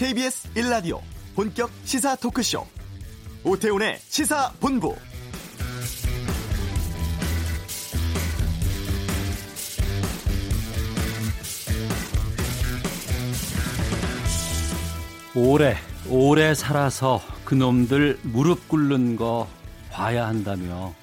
KBS 0.00 0.54
1라디오 0.54 0.98
본격 1.34 1.70
시사 1.84 2.16
토크쇼. 2.16 2.66
오태훈의 3.44 3.98
시사본부. 3.98 4.96
오래 15.34 15.76
오래 16.08 16.54
살아서 16.54 17.20
그놈들 17.44 18.20
무릎 18.22 18.68
꿇는 18.68 19.16
거 19.16 19.46
봐야 19.90 20.26
한다며. 20.26 20.94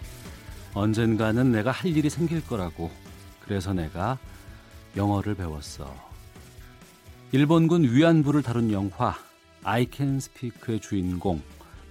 언젠가는 0.74 1.52
내가 1.52 1.70
할 1.70 1.96
일이 1.96 2.10
생길 2.10 2.44
거라고. 2.44 2.90
그래서 3.42 3.74
내가 3.74 4.18
영어를 4.96 5.36
배웠어. 5.36 6.07
일본군 7.34 7.84
위안부를 7.84 8.42
다룬 8.42 8.72
영화 8.72 9.14
I 9.64 9.88
Can 9.92 10.16
Speak의 10.18 10.80
주인공 10.80 11.42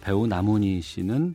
배우 0.01 0.27
남은희 0.27 0.81
씨는 0.81 1.35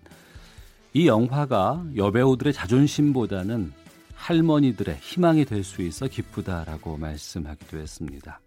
이 0.94 1.08
영화가 1.08 1.86
여배우들의 1.96 2.52
자존심보다는 2.52 3.72
할머니들의 4.16 4.98
희망이 5.02 5.45
될 5.45 5.64
수 5.64 5.84
있어 5.84 6.08
기쁘다라고 6.08 6.98
말씀하기도 6.98 7.78
했습니다. 7.78 8.40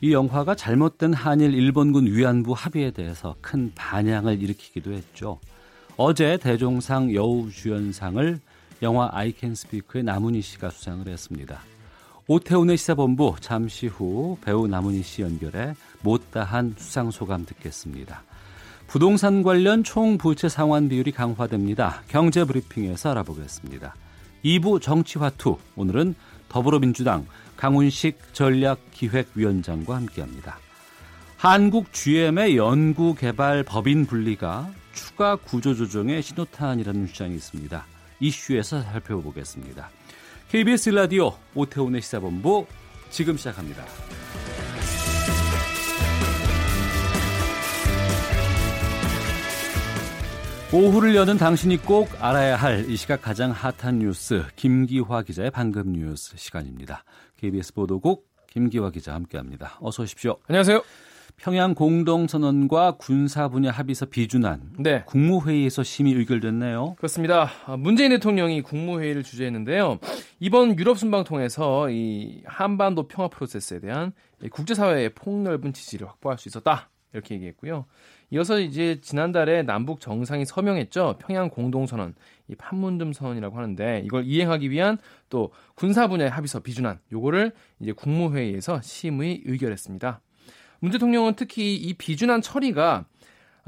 이 0.00 0.12
영화가 0.12 0.56
잘못된 0.56 1.14
한일 1.14 1.54
일본군 1.54 2.06
위안부 2.06 2.52
합의에 2.52 2.90
대해서 2.90 3.36
큰 3.40 3.72
반향을 3.74 4.42
일으키기도 4.42 4.92
했죠. 4.92 5.38
어제 5.96 6.36
대종상 6.38 7.14
여우주연상을 7.14 8.40
영화 8.82 9.10
Can 9.32 9.52
Speak의 9.52 10.02
남은희 10.02 10.42
씨가 10.42 10.70
수상을 10.70 11.06
했습니다. 11.06 11.60
오태훈의 12.28 12.76
시사본부 12.76 13.36
잠시 13.40 13.86
후 13.86 14.36
배우 14.44 14.66
남은희 14.66 15.02
씨 15.02 15.22
연결해 15.22 15.74
못다한 16.02 16.74
수상 16.76 17.10
소감 17.10 17.46
듣겠습니다. 17.46 18.24
부동산 18.88 19.42
관련 19.42 19.84
총 19.84 20.18
부채 20.18 20.48
상환 20.48 20.88
비율이 20.88 21.12
강화됩니다. 21.12 22.02
경제 22.08 22.44
브리핑에서 22.44 23.10
알아보겠습니다. 23.12 23.94
2부 24.44 24.80
정치화투 24.80 25.58
오늘은 25.76 26.14
더불어민주당 26.48 27.26
강훈식 27.56 28.18
전략기획위원장과 28.32 29.96
함께합니다. 29.96 30.58
한국 31.36 31.92
GM의 31.92 32.56
연구개발 32.56 33.62
법인 33.62 34.06
분리가 34.06 34.70
추가 34.92 35.36
구조조정의 35.36 36.22
신호탄이라는 36.22 37.06
주장이 37.06 37.34
있습니다. 37.34 37.84
이슈에서 38.20 38.82
살펴보겠습니다. 38.82 39.90
KBS 40.50 40.90
라디오 40.90 41.32
오태훈의 41.54 42.00
시사본부 42.02 42.66
지금 43.10 43.36
시작합니다. 43.36 43.84
오후를 50.72 51.14
여는 51.14 51.38
당신이 51.38 51.78
꼭 51.78 52.08
알아야 52.18 52.56
할 52.56 52.86
이 52.88 52.96
시각 52.96 53.22
가장 53.22 53.50
핫한 53.52 54.00
뉴스 54.00 54.44
김기화 54.56 55.22
기자의 55.22 55.50
방금 55.50 55.92
뉴스 55.92 56.36
시간입니다. 56.36 57.04
KBS 57.38 57.72
보도국 57.74 58.26
김기화 58.50 58.90
기자 58.90 59.14
함께합니다. 59.14 59.78
어서 59.80 60.02
오십시오. 60.02 60.36
안녕하세요. 60.48 60.82
평양 61.36 61.74
공동선언과 61.74 62.96
군사 62.98 63.48
분야 63.48 63.70
합의서 63.70 64.06
비준안 64.06 64.72
네. 64.78 65.04
국무회의에서 65.06 65.82
심의 65.82 66.14
의결됐네요. 66.14 66.94
그렇습니다. 66.96 67.50
문재인 67.78 68.10
대통령이 68.10 68.62
국무회의를 68.62 69.22
주재했는데요. 69.22 69.98
이번 70.40 70.78
유럽 70.78 70.98
순방 70.98 71.24
통해서 71.24 71.90
이 71.90 72.42
한반도 72.46 73.06
평화 73.06 73.28
프로세스에 73.28 73.80
대한 73.80 74.12
국제사회의 74.50 75.14
폭넓은 75.14 75.72
지지를 75.72 76.08
확보할 76.08 76.38
수 76.38 76.48
있었다. 76.48 76.90
이렇게 77.12 77.34
얘기했고요. 77.36 77.86
이어서 78.30 78.58
이제 78.58 79.00
지난달에 79.00 79.62
남북 79.62 80.00
정상이 80.00 80.44
서명했죠. 80.44 81.16
평양 81.18 81.48
공동선언, 81.48 82.14
이 82.48 82.54
판문점 82.56 83.12
선언이라고 83.12 83.56
하는데 83.56 84.02
이걸 84.04 84.24
이행하기 84.24 84.70
위한 84.70 84.98
또 85.30 85.52
군사 85.76 86.08
분야의 86.08 86.30
합의서 86.30 86.60
비준안 86.60 86.98
요거를 87.12 87.52
이제 87.80 87.92
국무회의에서 87.92 88.80
심의 88.82 89.42
의결했습니다. 89.46 90.20
문 90.80 90.92
대통령은 90.92 91.34
특히 91.34 91.74
이 91.76 91.94
비준안 91.94 92.42
처리가 92.42 93.04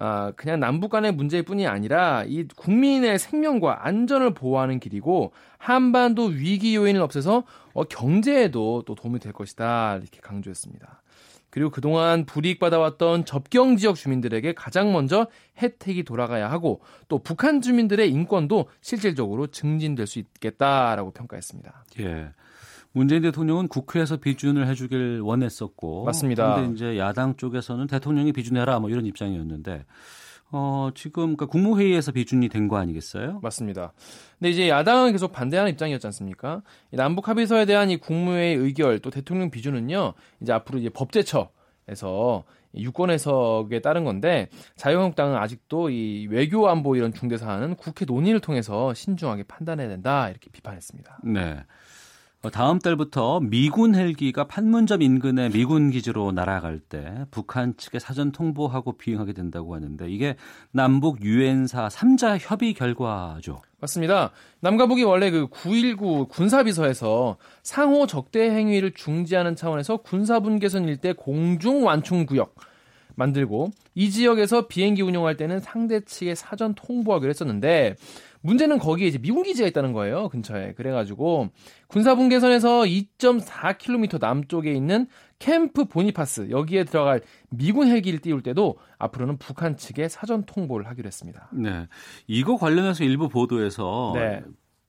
아, 0.00 0.32
그냥 0.36 0.60
남북 0.60 0.90
간의 0.90 1.12
문제일 1.12 1.42
뿐이 1.42 1.66
아니라 1.66 2.22
이 2.24 2.46
국민의 2.56 3.18
생명과 3.18 3.84
안전을 3.84 4.32
보호하는 4.32 4.78
길이고 4.78 5.32
한반도 5.58 6.26
위기 6.26 6.76
요인을 6.76 7.02
없애서 7.02 7.42
어, 7.74 7.84
경제에도 7.84 8.84
또 8.86 8.94
도움이 8.94 9.18
될 9.18 9.32
것이다 9.32 9.96
이렇게 9.96 10.20
강조했습니다. 10.20 11.02
그리고 11.50 11.70
그동안 11.70 12.26
불이익 12.26 12.60
받아왔던 12.60 13.24
접경 13.24 13.76
지역 13.76 13.96
주민들에게 13.96 14.52
가장 14.52 14.92
먼저 14.92 15.26
혜택이 15.60 16.04
돌아가야 16.04 16.48
하고 16.48 16.80
또 17.08 17.18
북한 17.18 17.60
주민들의 17.60 18.08
인권도 18.08 18.68
실질적으로 18.80 19.48
증진될 19.48 20.06
수 20.06 20.20
있겠다라고 20.20 21.10
평가했습니다. 21.10 21.84
예. 22.00 22.28
문재인 22.98 23.22
대통령은 23.22 23.68
국회에서 23.68 24.16
비준을 24.18 24.66
해주길 24.68 25.20
원했었고, 25.22 26.04
맞습니다. 26.04 26.54
그런데 26.54 26.74
이제 26.74 26.98
야당 26.98 27.36
쪽에서는 27.36 27.86
대통령이 27.86 28.32
비준해라 28.32 28.78
뭐 28.80 28.90
이런 28.90 29.06
입장이었는데, 29.06 29.84
어, 30.50 30.90
지금 30.94 31.36
그러니까 31.36 31.46
국무회의에서 31.46 32.10
비준이 32.12 32.48
된 32.48 32.68
거 32.68 32.76
아니겠어요? 32.78 33.38
맞습니다. 33.42 33.92
근데 34.38 34.50
이제 34.50 34.68
야당은 34.68 35.12
계속 35.12 35.30
반대하는 35.32 35.72
입장이었지 35.72 36.06
않습니까? 36.06 36.62
남북 36.90 37.28
합의서에 37.28 37.66
대한 37.66 37.90
이 37.90 37.96
국무회의 37.98 38.56
의결 38.56 38.98
또 39.00 39.10
대통령 39.10 39.50
비준은요, 39.50 40.14
이제 40.40 40.52
앞으로 40.52 40.78
이제 40.78 40.88
법제처에서 40.88 42.44
유권 42.76 43.10
해석에 43.10 43.80
따른 43.80 44.04
건데 44.04 44.48
자유한국당은 44.76 45.36
아직도 45.36 45.88
이 45.90 46.26
외교 46.30 46.68
안보 46.68 46.96
이런 46.96 47.12
중대 47.14 47.36
사안은 47.38 47.76
국회 47.76 48.04
논의를 48.04 48.40
통해서 48.40 48.92
신중하게 48.92 49.44
판단해야 49.44 49.88
된다 49.88 50.28
이렇게 50.28 50.50
비판했습니다. 50.50 51.20
네. 51.24 51.64
어, 52.44 52.50
다음 52.50 52.78
달부터 52.78 53.40
미군 53.40 53.96
헬기가 53.96 54.46
판문점 54.46 55.02
인근의 55.02 55.50
미군 55.50 55.90
기지로 55.90 56.30
날아갈 56.30 56.78
때 56.78 57.24
북한 57.32 57.76
측에 57.76 57.98
사전 57.98 58.30
통보하고 58.30 58.96
비행하게 58.96 59.32
된다고 59.32 59.74
하는데 59.74 60.08
이게 60.08 60.36
남북 60.70 61.24
유엔사 61.24 61.88
3자 61.88 62.38
협의 62.40 62.74
결과죠. 62.74 63.60
맞습니다. 63.80 64.30
남과 64.60 64.86
북이 64.86 65.02
원래 65.02 65.32
그 65.32 65.48
9.19 65.48 66.28
군사비서에서 66.28 67.38
상호 67.64 68.06
적대 68.06 68.50
행위를 68.50 68.92
중지하는 68.92 69.56
차원에서 69.56 69.96
군사분 69.96 70.60
계선 70.60 70.84
일대 70.84 71.14
공중 71.14 71.84
완충 71.84 72.24
구역 72.24 72.54
만들고 73.16 73.70
이 73.96 74.10
지역에서 74.10 74.68
비행기 74.68 75.02
운용할 75.02 75.36
때는 75.36 75.58
상대 75.58 76.04
측에 76.04 76.36
사전 76.36 76.76
통보하기로 76.76 77.28
했었는데 77.30 77.96
문제는 78.40 78.78
거기에 78.78 79.08
이제 79.08 79.18
미군 79.18 79.42
기지가 79.42 79.68
있다는 79.68 79.92
거예요. 79.92 80.28
근처에. 80.28 80.74
그래가지고 80.74 81.48
군사분 81.88 82.28
계선에서 82.28 82.82
2.4km 82.82 84.20
남쪽에 84.20 84.72
있는 84.72 85.06
캠프 85.38 85.84
보니파스 85.84 86.50
여기에 86.50 86.84
들어갈 86.84 87.20
미군 87.50 87.88
헬기를 87.88 88.20
띄울 88.20 88.42
때도 88.42 88.78
앞으로는 88.98 89.38
북한 89.38 89.76
측에 89.76 90.08
사전 90.08 90.44
통보를 90.44 90.86
하기로 90.88 91.06
했습니다. 91.06 91.50
네. 91.52 91.86
이거 92.26 92.56
관련해서 92.56 93.04
일부 93.04 93.28
보도에서 93.28 94.12
네. 94.14 94.42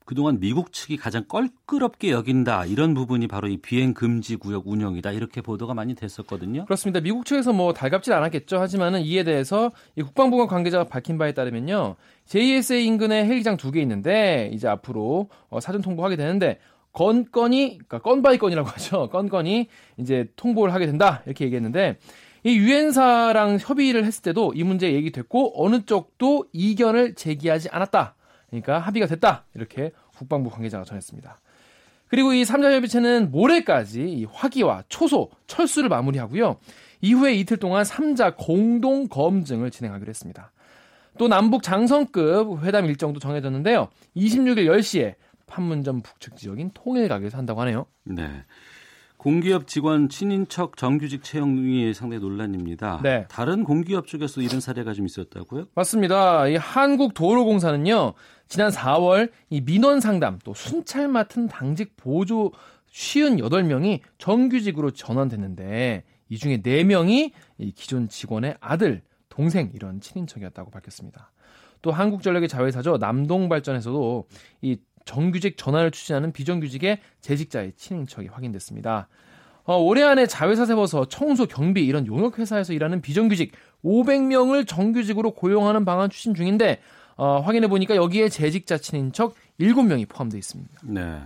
그동안 0.09 0.39
미국 0.39 0.73
측이 0.73 0.97
가장 0.97 1.23
껄끄럽게 1.27 2.09
여긴다 2.09 2.65
이런 2.65 2.95
부분이 2.95 3.27
바로 3.27 3.47
이 3.47 3.57
비행 3.57 3.93
금지 3.93 4.37
구역 4.37 4.67
운영이다 4.67 5.11
이렇게 5.11 5.39
보도가 5.39 5.75
많이 5.75 5.93
됐었거든요. 5.93 6.65
그렇습니다. 6.65 6.99
미국 6.99 7.27
측에서 7.27 7.53
뭐 7.53 7.73
달갑질 7.73 8.13
않았겠죠. 8.13 8.59
하지만은 8.59 9.01
이에 9.01 9.23
대해서 9.23 9.69
이 9.95 10.01
국방부관 10.01 10.47
관계자가 10.47 10.85
밝힌 10.85 11.19
바에 11.19 11.33
따르면요. 11.33 11.95
JSA 12.25 12.87
인근에 12.87 13.27
헬기장 13.27 13.55
두 13.55 13.69
개 13.69 13.81
있는데 13.81 14.49
이제 14.51 14.67
앞으로 14.67 15.29
어, 15.51 15.59
사전 15.59 15.83
통보하게 15.83 16.15
되는데 16.15 16.57
건건이 16.93 17.77
그러니까 17.77 17.99
건바이 17.99 18.39
건이라고 18.39 18.67
하죠. 18.73 19.09
건건이 19.09 19.67
이제 19.97 20.25
통보를 20.37 20.73
하게 20.73 20.87
된다 20.87 21.21
이렇게 21.27 21.45
얘기했는데 21.45 21.99
이 22.43 22.57
유엔사랑 22.57 23.59
협의를 23.61 24.05
했을 24.05 24.23
때도 24.23 24.53
이 24.55 24.63
문제 24.63 24.91
얘기됐고 24.91 25.63
어느 25.63 25.85
쪽도 25.85 26.47
이견을 26.51 27.13
제기하지 27.13 27.69
않았다. 27.69 28.15
그러니까 28.49 28.79
합의가 28.79 29.05
됐다. 29.05 29.45
이렇게 29.53 29.91
국방부 30.19 30.49
관계자가 30.49 30.83
전했습니다. 30.83 31.39
그리고 32.09 32.33
이 32.33 32.43
3자 32.43 32.73
협의체는 32.73 33.31
모레까지 33.31 34.01
이 34.01 34.25
화기와 34.25 34.83
초소, 34.89 35.29
철수를 35.47 35.87
마무리하고요. 35.89 36.57
이후에 37.01 37.35
이틀 37.35 37.57
동안 37.57 37.83
3자 37.83 38.35
공동 38.37 39.07
검증을 39.07 39.71
진행하기로 39.71 40.09
했습니다. 40.09 40.51
또 41.17 41.27
남북 41.27 41.63
장성급 41.63 42.63
회담 42.63 42.85
일정도 42.85 43.19
정해졌는데요. 43.19 43.87
26일 44.17 44.65
10시에 44.67 45.15
판문점 45.47 46.01
북측 46.01 46.35
지역인 46.35 46.71
통일각에서 46.73 47.37
한다고 47.37 47.61
하네요. 47.61 47.85
네. 48.03 48.43
공기업 49.17 49.67
직원 49.67 50.07
친인척 50.07 50.77
정규직 50.77 51.23
채용이 51.23 51.93
상당히 51.93 52.21
논란입니다. 52.21 53.01
네. 53.03 53.25
다른 53.29 53.65
공기업 53.65 54.07
쪽에서 54.07 54.39
이런 54.41 54.61
사례가 54.61 54.93
좀 54.93 55.05
있었다고요? 55.05 55.65
맞습니다. 55.75 56.47
이 56.47 56.55
한국도로공사는요, 56.55 58.13
지난 58.49 58.71
4월 58.71 59.31
이 59.51 59.61
민원 59.61 59.99
상담 59.99 60.39
또 60.43 60.55
순찰 60.55 61.07
맡은 61.07 61.47
당직 61.47 61.95
보조 61.95 62.51
58명이 62.91 63.99
정규직으로 64.17 64.89
전환됐는데 64.91 66.03
이 66.29 66.37
중에 66.37 66.57
4명이 66.57 67.31
이 67.59 67.71
기존 67.71 68.09
직원의 68.09 68.57
아들, 68.59 69.03
동생 69.29 69.69
이런 69.75 70.01
친인척이었다고 70.01 70.71
밝혔습니다. 70.71 71.31
또 71.83 71.91
한국전력의 71.91 72.49
자회사죠. 72.49 72.97
남동발전에서도 72.97 74.27
이 74.63 74.77
정규직 75.05 75.55
전환을 75.55 75.91
추진하는 75.91 76.31
비정규직의 76.31 76.99
재직자의 77.21 77.73
친인척이 77.75 78.29
확인됐습니다. 78.29 79.09
어, 79.65 79.77
올해 79.77 80.01
안에 80.01 80.25
자회사 80.25 80.65
세워서 80.65 81.07
청소, 81.07 81.45
경비 81.45 81.85
이런 81.85 82.07
용역회사에서 82.07 82.73
일하는 82.73 83.01
비정규직 83.01 83.51
500명을 83.85 84.67
정규직으로 84.67 85.35
고용하는 85.35 85.85
방안 85.85 86.09
추진 86.09 86.33
중인데 86.33 86.79
어, 87.19 87.41
확인해 87.41 87.67
보니까 87.67 87.97
여기에 87.97 88.29
재직자 88.29 88.77
친인척 88.77 89.35
7명이 89.59 90.07
포함되어 90.07 90.37
있습니다. 90.37 90.79
네. 90.83 91.19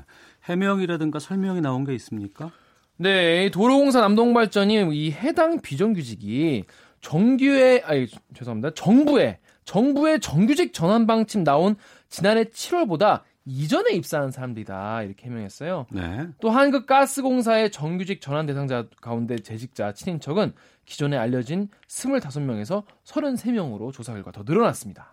해명이라든가 0.45 1.19
설명이 1.19 1.62
나온 1.62 1.86
게 1.86 1.94
있습니까? 1.94 2.51
네, 2.98 3.51
도로공사 3.51 4.01
남동발전이 4.01 4.90
이 4.92 5.12
해당 5.12 5.62
비정규직이 5.62 6.63
정규의 7.01 7.84
아니 7.86 8.07
죄송합니다. 8.34 8.74
정부의 8.74 9.38
정부의 9.66 10.19
정규직 10.19 10.74
전환 10.74 11.06
방침 11.06 11.44
나온 11.44 11.75
지난해 12.10 12.45
7월보다 12.45 13.22
이전에 13.45 13.92
입사한 13.92 14.31
사람들이다 14.31 15.04
이렇게 15.04 15.28
해명했어요. 15.28 15.86
네. 15.92 16.28
또 16.42 16.50
한국가스공사의 16.50 17.72
정규직 17.72 18.19
전환 18.19 18.48
대상자 18.48 18.88
가운데 19.00 19.36
재직자 19.36 19.94
친인척은 19.94 20.54
기존에 20.86 21.18
알려진 21.18 21.68
25명에서 21.88 22.84
33명으로 23.06 23.94
조사 23.94 24.13
결과 24.13 24.31
더 24.31 24.42
늘어났습니다. 24.44 25.12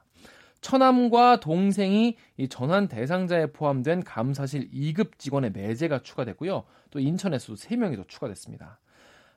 처남과 0.61 1.41
동생이 1.41 2.17
이 2.37 2.49
전환 2.49 2.89
대상자에 2.89 3.47
포함된 3.47 4.05
감사실 4.05 4.71
2급 4.71 5.19
직원의 5.19 5.53
매제가 5.53 6.03
추가됐고요. 6.03 6.65
또 6.91 6.99
인천에서도 6.99 7.55
3명이 7.55 7.97
더 7.97 8.05
추가됐습니다. 8.07 8.79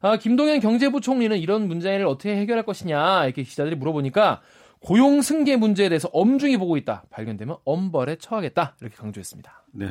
아, 0.02 0.18
김동연 0.18 0.60
경제부 0.60 1.00
총리는 1.00 1.38
이런 1.38 1.68
문제를 1.68 2.06
어떻게 2.06 2.36
해결할 2.36 2.66
것이냐 2.66 3.26
이렇게 3.26 3.44
기자들이 3.44 3.76
물어보니까 3.78 4.42
고용 4.82 5.22
승계 5.22 5.56
문제에 5.56 5.88
대해서 5.88 6.10
엄중히 6.12 6.58
보고 6.58 6.76
있다. 6.76 7.04
발견되면 7.10 7.56
엄벌에 7.64 8.18
처하겠다. 8.18 8.76
이렇게 8.82 8.98
강조했습니다. 8.98 9.64
네. 9.72 9.88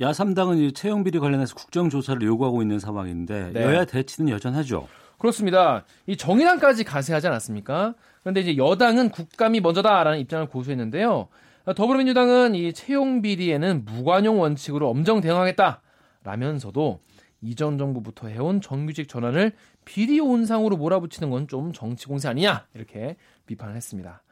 야3당은 0.00 0.74
채용 0.74 1.04
비리 1.04 1.20
관련해서 1.20 1.54
국정조사를 1.54 2.20
요구하고 2.22 2.60
있는 2.60 2.80
상황인데 2.80 3.52
네. 3.52 3.62
여야 3.62 3.84
대치는 3.84 4.30
여전하죠. 4.32 4.88
그렇습니다. 5.18 5.84
이 6.06 6.16
정의당까지 6.16 6.84
가세하지 6.84 7.26
않았습니까? 7.28 7.94
그런데 8.22 8.40
이제 8.40 8.56
여당은 8.56 9.10
국감이 9.10 9.60
먼저다라는 9.60 10.18
입장을 10.20 10.46
고수했는데요. 10.46 11.28
더불어민주당은 11.74 12.54
이 12.54 12.72
채용 12.72 13.22
비리에는 13.22 13.84
무관용 13.84 14.40
원칙으로 14.40 14.88
엄정 14.88 15.20
대응하겠다라면서도 15.20 17.00
이전 17.42 17.78
정부부터 17.78 18.28
해온 18.28 18.60
정규직 18.60 19.08
전환을 19.08 19.52
비리 19.84 20.20
온상으로 20.20 20.76
몰아붙이는 20.76 21.30
건 21.30 21.46
좀 21.48 21.72
정치 21.72 22.06
공세 22.06 22.28
아니냐 22.28 22.66
이렇게 22.74 23.16
비판을 23.46 23.76
했습니다. 23.76 24.22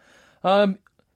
아, 0.43 0.73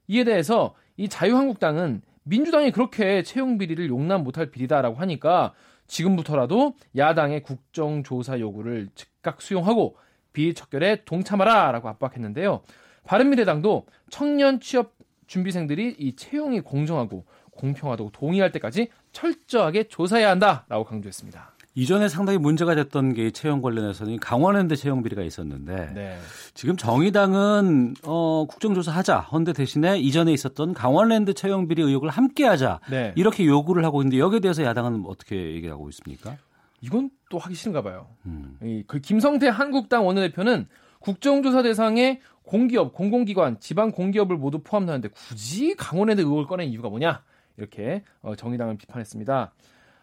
이에 0.07 0.23
대해서 0.23 0.75
이 0.97 1.07
자유한국당은 1.09 2.01
민주당이 2.23 2.71
그렇게 2.71 3.23
채용 3.23 3.57
비리를 3.57 3.87
용납 3.89 4.21
못할 4.21 4.51
비리다라고 4.51 4.97
하니까 4.97 5.53
지금부터라도 5.87 6.75
야당의 6.95 7.43
국정조사 7.43 8.39
요구를 8.39 8.89
즉각 9.19 9.41
수용하고 9.41 9.97
비리 10.33 10.53
척결에 10.53 11.03
동참하라라고 11.05 11.89
압박했는데요. 11.89 12.61
바른미래당도 13.05 13.85
청년 14.09 14.59
취업 14.59 14.93
준비생들이 15.27 15.95
이 15.99 16.15
채용이 16.15 16.61
공정하고 16.61 17.25
공평하다고 17.51 18.11
동의할 18.11 18.51
때까지 18.51 18.89
철저하게 19.11 19.85
조사해야 19.85 20.29
한다라고 20.29 20.85
강조했습니다. 20.85 21.55
이전에 21.75 22.09
상당히 22.09 22.39
문제가 22.39 22.75
됐던 22.75 23.13
게 23.13 23.31
채용 23.31 23.61
관련해서는 23.61 24.19
강원랜드 24.19 24.75
채용 24.75 25.03
비리가 25.03 25.21
있었는데 25.21 25.91
네. 25.93 26.17
지금 26.53 26.75
정의당은 26.75 27.95
어, 28.03 28.45
국정조사 28.49 28.91
하자. 28.91 29.19
헌데 29.19 29.53
대신에 29.53 29.99
이전에 29.99 30.33
있었던 30.33 30.73
강원랜드 30.73 31.33
채용 31.33 31.67
비리 31.67 31.83
의혹을 31.83 32.09
함께하자. 32.09 32.79
네. 32.89 33.13
이렇게 33.15 33.45
요구를 33.45 33.85
하고 33.85 34.01
있는데 34.01 34.19
여기에 34.19 34.39
대해서 34.39 34.63
야당은 34.63 35.03
어떻게 35.05 35.53
얘기하고 35.53 35.89
있습니까? 35.89 36.37
이건 36.81 37.09
또 37.29 37.37
하기 37.37 37.55
싫은가 37.55 37.81
봐요. 37.81 38.07
음. 38.25 38.57
이, 38.63 38.83
그 38.87 38.99
김성태 38.99 39.47
한국당 39.47 40.07
원내대표는 40.07 40.67
국정조사 40.99 41.63
대상에 41.63 42.21
공기업, 42.43 42.93
공공기관, 42.93 43.59
지방 43.59 43.91
공기업을 43.91 44.37
모두 44.37 44.59
포함하는데 44.63 45.09
굳이 45.09 45.75
강원랜드 45.75 46.21
의혹을 46.21 46.45
꺼낸 46.45 46.69
이유가 46.69 46.89
뭐냐? 46.89 47.23
이렇게 47.57 48.03
어, 48.21 48.35
정의당을 48.35 48.77
비판했습니다. 48.77 49.53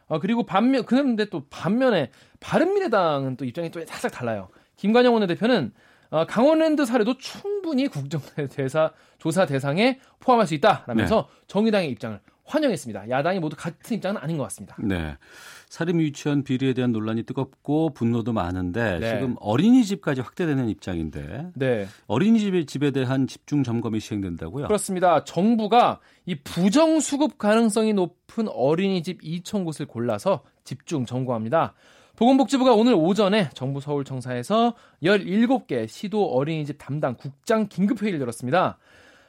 어, 0.09 0.19
그리고 0.21 0.45
반면 0.45 0.85
그런데 0.85 1.25
또 1.25 1.47
반면에 1.51 2.11
바른미래당은 2.41 3.37
또 3.37 3.45
입장이 3.45 3.71
또 3.71 3.85
살짝 3.85 4.13
달라요. 4.13 4.49
김관영 4.77 5.13
원내대표는 5.15 5.73
어, 6.11 6.25
강원랜드 6.27 6.85
사례도 6.85 7.19
충분히 7.19 7.89
국정대사 7.89 8.93
조사 9.19 9.45
대상에 9.47 9.99
포함할 10.21 10.47
수 10.47 10.55
있다라면서 10.55 11.29
정의당의 11.49 11.91
입장을 11.91 12.21
환영했습니다. 12.45 13.11
야당이 13.11 13.41
모두 13.41 13.57
같은 13.57 13.97
입장은 13.97 14.21
아닌 14.21 14.37
것 14.37 14.45
같습니다. 14.45 14.77
네. 14.79 15.17
사립 15.77 16.01
유치원 16.01 16.43
비리에 16.43 16.73
대한 16.73 16.91
논란이 16.91 17.25
뜨겁고 17.25 17.91
분노도 17.91 18.33
많은데 18.33 18.99
네. 18.99 19.11
지금 19.11 19.37
어린이집까지 19.41 20.23
확대되는 20.23 20.71
입장인데 20.71 21.51
네. 21.55 21.87
어린이집 22.07 22.67
집에 22.67 22.93
대한 22.93 23.27
집중 23.27 23.63
점검이 23.63 24.01
시행된다고요? 24.01 24.69
그렇습니다. 24.69 25.23
정부가 25.25 26.01
이 26.25 26.35
부정 26.35 26.99
수급 27.01 27.37
가능성이 27.37 27.93
높은 27.93 28.49
어린이집 28.49 29.21
2천 29.21 29.67
곳을 29.67 29.85
골라서 29.85 30.41
집중 30.65 31.05
점검합니다. 31.05 31.75
보건복지부가 32.17 32.73
오늘 32.73 32.95
오전에 32.95 33.51
정부 33.53 33.83
서울청사에서 33.83 34.75
17개 35.03 35.87
시도 35.87 36.25
어린이집 36.25 36.77
담당 36.79 37.17
국장 37.17 37.69
긴급회의를 37.69 38.19
열었습니다. 38.23 38.79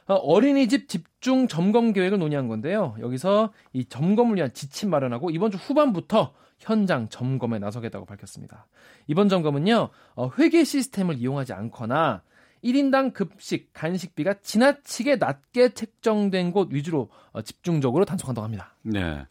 어, 0.08 0.14
어린이집 0.14 0.88
집중 0.88 1.48
점검 1.48 1.92
계획을 1.92 2.18
논의한 2.18 2.48
건데요. 2.48 2.96
여기서 2.98 3.52
이 3.72 3.84
점검을 3.84 4.36
위한 4.36 4.52
지침 4.52 4.90
마련하고 4.90 5.30
이번 5.30 5.50
주 5.50 5.58
후반부터 5.58 6.32
현장 6.58 7.08
점검에 7.08 7.58
나서겠다고 7.58 8.06
밝혔습니다. 8.06 8.66
이번 9.06 9.28
점검은요, 9.28 9.90
어, 10.16 10.30
회계 10.38 10.64
시스템을 10.64 11.18
이용하지 11.18 11.52
않거나 11.52 12.22
1인당 12.64 13.12
급식, 13.12 13.72
간식비가 13.72 14.40
지나치게 14.42 15.16
낮게 15.16 15.74
책정된 15.74 16.52
곳 16.52 16.72
위주로 16.72 17.10
어, 17.32 17.42
집중적으로 17.42 18.04
단속한다고 18.04 18.44
합니다. 18.44 18.74
네. 18.82 19.26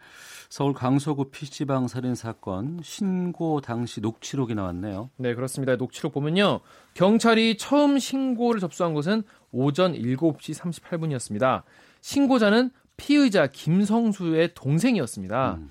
서울 0.50 0.74
강서구 0.74 1.30
PC방 1.30 1.90
살인 1.90 2.16
사건 2.16 2.80
신고 2.82 3.60
당시 3.60 4.00
녹취록이 4.00 4.56
나왔네요. 4.56 5.10
네, 5.18 5.36
그렇습니다. 5.36 5.76
녹취록 5.76 6.14
보면요. 6.14 6.62
경찰이 6.94 7.58
처음 7.58 8.00
신고를 8.00 8.62
접수한 8.62 8.94
곳은 8.94 9.24
오전 9.52 9.94
7시 9.94 10.56
38분이었습니다. 10.56 11.64
신고자는 12.02 12.72
피의자 12.98 13.48
김성수의 13.48 14.54
동생이었습니다. 14.54 15.56
음. 15.60 15.70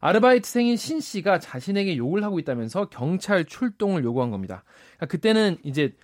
아르바이트생인 0.00 0.76
신 0.76 1.00
씨가 1.00 1.40
자신에게 1.40 1.96
욕을 1.96 2.22
하고 2.22 2.38
있다면서 2.38 2.88
경찰 2.88 3.44
출동을 3.44 4.04
요구한 4.04 4.30
겁니다. 4.30 4.62
그러니까 4.96 5.06
그때는 5.06 5.58
이제 5.64 5.94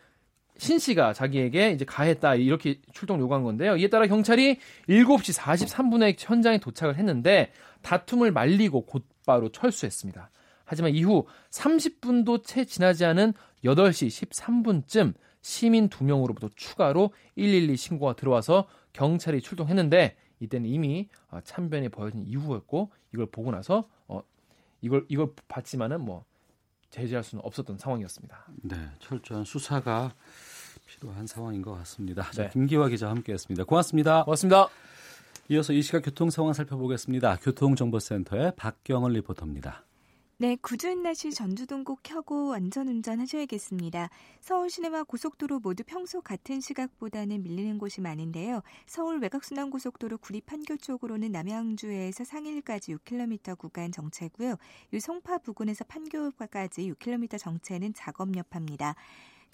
신 0.57 0.78
씨가 0.78 1.12
자기에게 1.12 1.71
이제 1.71 1.85
가했다 1.85 2.37
이렇게 2.37 2.81
출동 2.93 3.21
요구한 3.21 3.43
건데요. 3.43 3.76
이에 3.76 3.88
따라 3.88 4.07
경찰이 4.07 4.59
7시 4.88 5.38
43분에 5.38 6.14
현장에 6.19 6.59
도착을 6.59 6.97
했는데 6.97 7.52
다툼을 7.83 8.33
말리고 8.33 8.87
곧바로 8.87 9.50
철수했습니다. 9.50 10.31
하지만 10.64 10.95
이후 10.95 11.26
30분도 11.50 12.45
채 12.45 12.64
지나지 12.64 13.04
않은 13.04 13.35
8시 13.64 14.28
13분쯤 14.28 15.14
시민 15.44 15.90
2명으로부터 15.90 16.50
추가로 16.56 17.10
112 17.36 17.76
신고가 17.76 18.16
들어와서 18.16 18.66
경찰이 18.94 19.42
출동했는데 19.42 20.16
이때는 20.40 20.68
이미 20.68 21.10
어, 21.30 21.38
참변이 21.44 21.90
벌어진 21.90 22.24
이후였고 22.26 22.90
이걸 23.12 23.26
보고 23.26 23.50
나서 23.50 23.86
어 24.08 24.22
이걸 24.80 25.04
이걸 25.08 25.34
봤지만은 25.46 26.00
뭐 26.00 26.24
제재할 26.88 27.22
수는 27.22 27.44
없었던 27.44 27.76
상황이었습니다. 27.76 28.46
네, 28.62 28.76
철저한 29.00 29.44
수사가 29.44 30.14
필요한 30.86 31.26
상황인 31.26 31.60
것 31.60 31.72
같습니다. 31.72 32.22
자, 32.30 32.44
네. 32.44 32.48
김기화 32.48 32.88
기자 32.88 33.10
함께했습니다. 33.10 33.64
고맙습니다. 33.64 34.24
고맙습니다. 34.24 34.68
이어서 35.50 35.74
이 35.74 35.82
시각 35.82 36.00
교통 36.00 36.30
상황 36.30 36.54
살펴보겠습니다. 36.54 37.36
교통정보센터의 37.42 38.54
박경을 38.56 39.12
리포터입니다. 39.12 39.84
네, 40.44 40.58
굳은 40.60 41.02
날씨 41.02 41.32
전주등 41.32 41.84
꼭 41.84 42.00
켜고 42.02 42.52
안전운전 42.52 43.18
하셔야겠습니다. 43.18 44.10
서울 44.42 44.68
시내와 44.68 45.04
고속도로 45.04 45.60
모두 45.60 45.84
평소 45.86 46.20
같은 46.20 46.60
시각보다는 46.60 47.42
밀리는 47.42 47.78
곳이 47.78 48.02
많은데요. 48.02 48.60
서울 48.84 49.20
외곽순환고속도로 49.22 50.18
구리 50.18 50.42
판교 50.42 50.76
쪽으로는 50.76 51.32
남양주에서 51.32 52.24
상일까지 52.24 52.94
6km 52.94 53.56
구간 53.56 53.90
정체고요. 53.90 54.56
이 54.92 55.00
송파 55.00 55.38
부근에서 55.38 55.84
판교까지 55.84 56.92
6km 56.92 57.38
정체는 57.38 57.94
작업 57.94 58.36
여파입니다. 58.36 58.96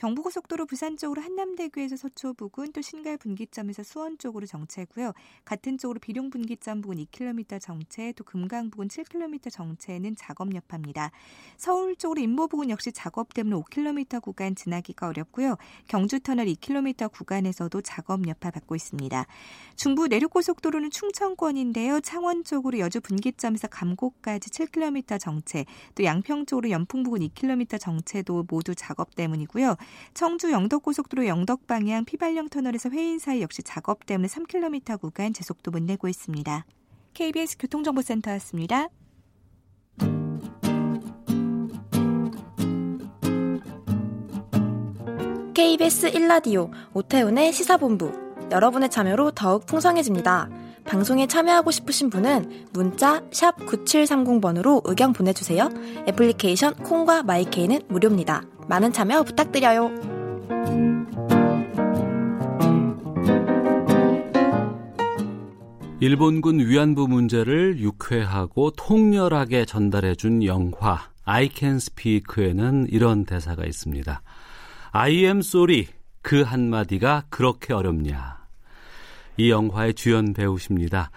경부고속도로 0.00 0.64
부산 0.64 0.96
쪽으로 0.96 1.20
한남대교에서 1.20 1.94
서초 1.94 2.32
부근 2.32 2.72
또 2.72 2.80
신갈 2.80 3.18
분기점에서 3.18 3.82
수원 3.82 4.16
쪽으로 4.16 4.46
정체고요. 4.46 5.12
같은 5.44 5.76
쪽으로 5.76 6.00
비룡 6.00 6.30
분기점 6.30 6.80
부근 6.80 6.96
2km 7.04 7.60
정체 7.60 8.10
또 8.16 8.24
금강 8.24 8.70
부근 8.70 8.88
7km 8.88 9.52
정체는 9.52 10.16
작업 10.16 10.54
여파입니다. 10.54 11.10
서울 11.58 11.96
쪽으로 11.96 12.22
인모 12.22 12.48
부근 12.48 12.70
역시 12.70 12.92
작업 12.92 13.34
때문에 13.34 13.56
5km 13.56 14.22
구간 14.22 14.54
지나기가 14.54 15.06
어렵고요. 15.06 15.56
경주 15.86 16.18
터널 16.18 16.46
2km 16.46 17.12
구간에서도 17.12 17.78
작업 17.82 18.26
여파 18.26 18.50
받고 18.50 18.74
있습니다. 18.74 19.26
중부 19.76 20.08
내륙고속도로는 20.08 20.90
충청권인데요. 20.92 22.00
창원 22.00 22.44
쪽으로 22.44 22.78
여주 22.78 23.02
분기점에서 23.02 23.68
감곡까지 23.68 24.48
7km 24.48 25.20
정체 25.20 25.66
또 25.94 26.04
양평 26.04 26.46
쪽으로 26.46 26.70
연풍 26.70 27.02
부근 27.02 27.20
2km 27.20 27.78
정체도 27.78 28.46
모두 28.48 28.74
작업 28.74 29.14
때문이고요. 29.14 29.76
청주 30.14 30.50
영덕고속도로 30.50 31.26
영덕 31.26 31.66
방향 31.66 32.04
피발령 32.04 32.48
터널에서 32.48 32.90
회인 32.90 33.18
사이 33.18 33.42
역시 33.42 33.62
작업 33.62 34.06
때문에 34.06 34.28
3km 34.28 35.00
구간 35.00 35.32
제속도 35.32 35.70
못 35.70 35.82
내고 35.82 36.08
있습니다. 36.08 36.64
KBS 37.14 37.56
교통정보센터였습니다. 37.58 38.88
KBS 45.54 46.12
1라디오 46.12 46.70
오태훈의 46.94 47.52
시사본부 47.52 48.30
여러분의 48.50 48.90
참여로 48.90 49.32
더욱 49.32 49.66
풍성해집니다. 49.66 50.48
방송에 50.84 51.26
참여하고 51.26 51.70
싶으신 51.70 52.10
분은 52.10 52.66
문자 52.72 53.20
9730번으로 53.30 54.82
의견 54.84 55.12
보내주세요. 55.12 55.68
애플리케이션 56.08 56.74
콩과 56.74 57.22
마이케이는 57.22 57.82
무료입니다. 57.88 58.42
많은 58.68 58.92
참여 58.92 59.22
부탁드려요. 59.22 59.90
일본군 66.02 66.60
위안부 66.60 67.08
문제를 67.08 67.78
유쾌하고 67.78 68.70
통렬하게 68.70 69.66
전달해준 69.66 70.44
영화 70.44 71.10
I 71.24 71.50
Can 71.52 71.76
Speak에는 71.76 72.86
이런 72.90 73.26
대사가 73.26 73.66
있습니다. 73.66 74.22
I 74.92 75.12
am 75.24 75.40
sorry. 75.40 75.88
그 76.22 76.40
한마디가 76.40 77.24
그렇게 77.28 77.74
어렵냐. 77.74 78.39
이 79.40 79.50
영화의 79.50 79.94
주연 79.94 80.34
배우십니다. 80.34 81.10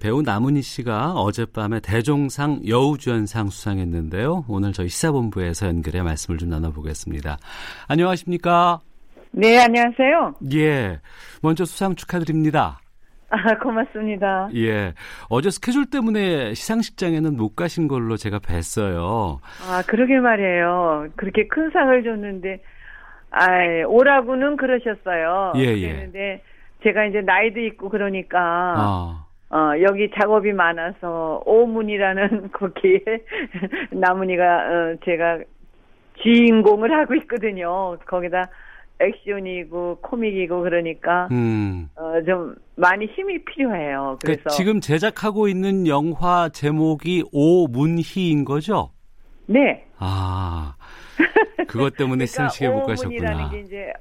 배우 0.00 0.20
남은희 0.20 0.62
씨가 0.62 1.12
어젯밤에 1.12 1.78
대종상 1.78 2.62
여우주연상 2.66 3.50
수상했는데요. 3.50 4.46
오늘 4.48 4.72
저희 4.72 4.88
시사본부에서 4.88 5.68
연결해 5.68 6.02
말씀을 6.02 6.38
좀 6.38 6.48
나눠보겠습니다. 6.48 7.36
안녕하십니까? 7.86 8.80
네, 9.30 9.58
안녕하세요. 9.60 10.34
예. 10.54 10.98
먼저 11.40 11.64
수상 11.64 11.94
축하드립니다. 11.94 12.80
아, 13.30 13.56
고맙습니다. 13.62 14.48
예. 14.56 14.92
어제 15.28 15.48
스케줄 15.50 15.86
때문에 15.88 16.54
시상식장에는 16.54 17.36
못 17.36 17.54
가신 17.54 17.86
걸로 17.86 18.16
제가 18.16 18.40
뵀어요. 18.40 19.38
아, 19.70 19.82
그러게 19.86 20.18
말이에요. 20.18 21.06
그렇게 21.14 21.46
큰 21.46 21.70
상을 21.70 22.02
줬는데, 22.02 22.60
아, 23.30 23.46
오라고는 23.86 24.56
그러셨어요. 24.56 25.52
예, 25.56 25.76
예. 25.78 25.92
그런데 25.92 26.42
제가 26.82 27.06
이제 27.06 27.20
나이도 27.20 27.60
있고 27.60 27.88
그러니까, 27.88 28.38
아. 28.76 29.26
어, 29.50 29.72
여기 29.82 30.10
작업이 30.18 30.52
많아서 30.52 31.42
오문이라는 31.44 32.50
거기에 32.52 33.00
나문이가 33.90 34.44
어, 34.44 34.96
제가 35.04 35.40
주인공을 36.22 36.90
하고 36.92 37.14
있거든요. 37.16 37.98
거기다 38.06 38.48
액션이고 38.98 39.98
코믹이고 40.00 40.62
그러니까 40.62 41.28
음. 41.32 41.88
어, 41.96 42.22
좀 42.24 42.54
많이 42.76 43.06
힘이 43.06 43.44
필요해요. 43.44 44.18
그래서 44.22 44.42
그러니까 44.42 44.50
지금 44.50 44.80
제작하고 44.80 45.48
있는 45.48 45.86
영화 45.86 46.48
제목이 46.48 47.24
오문희인 47.32 48.44
거죠? 48.44 48.90
네. 49.46 49.84
아. 49.98 50.74
그것 51.68 51.96
때문에 51.96 52.26
시상식에 52.26 52.68
못 52.68 52.88
오문이라는 52.88 53.36
가셨구나. 53.38 53.50
게 53.50 53.60
이제 53.60 53.92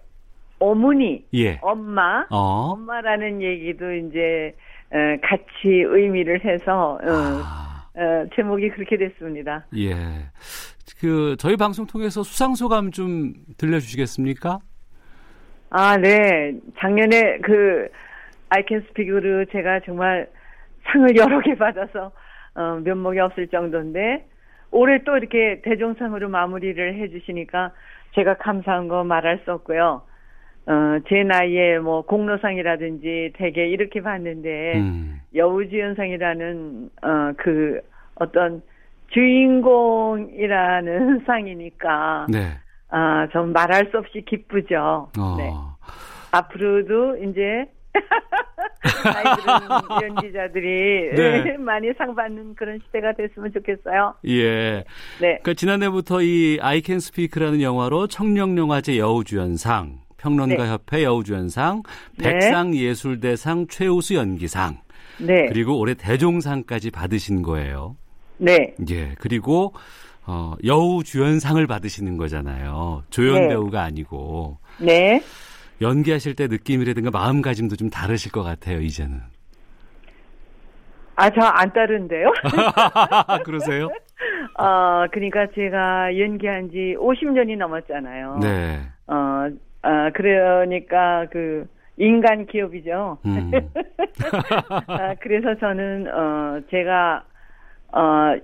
어머니, 0.62 1.26
예. 1.34 1.58
엄마, 1.62 2.26
어. 2.30 2.74
엄마라는 2.74 3.42
얘기도 3.42 3.92
이제 3.94 4.56
어, 4.92 4.98
같이 5.24 5.66
의미를 5.66 6.46
해서 6.46 7.00
어, 7.02 7.08
아. 7.08 7.90
어, 7.96 8.26
제목이 8.36 8.70
그렇게 8.70 8.96
됐습니다. 8.96 9.66
예. 9.76 9.96
그 11.00 11.36
저희 11.40 11.58
방송 11.58 11.88
통해서 11.88 12.22
수상 12.22 12.54
소감 12.54 12.92
좀 12.92 13.34
들려주시겠습니까? 13.58 14.60
아, 15.72 15.98
네. 15.98 16.54
작년에 16.78 17.40
그 17.40 17.90
아이캔 18.50 18.82
스피그로 18.90 19.46
제가 19.46 19.80
정말 19.84 20.30
상을 20.84 21.16
여러 21.16 21.40
개 21.42 21.56
받아서 21.56 22.12
어, 22.54 22.80
면목이 22.84 23.20
없을 23.20 23.48
정도인데 23.48 24.28
올해 24.70 25.04
또 25.06 25.18
이렇게 25.18 25.62
대종상으로 25.64 26.30
마무리를 26.30 27.02
해주시니까 27.02 27.72
제가 28.14 28.36
감사한 28.36 28.90
거 28.90 29.04
말할 29.04 29.42
수 29.44 29.54
없고요. 29.54 30.04
어, 30.72 31.00
제 31.10 31.24
나이에 31.24 31.80
뭐 31.80 32.04
공로상이라든지 32.04 33.34
되게 33.36 33.68
이렇게 33.68 34.02
봤는데 34.02 34.78
음. 34.78 35.20
여우주연상이라는 35.36 36.90
어, 37.02 37.34
그 37.38 37.82
어떤 38.16 38.62
주인공이라는 39.10 40.14
상이니까 41.28 42.28
네. 42.30 42.58
아, 42.90 43.28
좀 43.34 43.52
말할 43.52 43.90
수 43.92 43.98
없이 43.98 44.24
기쁘죠. 44.26 45.10
어. 45.20 45.36
네. 45.38 45.52
앞으로도 46.32 47.18
이제 47.18 47.66
나이 49.04 49.24
들은 49.36 50.10
연기자들이 50.10 51.12
네. 51.16 51.58
많이 51.60 51.92
상 51.98 52.16
받는 52.16 52.56
그런 52.56 52.80
시대가 52.86 53.12
됐으면 53.12 53.52
좋겠어요. 53.52 54.16
예. 54.28 54.86
네. 55.20 55.40
그 55.44 55.54
지난해부터 55.54 56.22
이 56.22 56.60
I 56.62 56.82
Can 56.82 56.98
Speak라는 56.98 57.62
영화로 57.62 58.08
청룡영화제 58.08 58.98
여우주연상, 58.98 60.00
평론가협회 60.22 61.04
여우주연상, 61.04 61.82
네. 62.18 62.30
백상예술대상 62.30 63.68
최우수 63.68 64.16
연기상, 64.16 64.78
네. 65.20 65.48
그리고 65.48 65.80
올해 65.80 65.94
대종상까지 65.96 66.92
받으신 66.92 67.42
거예요. 67.42 67.96
네. 68.38 68.76
예. 68.90 69.16
그리고 69.20 69.74
어, 70.26 70.54
여우 70.64 71.04
주연상을 71.04 71.66
받으시는 71.66 72.18
거잖아요. 72.18 73.04
조연 73.10 73.42
네. 73.42 73.48
배우가 73.50 73.82
아니고 73.82 74.58
네. 74.80 75.22
연기하실 75.82 76.36
때 76.36 76.48
느낌이라든가 76.48 77.10
마음가짐도 77.12 77.76
좀 77.76 77.90
다르실 77.90 78.32
것 78.32 78.44
같아요. 78.44 78.80
이제는. 78.82 79.20
아, 81.16 81.30
저 81.30 81.42
안 81.42 81.72
따른데요? 81.74 82.32
그러세요? 83.46 83.88
어, 84.58 85.06
그러니까 85.12 85.46
제가 85.54 86.18
연기한 86.18 86.70
지 86.70 86.96
50년이 87.00 87.58
넘었잖아요. 87.58 88.40
네. 88.42 88.80
어, 89.08 89.50
아, 89.82 90.12
그러니까 90.12 91.26
그 91.32 91.68
인간 91.98 92.46
기업이죠. 92.46 93.18
음. 93.26 93.52
아, 94.88 95.16
그래서 95.20 95.56
저는 95.56 96.08
어 96.08 96.62
제가 96.70 97.24
어 97.94 98.36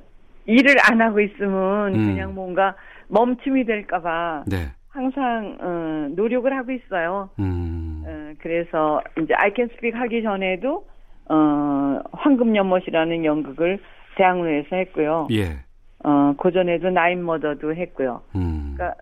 일을 0.46 0.76
안 0.90 1.02
하고 1.02 1.20
있으면 1.20 1.96
음. 1.96 2.08
그냥 2.08 2.36
뭔가 2.36 2.76
멈춤이 3.08 3.66
될까봐 3.66 4.44
네. 4.48 4.72
항상 4.90 5.58
어 5.62 6.08
노력을 6.16 6.52
하고 6.56 6.72
있어요. 6.72 7.30
음. 7.40 8.04
어, 8.06 8.34
그래서 8.40 9.02
이제 9.22 9.34
I 9.34 9.52
Can 9.56 9.70
Speak 9.74 10.00
하기 10.00 10.24
전에도 10.24 10.88
어 11.30 12.00
황금 12.12 12.56
연못이라는 12.56 13.26
연극을 13.26 13.80
대학로에서 14.18 14.76
했고요. 14.76 15.28
예. 15.32 15.60
어 16.04 16.34
고전에도 16.38 16.90
나인 16.90 17.26
머더도 17.26 17.76
했고요. 17.76 18.22
음. 18.36 18.76
그러니까 18.76 19.02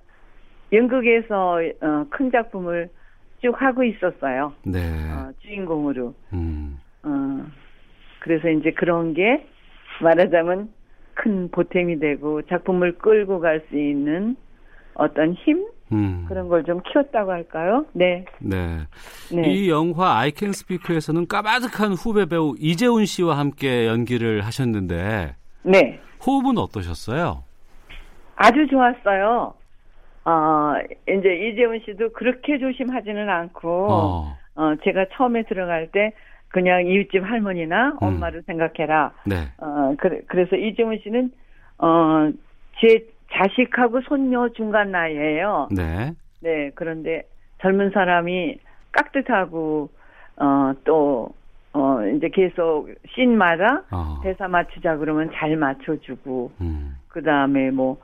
연극에서 0.72 1.60
어, 1.82 2.06
큰 2.10 2.32
작품을 2.32 2.90
쭉 3.42 3.54
하고 3.62 3.84
있었어요. 3.84 4.54
네. 4.64 4.80
어, 5.12 5.32
주인공으로. 5.42 6.14
음. 6.34 6.78
어, 7.04 7.46
그래서 8.20 8.50
이제 8.50 8.72
그런 8.72 9.14
게 9.14 9.46
말하자면 10.02 10.70
큰 11.14 11.50
보탬이 11.52 12.00
되고 12.00 12.42
작품을 12.44 12.98
끌고 12.98 13.40
갈 13.40 13.62
수 13.70 13.78
있는 13.78 14.36
어떤 14.96 15.34
힘 15.34 15.66
음. 15.92 16.26
그런 16.28 16.48
걸 16.50 16.64
좀 16.66 16.82
키웠다고 16.82 17.32
할까요? 17.32 17.86
네, 17.94 18.26
네. 18.40 18.80
네. 19.32 19.54
이 19.54 19.70
영화 19.70 20.18
I 20.18 20.32
Can 20.36 20.50
Speak에서는 20.50 21.28
까마득한 21.28 21.94
후배 21.94 22.26
배우 22.26 22.56
이재훈 22.60 23.06
씨와 23.06 23.38
함께 23.38 23.86
연기를 23.88 24.42
하셨는데 24.42 25.36
네, 25.64 26.00
호흡은 26.26 26.58
어떠셨어요? 26.58 27.44
아주 28.36 28.68
좋았어요. 28.70 29.54
어, 30.26 30.74
이제 31.08 31.36
이재훈 31.36 31.80
씨도 31.86 32.14
그렇게 32.14 32.58
조심하지는 32.58 33.30
않고 33.30 33.88
어. 33.92 34.38
어, 34.56 34.76
제가 34.84 35.06
처음에 35.14 35.44
들어갈 35.44 35.92
때 35.92 36.14
그냥 36.50 36.88
이웃집 36.88 37.24
할머니나 37.24 37.90
음. 37.90 37.98
엄마를 38.02 38.44
생각해라. 38.44 39.12
네. 39.26 39.36
어, 39.58 39.94
그래, 39.98 40.22
그래서 40.28 40.56
이재훈 40.56 41.00
씨는, 41.04 41.32
어, 41.80 42.32
제 42.80 43.06
자식하고 43.34 44.02
손녀 44.02 44.50
중간 44.50 44.92
나이에요. 44.92 45.70
네. 45.72 46.14
네, 46.42 46.72
그런데 46.76 47.24
젊은 47.62 47.92
사람이 47.92 48.60
깍듯하고 48.92 49.90
어 50.38 50.74
또 50.84 51.34
어 51.76 52.08
이제 52.08 52.30
계속 52.30 52.88
씬마다 53.10 53.84
어. 53.92 54.22
대사 54.24 54.48
맞추자 54.48 54.96
그러면 54.96 55.30
잘 55.34 55.58
맞춰주고 55.58 56.52
음. 56.62 56.96
그 57.10 57.22
다음에 57.22 57.70
뭐 57.70 57.98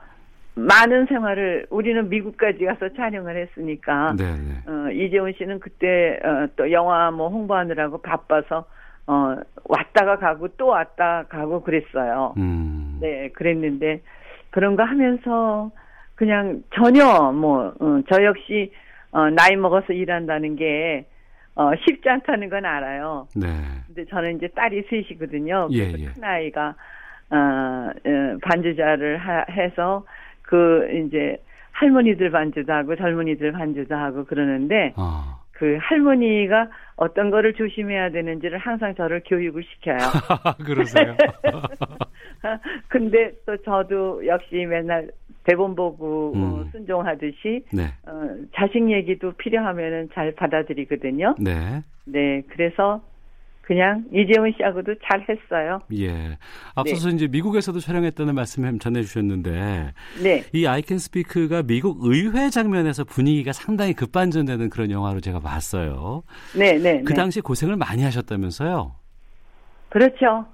많은 0.54 1.06
생활을 1.06 1.66
우리는 1.70 2.08
미국까지 2.08 2.64
가서 2.64 2.90
촬영을 2.94 3.36
했으니까 3.36 4.14
네, 4.18 4.24
네. 4.24 4.70
어, 4.70 4.90
이재훈 4.90 5.32
씨는 5.38 5.60
그때 5.60 6.18
어, 6.22 6.46
또 6.56 6.70
영화 6.72 7.10
뭐 7.10 7.28
홍보하느라고 7.28 8.02
바빠서 8.02 8.66
어, 9.06 9.36
왔다가 9.64 10.18
가고 10.18 10.48
또 10.56 10.66
왔다 10.68 11.24
가고 11.28 11.62
그랬어요. 11.62 12.34
음. 12.36 12.98
네, 13.00 13.30
그랬는데 13.30 14.02
그런 14.50 14.76
거 14.76 14.82
하면서 14.84 15.70
그냥 16.14 16.62
전혀 16.74 17.32
뭐저 17.32 18.22
역시 18.24 18.72
어, 19.10 19.30
나이 19.30 19.56
먹어서 19.56 19.92
일한다는 19.94 20.56
게 20.56 21.06
어, 21.54 21.70
쉽지 21.84 22.08
않다는 22.08 22.50
건 22.50 22.64
알아요. 22.66 23.26
네. 23.34 23.46
근데 23.86 24.04
저는 24.06 24.36
이제 24.36 24.48
딸이 24.48 24.84
셋이거든요. 24.88 25.68
예, 25.72 25.86
그래서 25.92 25.98
예. 25.98 26.06
큰 26.14 26.24
아이가 26.24 26.74
어, 27.30 27.36
어, 27.36 28.38
반주자를 28.42 29.16
하- 29.16 29.46
해서 29.50 30.04
그 30.42 30.88
이제 31.06 31.38
할머니들 31.72 32.30
반주도 32.30 32.72
하고 32.72 32.96
젊은이들 32.96 33.52
반주도 33.52 33.94
하고 33.94 34.24
그러는데 34.24 34.92
어. 34.96 35.40
그 35.52 35.78
할머니가 35.80 36.68
어떤 36.96 37.30
거를 37.30 37.54
조심해야 37.54 38.10
되는지를 38.10 38.58
항상 38.58 38.94
저를 38.94 39.22
교육을 39.26 39.62
시켜요. 39.62 39.98
그러세요? 40.64 41.16
근데 42.88 43.32
또 43.46 43.56
저도 43.58 44.26
역시 44.26 44.66
맨날 44.66 45.10
대본 45.44 45.74
보고 45.74 46.32
어, 46.34 46.62
음. 46.62 46.68
순종하듯이 46.72 47.64
네. 47.72 47.84
어, 48.06 48.28
자식 48.54 48.90
얘기도 48.90 49.32
필요하면은 49.32 50.10
잘 50.14 50.32
받아들이거든요. 50.32 51.36
네. 51.38 51.82
네, 52.04 52.42
그래서 52.50 53.02
그냥 53.72 54.04
이재훈 54.12 54.52
씨하고도 54.58 54.96
잘 55.02 55.24
했어요. 55.26 55.80
예. 55.94 56.36
앞서서 56.74 57.08
네. 57.08 57.14
이제 57.14 57.26
미국에서도 57.26 57.80
촬영했다는 57.80 58.34
말씀 58.34 58.78
전해 58.78 59.00
주셨는데 59.00 59.94
네, 60.22 60.42
이 60.52 60.66
I 60.66 60.82
Can 60.86 60.96
Speak가 60.96 61.62
미국 61.62 62.00
의회 62.02 62.50
장면에서 62.50 63.04
분위기가 63.04 63.52
상당히 63.52 63.94
급반전되는 63.94 64.68
그런 64.68 64.90
영화로 64.90 65.20
제가 65.20 65.40
봤어요. 65.40 66.22
네, 66.54 66.74
네. 66.74 67.00
그 67.02 67.12
네. 67.12 67.14
당시 67.14 67.40
고생을 67.40 67.76
많이 67.76 68.02
하셨다면서요? 68.02 68.92
그렇죠. 69.88 70.44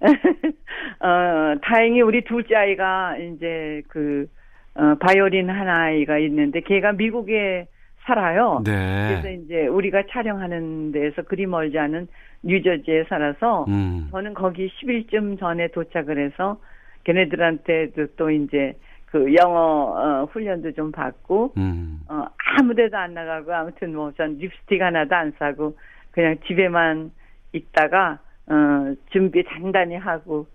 어, 0.02 1.54
다행히 1.62 2.00
우리 2.00 2.24
둘째 2.24 2.56
아이가 2.56 3.16
이제 3.18 3.82
그, 3.86 4.26
어, 4.74 4.96
바이올린 5.00 5.48
한 5.48 5.68
아이가 5.68 6.18
있는데 6.18 6.60
걔가 6.60 6.92
미국에 6.92 7.68
살아요. 8.04 8.62
그래서 8.64 9.22
네. 9.22 9.40
이제 9.44 9.66
우리가 9.66 10.02
촬영하는 10.10 10.92
데에서 10.92 11.22
그리 11.22 11.46
멀지 11.46 11.78
않은 11.78 12.06
뉴저지에 12.44 13.04
살아서 13.08 13.64
음. 13.68 14.08
저는 14.10 14.34
거기 14.34 14.68
10일쯤 14.68 15.38
전에 15.38 15.68
도착을 15.68 16.18
해서 16.24 16.58
걔네들한테도 17.04 18.06
또 18.16 18.30
이제 18.30 18.74
그 19.06 19.34
영어 19.34 19.52
어, 19.60 20.24
훈련도 20.32 20.72
좀 20.72 20.90
받고 20.92 21.54
음. 21.56 22.00
어, 22.08 22.24
아무 22.58 22.74
데도 22.74 22.96
안 22.96 23.14
나가고 23.14 23.52
아무튼 23.52 23.94
뭐 23.94 24.12
전 24.12 24.36
립스틱 24.38 24.80
하나도 24.80 25.14
안 25.14 25.32
사고 25.38 25.76
그냥 26.10 26.36
집에만 26.46 27.10
있다가 27.52 28.18
어, 28.46 28.94
준비 29.12 29.42
단단히 29.44 29.96
하고 29.96 30.46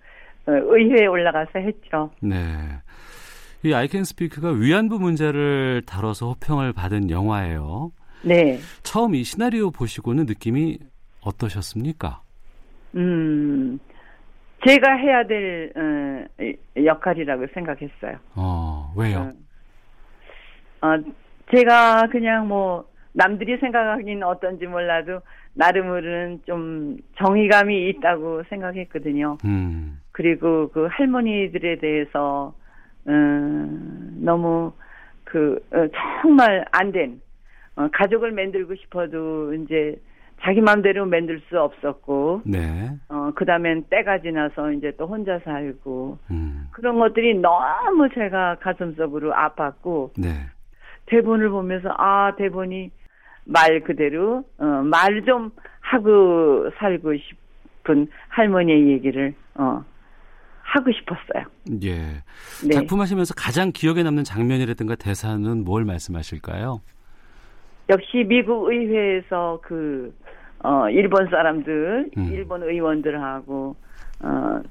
어, 0.45 0.51
의회에 0.51 1.07
올라가서 1.07 1.59
했죠. 1.59 2.11
네. 2.21 2.35
이 3.63 3.71
Can 3.71 4.01
Speak가 4.01 4.51
위안부 4.51 4.99
문제를 4.99 5.83
다뤄서 5.85 6.29
호평을 6.29 6.73
받은 6.73 7.09
영화예요. 7.09 7.91
네. 8.23 8.57
처음 8.83 9.15
이 9.15 9.23
시나리오 9.23 9.71
보시고는 9.71 10.25
느낌이 10.25 10.79
어떠셨습니까? 11.21 12.21
음, 12.95 13.79
제가 14.65 14.93
해야 14.95 15.23
될 15.25 15.71
어, 15.75 16.43
이- 16.43 16.85
역할이라고 16.85 17.47
생각했어요. 17.53 18.17
어, 18.35 18.93
왜요? 18.97 19.31
어, 20.81 20.87
제가 21.53 22.07
그냥 22.11 22.47
뭐 22.47 22.87
남들이 23.13 23.57
생각하기는 23.57 24.23
어떤지 24.23 24.65
몰라도 24.67 25.21
나름으로는 25.53 26.41
좀 26.45 26.97
정의감이 27.17 27.89
있다고 27.89 28.43
생각했거든요. 28.49 29.37
음. 29.45 29.99
그리고 30.11 30.69
그 30.69 30.87
할머니들에 30.91 31.77
대해서 31.79 32.53
음, 33.07 34.19
너무 34.21 34.73
그 35.23 35.59
어, 35.71 35.87
정말 36.21 36.65
안 36.71 36.91
된 36.91 37.21
어, 37.75 37.87
가족을 37.93 38.31
만들고 38.31 38.75
싶어도 38.75 39.53
이제 39.53 39.95
자기 40.41 40.61
마음대로 40.61 41.05
만들 41.05 41.41
수 41.49 41.59
없었고 41.59 42.41
네. 42.45 42.91
어 43.09 43.31
그 43.35 43.45
다음엔 43.45 43.85
때가 43.89 44.19
지나서 44.21 44.71
이제 44.73 44.91
또 44.97 45.05
혼자 45.07 45.39
살고 45.39 46.17
음. 46.31 46.67
그런 46.71 46.97
것들이 46.99 47.35
너무 47.39 48.09
제가 48.13 48.55
가슴속으로 48.59 49.31
아팠고 49.33 50.11
네. 50.17 50.47
대본을 51.07 51.49
보면서 51.49 51.89
아 51.97 52.33
대본이 52.37 52.91
말 53.45 53.81
그대로 53.81 54.43
어, 54.57 54.65
말 54.83 55.23
좀 55.25 55.51
하고 55.81 56.69
살고 56.77 57.13
싶은 57.17 58.07
할머니의 58.29 58.89
얘기를 58.89 59.33
어, 59.55 59.83
하고 60.61 60.91
싶었어요. 60.91 61.45
예. 61.83 61.95
네. 62.67 62.73
작품 62.73 63.01
하시면서 63.01 63.33
가장 63.35 63.71
기억에 63.73 64.03
남는 64.03 64.23
장면이라든가 64.23 64.95
대사는 64.95 65.63
뭘 65.63 65.83
말씀하실까요? 65.85 66.81
역시 67.89 68.23
미국 68.23 68.69
의회에서 68.71 69.59
그 69.63 70.13
어, 70.63 70.89
일본 70.89 71.27
사람들, 71.29 72.09
음. 72.17 72.23
일본 72.31 72.63
의원들하고 72.63 73.75
어, 74.21 74.61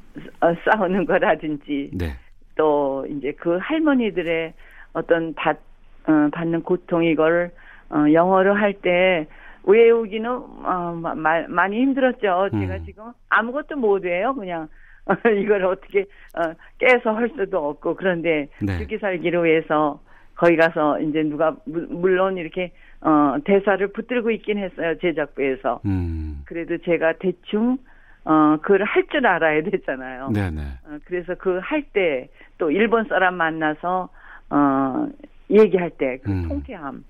어, 0.40 0.54
싸우는 0.64 1.06
거라든지 1.06 1.90
네. 1.94 2.12
또 2.56 3.06
이제 3.08 3.32
그 3.32 3.56
할머니들의 3.60 4.52
어떤 4.92 5.34
받, 5.34 5.58
어, 6.06 6.28
받는 6.32 6.62
고통 6.62 7.04
이걸 7.04 7.50
어, 7.90 8.04
영어로 8.12 8.54
할 8.54 8.74
때 8.74 9.26
외우기는 9.64 10.30
어, 10.30 10.98
마- 11.02 11.14
마- 11.14 11.46
많이 11.48 11.78
힘들었죠. 11.80 12.48
제가 12.52 12.74
음. 12.76 12.82
지금 12.86 13.04
아무것도 13.28 13.76
못해요. 13.76 14.34
그냥 14.34 14.68
이걸 15.42 15.64
어떻게 15.64 16.00
어, 16.36 16.52
깨서 16.78 17.12
할 17.12 17.30
수도 17.36 17.68
없고 17.70 17.96
그런데 17.96 18.48
네. 18.62 18.78
죽기 18.78 18.98
살기로 18.98 19.46
해서 19.46 20.00
거기 20.38 20.56
가서 20.56 21.00
이제 21.00 21.22
누가 21.24 21.54
무- 21.66 21.86
물론 21.90 22.36
이렇게 22.38 22.72
어, 23.00 23.34
대사를 23.44 23.86
붙들고 23.88 24.30
있긴 24.30 24.58
했어요. 24.58 24.96
제작부에서. 25.00 25.80
음. 25.84 26.42
그래도 26.46 26.78
제가 26.78 27.14
대충 27.18 27.76
어, 28.24 28.56
그걸 28.62 28.84
할 28.84 29.06
줄 29.08 29.26
알아야 29.26 29.62
되잖아요. 29.62 30.30
네네. 30.30 30.60
어, 30.86 30.98
그래서 31.04 31.34
그 31.34 31.58
할 31.60 31.82
때 31.92 32.28
또 32.58 32.70
일본 32.70 33.04
사람 33.04 33.34
만나서 33.36 34.08
어 34.50 35.08
얘기할 35.50 35.90
때그 35.90 36.30
음. 36.30 36.48
통쾌함 36.48 37.04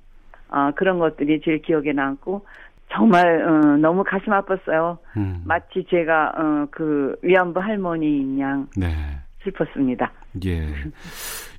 아 0.51 0.73
그런 0.73 0.99
것들이 0.99 1.41
제일 1.43 1.61
기억에 1.63 1.93
남고 1.93 2.45
정말 2.93 3.43
어, 3.43 3.77
너무 3.79 4.05
가슴 4.05 4.33
아팠어요. 4.33 4.99
음. 5.17 5.43
마치 5.47 5.85
제가 5.91 6.33
어, 6.37 6.67
그 6.71 7.15
위안부 7.23 7.61
할머니인 7.61 8.39
양 8.41 8.67
네. 8.77 8.87
슬펐습니다. 9.43 10.13
예. 10.45 10.69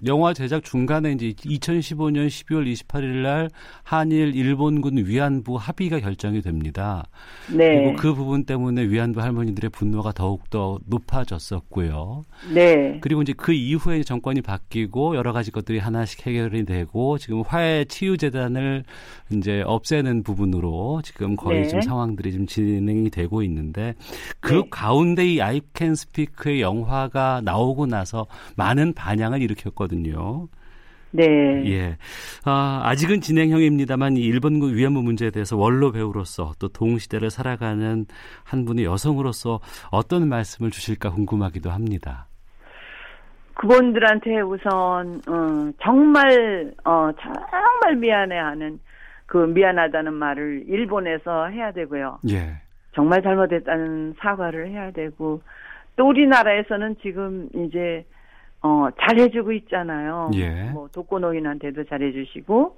영화 0.06 0.34
제작 0.34 0.64
중간에 0.64 1.12
이제 1.12 1.34
2015년 1.34 2.28
12월 2.28 2.72
28일 2.72 3.22
날 3.22 3.50
한일 3.84 4.34
일본군 4.34 5.06
위안부 5.06 5.58
합의가 5.58 6.00
결정이 6.00 6.42
됩니다. 6.42 7.06
네, 7.50 7.84
그리고 7.84 7.96
그 7.98 8.14
부분 8.14 8.46
때문에 8.46 8.84
위안부 8.84 9.22
할머니들의 9.22 9.72
분노가 9.72 10.14
더욱 10.14 10.50
더 10.50 10.80
높아졌었고요. 10.86 12.24
네, 12.54 13.00
그리고 13.02 13.22
이제 13.22 13.34
그 13.36 13.52
이후에 13.52 14.04
정권이 14.04 14.42
바뀌고 14.42 15.18
여러 15.18 15.34
가지 15.34 15.52
것들이 15.52 15.80
하나씩 15.80 16.26
해결이 16.26 16.64
되고 16.66 17.18
지금 17.18 17.42
화해 17.42 17.84
치유 17.84 18.18
재단을 18.18 18.86
이제 19.32 19.62
없애는 19.66 20.24
부분으로 20.24 21.02
지금 21.04 21.36
거의 21.36 21.64
네. 21.64 21.68
지금 21.68 21.82
상황들이 21.82 22.32
지금 22.32 22.48
진행이 22.48 23.10
되고 23.10 23.44
있는데 23.44 23.96
그 24.40 24.54
네. 24.54 24.64
가운데 24.70 25.28
이 25.28 25.40
Can 25.76 25.92
Speak의 25.92 26.62
영화가 26.62 27.42
나오고 27.44 27.86
나서 27.86 28.28
많은 28.60 28.94
반향을 28.94 29.42
일으켰거든요. 29.42 30.50
네. 31.12 31.24
예. 31.72 31.98
아, 32.46 32.82
아직은 32.84 33.22
진행형입니다만 33.22 34.18
이 34.18 34.22
일본군 34.22 34.76
위안부 34.76 35.02
문제에 35.02 35.32
대해서 35.32 35.58
원로 35.58 35.92
배우로서 35.92 36.52
또 36.60 36.68
동시대를 36.68 37.32
살아가는 37.32 38.06
한 38.44 38.66
분의 38.66 38.86
여성으로서 38.86 39.60
어떤 39.92 40.28
말씀을 40.28 40.70
주실까 40.70 41.12
궁금하기도 41.12 41.72
합니다. 41.72 42.28
그분들한테 43.56 44.42
우선 44.42 45.22
어, 45.28 45.72
정말 45.82 46.74
어, 46.86 47.10
정말 47.20 47.96
미안해하는 47.98 48.80
그 49.26 49.38
미안하다는 49.38 50.14
말을 50.14 50.66
일본에서 50.68 51.48
해야 51.48 51.72
되고요. 51.72 52.20
예. 52.30 52.62
정말 52.94 53.22
잘못했다는 53.22 54.16
사과를 54.20 54.70
해야 54.70 54.92
되고 54.92 55.42
또 55.96 56.08
우리나라에서는 56.08 56.96
지금 57.02 57.50
이제 57.54 58.06
어 58.62 58.90
잘해주고 59.00 59.54
있잖아요. 59.54 60.32
예. 60.36 60.70
뭐 60.72 60.90
독거노인한테도 60.92 61.86
잘해주시고 61.86 62.78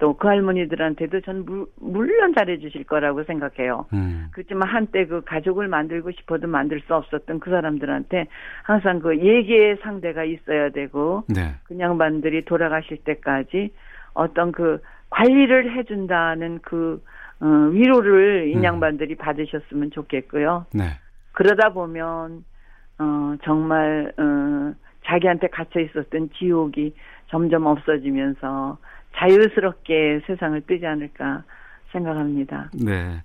또 0.00 0.14
그 0.14 0.26
할머니들한테도 0.26 1.20
전 1.20 1.44
물, 1.44 1.66
물론 1.76 2.34
잘해주실 2.34 2.84
거라고 2.84 3.22
생각해요. 3.24 3.86
음. 3.92 4.28
그렇지만 4.32 4.68
한때 4.68 5.06
그 5.06 5.22
가족을 5.22 5.68
만들고 5.68 6.10
싶어도 6.12 6.48
만들 6.48 6.80
수 6.80 6.94
없었던 6.94 7.38
그 7.38 7.50
사람들한테 7.50 8.26
항상 8.64 8.98
그 8.98 9.18
예계의 9.18 9.76
상대가 9.82 10.24
있어야 10.24 10.70
되고 10.70 11.22
네. 11.28 11.54
그냥 11.64 11.98
반들이 11.98 12.44
돌아가실 12.46 13.04
때까지 13.04 13.72
어떤 14.14 14.52
그 14.52 14.80
관리를 15.10 15.76
해준다는 15.76 16.60
그 16.62 17.02
어, 17.40 17.46
위로를 17.46 18.44
음. 18.46 18.58
인양반들이 18.58 19.16
받으셨으면 19.16 19.90
좋겠고요. 19.90 20.66
네. 20.74 20.84
그러다 21.32 21.74
보면 21.74 22.44
어, 22.98 23.34
정말 23.44 24.12
어, 24.18 24.74
자기한테 25.10 25.48
갇혀 25.48 25.80
있었던 25.80 26.30
지옥이 26.38 26.94
점점 27.28 27.66
없어지면서 27.66 28.78
자유스럽게 29.16 30.20
세상을 30.26 30.60
뜨지 30.62 30.86
않을까 30.86 31.42
생각합니다. 31.90 32.70
네. 32.72 33.20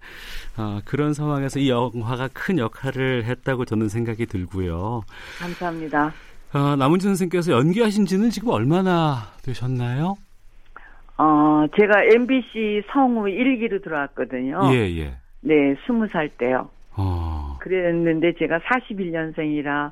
아, 0.58 0.82
그런 0.86 1.14
상황에서 1.14 1.60
이 1.60 1.70
영화가 1.70 2.30
큰 2.34 2.58
역할을 2.58 3.26
했다고 3.26 3.66
저는 3.66 3.90
생각이 3.90 4.26
들고요. 4.26 5.04
감사합니다. 5.40 6.12
아, 6.54 6.76
남은진 6.78 7.10
선생께서 7.10 7.52
연기하신 7.52 8.06
지는 8.06 8.32
지금 8.32 8.50
얼마나 8.50 9.18
되셨나요? 9.44 10.16
어, 11.18 11.66
제가 11.78 12.04
MBC 12.16 12.84
성우 12.92 13.26
1기로 13.26 13.84
들어왔거든요. 13.84 14.62
예, 14.74 14.90
예. 14.98 15.18
네, 15.42 15.76
20살 15.86 16.32
때요. 16.38 16.70
어, 16.98 17.58
그랬는데 17.60 18.34
제가 18.40 18.60
41년생이라 18.60 19.92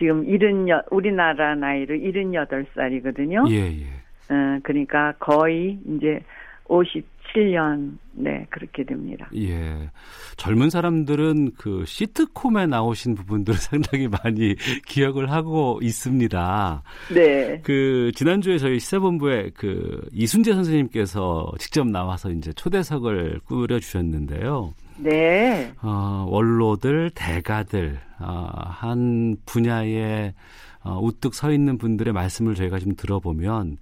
지금 0.00 0.24
70, 0.24 0.86
우리나라 0.90 1.54
나이로 1.54 1.94
78살이거든요. 1.94 3.50
예, 3.50 3.56
예. 3.66 4.34
어, 4.34 4.58
그러니까 4.62 5.12
거의 5.18 5.78
이제 5.86 6.20
57년, 6.64 7.98
네, 8.12 8.46
그렇게 8.48 8.84
됩니다. 8.84 9.28
예. 9.36 9.90
젊은 10.38 10.70
사람들은 10.70 11.50
그 11.58 11.84
시트콤에 11.84 12.66
나오신 12.66 13.14
부분들을 13.14 13.58
상당히 13.60 14.08
많이 14.08 14.54
기억을 14.86 15.30
하고 15.30 15.78
있습니다. 15.82 16.82
네. 17.12 17.60
그 17.62 18.10
지난주에 18.14 18.56
저희 18.56 18.78
시사본부에 18.80 19.50
그 19.54 20.00
이순재 20.12 20.54
선생님께서 20.54 21.52
직접 21.58 21.86
나와서 21.86 22.30
이제 22.30 22.54
초대석을 22.54 23.40
꾸려 23.44 23.78
주셨는데요. 23.78 24.72
네. 25.02 25.72
어, 25.82 26.26
원로들, 26.28 27.10
대가들, 27.14 28.00
어, 28.20 28.50
한 28.54 29.36
분야에 29.46 30.34
어, 30.82 30.98
우뚝 31.00 31.34
서 31.34 31.52
있는 31.52 31.78
분들의 31.78 32.12
말씀을 32.12 32.54
저희가 32.54 32.78
좀 32.78 32.94
들어보면 32.94 33.76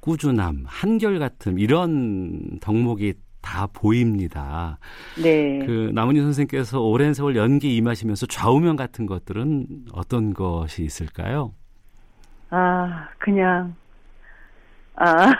꾸준함, 0.00 0.64
한결같음 0.66 1.58
이런 1.58 2.58
덕목이 2.60 3.14
다 3.40 3.66
보입니다. 3.72 4.78
네. 5.22 5.60
그 5.64 5.90
남은희 5.94 6.20
선생께서 6.20 6.80
오랜 6.80 7.14
세월 7.14 7.36
연기 7.36 7.76
임하시면서 7.76 8.26
좌우명 8.26 8.76
같은 8.76 9.06
것들은 9.06 9.66
어떤 9.92 10.34
것이 10.34 10.82
있을까요? 10.82 11.54
아, 12.50 13.08
그냥, 13.18 13.74
아, 14.96 15.32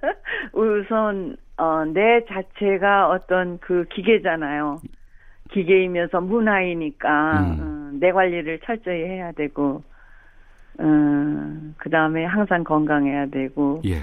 우선, 0.52 1.36
어, 1.56 1.84
내 1.84 2.24
자체가 2.26 3.08
어떤 3.08 3.58
그 3.58 3.84
기계잖아요. 3.92 4.80
기계이면서 5.50 6.20
문화이니까, 6.20 7.40
음. 7.40 7.58
어, 7.60 7.98
내 8.00 8.12
관리를 8.12 8.60
철저히 8.64 9.04
해야 9.04 9.30
되고, 9.32 9.82
어, 10.78 11.72
그 11.76 11.90
다음에 11.90 12.24
항상 12.24 12.64
건강해야 12.64 13.26
되고, 13.26 13.82
예. 13.86 13.98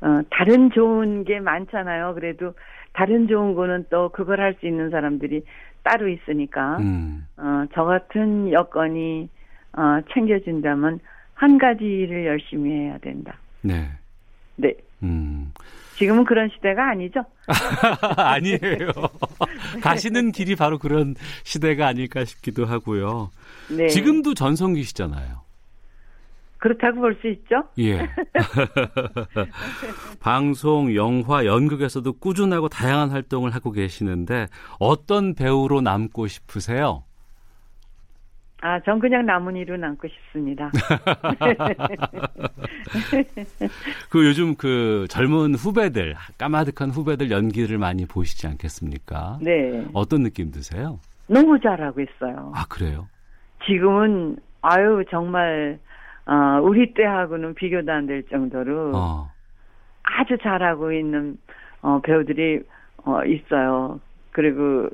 어, 0.00 0.22
다른 0.30 0.70
좋은 0.70 1.24
게 1.24 1.38
많잖아요. 1.38 2.14
그래도 2.14 2.54
다른 2.92 3.28
좋은 3.28 3.54
거는 3.54 3.86
또 3.90 4.08
그걸 4.08 4.40
할 4.40 4.54
수 4.58 4.66
있는 4.66 4.90
사람들이 4.90 5.44
따로 5.84 6.08
있으니까, 6.08 6.78
음. 6.78 7.26
어, 7.36 7.64
저 7.72 7.84
같은 7.84 8.50
여건이, 8.50 9.28
어, 9.74 10.00
챙겨진다면 10.12 10.98
한 11.34 11.56
가지 11.58 11.84
일을 11.84 12.26
열심히 12.26 12.70
해야 12.72 12.98
된다. 12.98 13.36
네. 13.62 13.88
네. 14.56 14.74
음. 15.02 15.52
지금은 16.00 16.24
그런 16.24 16.48
시대가 16.54 16.90
아니죠. 16.90 17.20
아니에요. 18.16 18.90
가시는 19.82 20.32
길이 20.32 20.56
바로 20.56 20.78
그런 20.78 21.14
시대가 21.44 21.86
아닐까 21.86 22.24
싶기도 22.24 22.64
하고요. 22.64 23.30
네. 23.68 23.86
지금도 23.88 24.32
전성기시잖아요. 24.32 25.42
그렇다고 26.56 27.00
볼 27.00 27.18
수 27.20 27.28
있죠. 27.28 27.64
예. 27.78 28.08
방송, 30.20 30.94
영화, 30.94 31.44
연극에서도 31.44 32.10
꾸준하고 32.14 32.68
다양한 32.70 33.10
활동을 33.10 33.54
하고 33.54 33.70
계시는데 33.70 34.46
어떤 34.78 35.34
배우로 35.34 35.80
남고 35.82 36.26
싶으세요? 36.28 37.04
아, 38.62 38.78
전 38.80 38.98
그냥 38.98 39.24
나문이로 39.24 39.76
남고 39.78 40.06
싶습니다. 40.08 40.70
그 44.10 44.26
요즘 44.26 44.54
그 44.56 45.06
젊은 45.08 45.54
후배들, 45.54 46.14
까마득한 46.36 46.90
후배들 46.90 47.30
연기를 47.30 47.78
많이 47.78 48.04
보시지 48.06 48.46
않겠습니까? 48.46 49.38
네. 49.40 49.86
어떤 49.94 50.22
느낌 50.22 50.50
드세요? 50.50 51.00
너무 51.26 51.58
잘하고 51.60 52.00
있어요. 52.02 52.52
아, 52.54 52.66
그래요? 52.68 53.08
지금은, 53.66 54.36
아유, 54.62 55.04
정말, 55.10 55.78
어, 56.26 56.60
우리 56.62 56.92
때하고는 56.92 57.54
비교도 57.54 57.90
안 57.90 58.06
될 58.06 58.26
정도로 58.28 58.92
어. 58.94 59.30
아주 60.02 60.36
잘하고 60.42 60.92
있는, 60.92 61.38
어, 61.80 62.00
배우들이, 62.02 62.60
어, 63.04 63.24
있어요. 63.24 63.98
그리고 64.32 64.88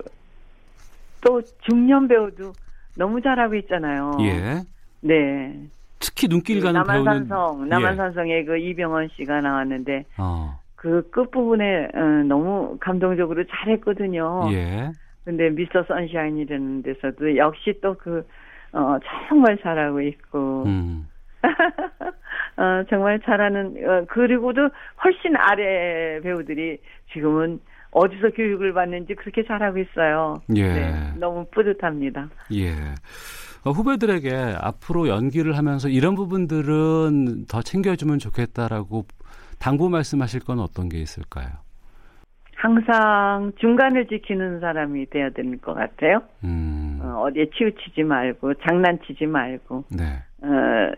또 1.24 1.42
중년 1.62 2.07
배우도 2.07 2.52
너무 2.96 3.20
잘하고 3.20 3.54
있잖아요. 3.56 4.12
예. 4.20 4.62
네. 5.00 5.61
특히 5.98 6.28
눈길 6.28 6.61
가는 6.61 6.82
배우는 6.85 7.04
남한산성, 7.04 7.68
남한산성에 7.68 8.44
그 8.44 8.59
이병헌 8.59 9.09
씨가 9.16 9.40
나왔는데, 9.40 9.92
예. 9.92 10.04
어. 10.18 10.59
그 10.76 11.02
끝 11.11 11.30
부분에 11.30 11.88
어, 11.94 12.00
너무 12.28 12.76
감동적으로 12.80 13.44
잘했거든요. 13.44 14.48
예. 14.52 14.92
근데 15.24 15.50
미스터 15.50 15.82
선샤인이라는 15.85 16.82
데서도 16.82 17.37
역시 17.37 17.80
또그 17.82 18.24
어, 18.72 18.98
정말 19.28 19.59
잘하고 19.59 20.00
있고 20.02 20.64
음. 20.66 21.09
어, 22.56 22.85
정말 22.88 23.18
잘하는 23.20 23.76
어, 23.85 24.04
그리고도 24.09 24.68
훨씬 25.02 25.35
아래 25.37 26.20
배우들이 26.20 26.78
지금은 27.12 27.59
어디서 27.96 28.28
교육을 28.30 28.74
받는지 28.74 29.14
그렇게 29.14 29.42
잘하고 29.46 29.78
있어요. 29.78 30.35
예. 30.54 30.62
네, 30.62 31.12
너무 31.18 31.46
뿌듯합니다. 31.50 32.28
예. 32.52 32.72
어, 33.64 33.70
후배들에게 33.70 34.30
앞으로 34.61 35.09
연기를 35.09 35.56
하면서 35.56 35.88
이런 35.88 36.14
부분들은 36.14 37.46
더 37.46 37.62
챙겨주면 37.62 38.18
좋겠다라고 38.18 39.06
당부 39.59 39.88
말씀하실 39.88 40.40
건 40.44 40.61
어떤 40.61 40.90
게 40.90 40.98
있을까요? 40.98 41.48
항상 42.56 43.52
중간을 43.59 44.09
지키는 44.09 44.61
사람이 44.61 45.06
돼야 45.06 45.30
되는 45.30 45.59
것 45.61 45.72
같아요. 45.72 46.22
음, 46.44 47.00
어, 47.02 47.22
어디에 47.22 47.46
치우치지 47.56 48.02
말고 48.02 48.54
장난치지 48.54 49.24
말고 49.24 49.85
네. 49.90 50.04
어, 50.42 50.92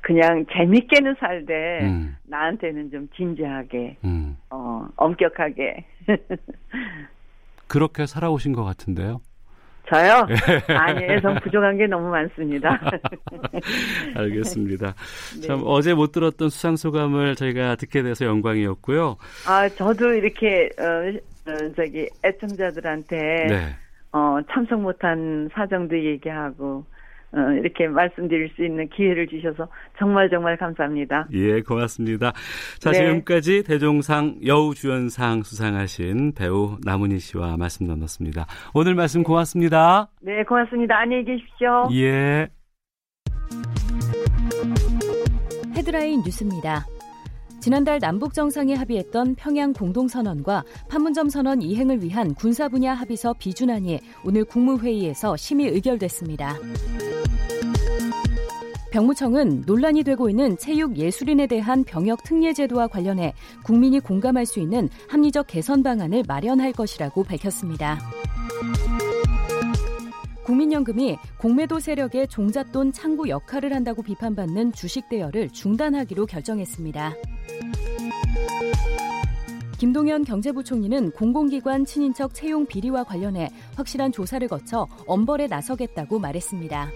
그냥 0.00 0.46
재밌게는 0.52 1.16
살되 1.20 1.80
음, 1.82 2.16
나한테는 2.24 2.90
좀 2.90 3.08
진지하게 3.16 3.96
음. 4.04 4.36
어, 4.50 4.88
엄격하게 4.96 5.84
그렇게 7.66 8.06
살아오신 8.06 8.52
것 8.52 8.64
같은데요. 8.64 9.20
저요? 9.90 10.26
아니, 10.68 11.04
애성 11.04 11.34
부족한 11.40 11.76
게 11.76 11.86
너무 11.86 12.08
많습니다. 12.10 12.80
알겠습니다. 14.14 14.94
네. 15.40 15.46
참 15.46 15.62
어제 15.64 15.94
못 15.94 16.12
들었던 16.12 16.48
수상 16.48 16.76
소감을 16.76 17.34
저희가 17.34 17.74
듣게 17.74 18.02
돼서 18.02 18.24
영광이었고요. 18.24 19.16
아, 19.48 19.68
저도 19.68 20.12
이렇게 20.14 20.68
어, 20.78 21.50
어, 21.50 21.72
저기 21.74 22.08
애청자들한테 22.24 23.16
네. 23.48 23.76
어, 24.12 24.38
참석 24.52 24.80
못한 24.80 25.48
사정도 25.52 25.98
얘기하고 25.98 26.84
어, 27.32 27.38
이렇게 27.52 27.86
말씀드릴 27.86 28.50
수 28.56 28.64
있는 28.64 28.88
기회를 28.88 29.28
주셔서 29.28 29.68
정말 29.98 30.28
정말 30.30 30.56
감사합니다. 30.56 31.28
예, 31.32 31.60
고맙습니다. 31.60 32.32
자, 32.78 32.90
네. 32.90 32.98
지금까지 32.98 33.62
대종상 33.62 34.36
여우주연상 34.44 35.42
수상하신 35.42 36.34
배우 36.34 36.78
남은희 36.84 37.18
씨와 37.18 37.56
말씀 37.56 37.86
나눴습니다. 37.86 38.46
오늘 38.74 38.94
말씀 38.94 39.22
고맙습니다. 39.22 40.08
네, 40.22 40.42
고맙습니다. 40.44 40.98
안녕히 40.98 41.24
계십시오. 41.24 41.88
예. 41.92 42.48
헤드라인 45.76 46.22
뉴스입니다. 46.24 46.84
지난달 47.60 47.98
남북 47.98 48.32
정상이 48.32 48.74
합의했던 48.74 49.34
평양 49.34 49.74
공동선언과 49.74 50.64
판문점 50.88 51.28
선언 51.28 51.60
이행을 51.60 52.02
위한 52.02 52.34
군사 52.34 52.68
분야 52.68 52.94
합의서 52.94 53.34
비준안이 53.34 54.00
오늘 54.24 54.44
국무회의에서 54.44 55.36
심의 55.36 55.68
의결됐습니다. 55.68 56.56
병무청은 58.92 59.64
논란이 59.66 60.02
되고 60.02 60.28
있는 60.30 60.56
체육 60.58 60.96
예술인에 60.96 61.46
대한 61.46 61.84
병역 61.84 62.24
특례 62.24 62.52
제도와 62.52 62.88
관련해 62.88 63.34
국민이 63.62 64.00
공감할 64.00 64.46
수 64.46 64.58
있는 64.58 64.88
합리적 65.08 65.46
개선 65.46 65.82
방안을 65.82 66.24
마련할 66.26 66.72
것이라고 66.72 67.22
밝혔습니다. 67.22 67.98
국민연금이 70.50 71.16
공매도 71.38 71.78
세력의 71.78 72.26
종잣돈 72.26 72.90
창구 72.90 73.28
역할을 73.28 73.72
한다고 73.72 74.02
비판받는 74.02 74.72
주식 74.72 75.08
대여를 75.08 75.50
중단하기로 75.50 76.26
결정했습니다. 76.26 77.14
김동연 79.78 80.24
경제부총리는 80.24 81.12
공공기관 81.12 81.84
친인척 81.84 82.34
채용 82.34 82.66
비리와 82.66 83.04
관련해 83.04 83.48
확실한 83.76 84.10
조사를 84.10 84.48
거쳐 84.48 84.88
엄벌에 85.06 85.46
나서겠다고 85.46 86.18
말했습니다. 86.18 86.88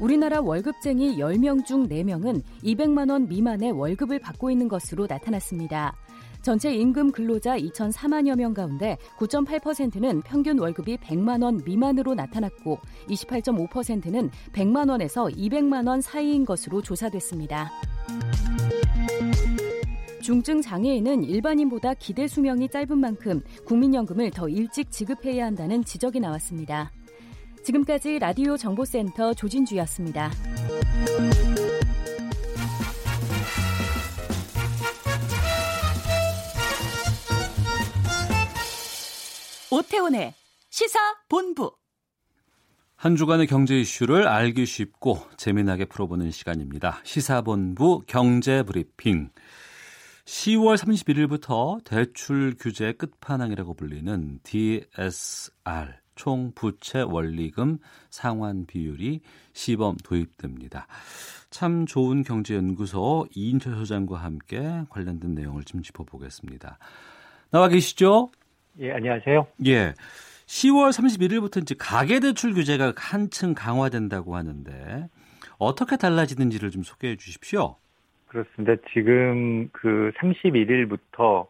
우리나라 0.00 0.40
월급쟁이 0.40 1.18
10명 1.18 1.66
중 1.66 1.90
4명은 1.90 2.42
200만 2.64 3.10
원 3.10 3.28
미만의 3.28 3.72
월급을 3.72 4.18
받고 4.18 4.50
있는 4.50 4.66
것으로 4.66 5.06
나타났습니다. 5.06 5.94
전체 6.42 6.74
임금 6.74 7.12
근로자 7.12 7.56
2,004만여 7.56 8.36
명 8.36 8.52
가운데 8.52 8.98
9.8%는 9.16 10.22
평균 10.22 10.58
월급이 10.58 10.96
100만 10.98 11.42
원 11.42 11.62
미만으로 11.64 12.14
나타났고 12.14 12.78
28.5%는 13.08 14.30
100만 14.52 14.90
원에서 14.90 15.26
200만 15.26 15.86
원 15.86 16.00
사이인 16.00 16.44
것으로 16.44 16.82
조사됐습니다. 16.82 17.70
중증 20.20 20.60
장애인은 20.60 21.24
일반인보다 21.24 21.94
기대 21.94 22.28
수명이 22.28 22.68
짧은 22.68 22.96
만큼 22.98 23.40
국민연금을 23.64 24.30
더 24.30 24.48
일찍 24.48 24.90
지급해야 24.90 25.46
한다는 25.46 25.84
지적이 25.84 26.20
나왔습니다. 26.20 26.92
지금까지 27.64 28.18
라디오 28.18 28.56
정보센터 28.56 29.34
조진주였습니다. 29.34 30.30
오태훈의 39.72 40.34
시사 40.68 40.98
본부. 41.30 41.74
한 42.94 43.16
주간의 43.16 43.46
경제 43.46 43.80
이슈를 43.80 44.28
알기 44.28 44.66
쉽고 44.66 45.18
재미나게 45.38 45.86
풀어보는 45.86 46.30
시간입니다. 46.30 47.00
시사본부 47.04 48.02
경제브리핑. 48.06 49.30
10월 50.26 50.76
31일부터 50.76 51.82
대출 51.84 52.54
규제 52.60 52.92
끝판왕이라고 52.92 53.72
불리는 53.72 54.40
DSR 54.42 55.94
총 56.16 56.52
부채 56.54 57.00
원리금 57.00 57.78
상환 58.10 58.66
비율이 58.66 59.22
시범 59.54 59.96
도입됩니다. 60.04 60.86
참 61.48 61.86
좋은 61.86 62.22
경제연구소 62.24 63.26
이인철 63.34 63.76
소장과 63.76 64.18
함께 64.18 64.84
관련된 64.90 65.34
내용을 65.34 65.64
좀 65.64 65.82
짚어보겠습니다. 65.82 66.78
나와 67.50 67.68
계시죠? 67.68 68.30
예, 68.78 68.92
안녕하세요. 68.92 69.46
예. 69.66 69.94
10월 70.46 70.90
31일부터 70.90 71.62
이제 71.62 71.74
가계대출 71.78 72.54
규제가 72.54 72.94
한층 72.96 73.54
강화된다고 73.54 74.36
하는데 74.36 75.08
어떻게 75.58 75.96
달라지는지를 75.96 76.70
좀 76.70 76.82
소개해 76.82 77.16
주십시오. 77.16 77.76
그렇습니다. 78.26 78.82
지금 78.92 79.68
그 79.72 80.12
31일부터 80.16 81.46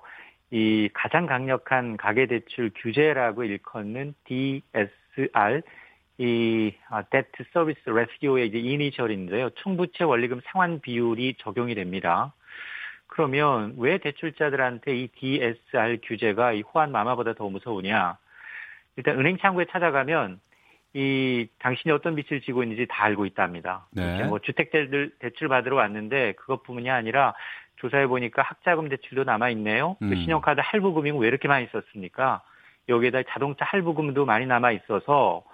이 0.51 0.89
가장 0.93 1.27
강력한 1.27 1.97
가계대출 1.97 2.73
규제라고 2.77 3.45
일컫는 3.45 4.15
DSR 4.25 5.63
이 6.19 6.75
Debt 7.11 7.45
Service 7.51 7.83
Ratio의 7.87 8.49
이제 8.49 8.59
이니셜인데요. 8.59 9.51
총부채 9.51 10.05
원리금 10.05 10.41
상환 10.45 10.81
비율이 10.81 11.37
적용이 11.39 11.75
됩니다. 11.75 12.35
그러면 13.13 13.75
왜 13.77 13.99
대출자들한테 13.99 14.97
이 14.97 15.09
DSR 15.09 15.99
규제가 16.03 16.53
이 16.53 16.63
호환 16.63 16.91
마마보다 16.93 17.35
더 17.35 17.47
무서우냐? 17.47 18.17
일단 18.97 19.19
은행 19.19 19.37
창구에 19.37 19.67
찾아가면 19.71 20.41
이 20.95 21.47
당신이 21.59 21.93
어떤 21.93 22.15
빚을 22.17 22.41
지고 22.41 22.63
있는지 22.63 22.87
다 22.89 23.05
알고 23.05 23.27
있답니다. 23.27 23.87
네. 23.91 24.25
뭐 24.25 24.39
주택 24.39 24.71
대출 25.19 25.49
받으러 25.49 25.77
왔는데 25.77 26.33
그것뿐만이 26.39 26.89
아니라 26.89 27.35
조사해 27.77 28.07
보니까 28.07 28.41
학자금 28.41 28.89
대출도 28.89 29.25
남아 29.25 29.51
있네요. 29.51 29.97
그 29.99 30.07
음. 30.07 30.17
신용카드 30.17 30.63
할부금이 30.65 31.11
왜 31.11 31.29
이렇게 31.29 31.49
많이 31.49 31.67
썼습니까? 31.67 32.41
여기에다 32.89 33.25
자동차 33.29 33.67
할부금도 33.67 34.25
많이 34.25 34.47
남아 34.47 34.73
있어서 34.73 35.45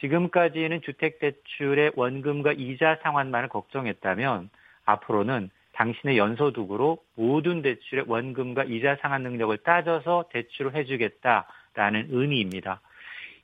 지금까지는 0.00 0.82
주택 0.82 1.20
대출의 1.20 1.92
원금과 1.96 2.52
이자 2.52 2.98
상환만을 3.02 3.48
걱정했다면 3.48 4.50
앞으로는 4.84 5.48
당신의 5.78 6.18
연소득으로 6.18 6.98
모든 7.14 7.62
대출의 7.62 8.04
원금과 8.08 8.64
이자 8.64 8.96
상환 9.00 9.22
능력을 9.22 9.56
따져서 9.58 10.24
대출을 10.32 10.74
해주겠다라는 10.74 12.08
의미입니다. 12.10 12.80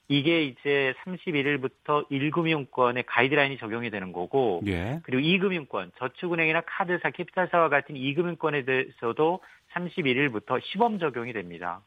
이게 0.08 0.42
이제 0.42 0.94
31일부터 1.04 2.10
1금융권의 2.10 3.04
가이드라인이 3.06 3.56
적용이 3.58 3.88
되는 3.90 4.12
거고, 4.12 4.62
예. 4.66 5.00
그리고 5.04 5.22
2금융권, 5.22 5.92
저축은행이나 5.96 6.62
카드사, 6.62 7.10
캐피탈사와 7.10 7.68
같은 7.68 7.94
2금융권에 7.94 8.66
대해서도 8.66 9.40
31일부터 9.72 10.60
시범 10.62 10.98
적용이 10.98 11.32
됩니다. 11.32 11.82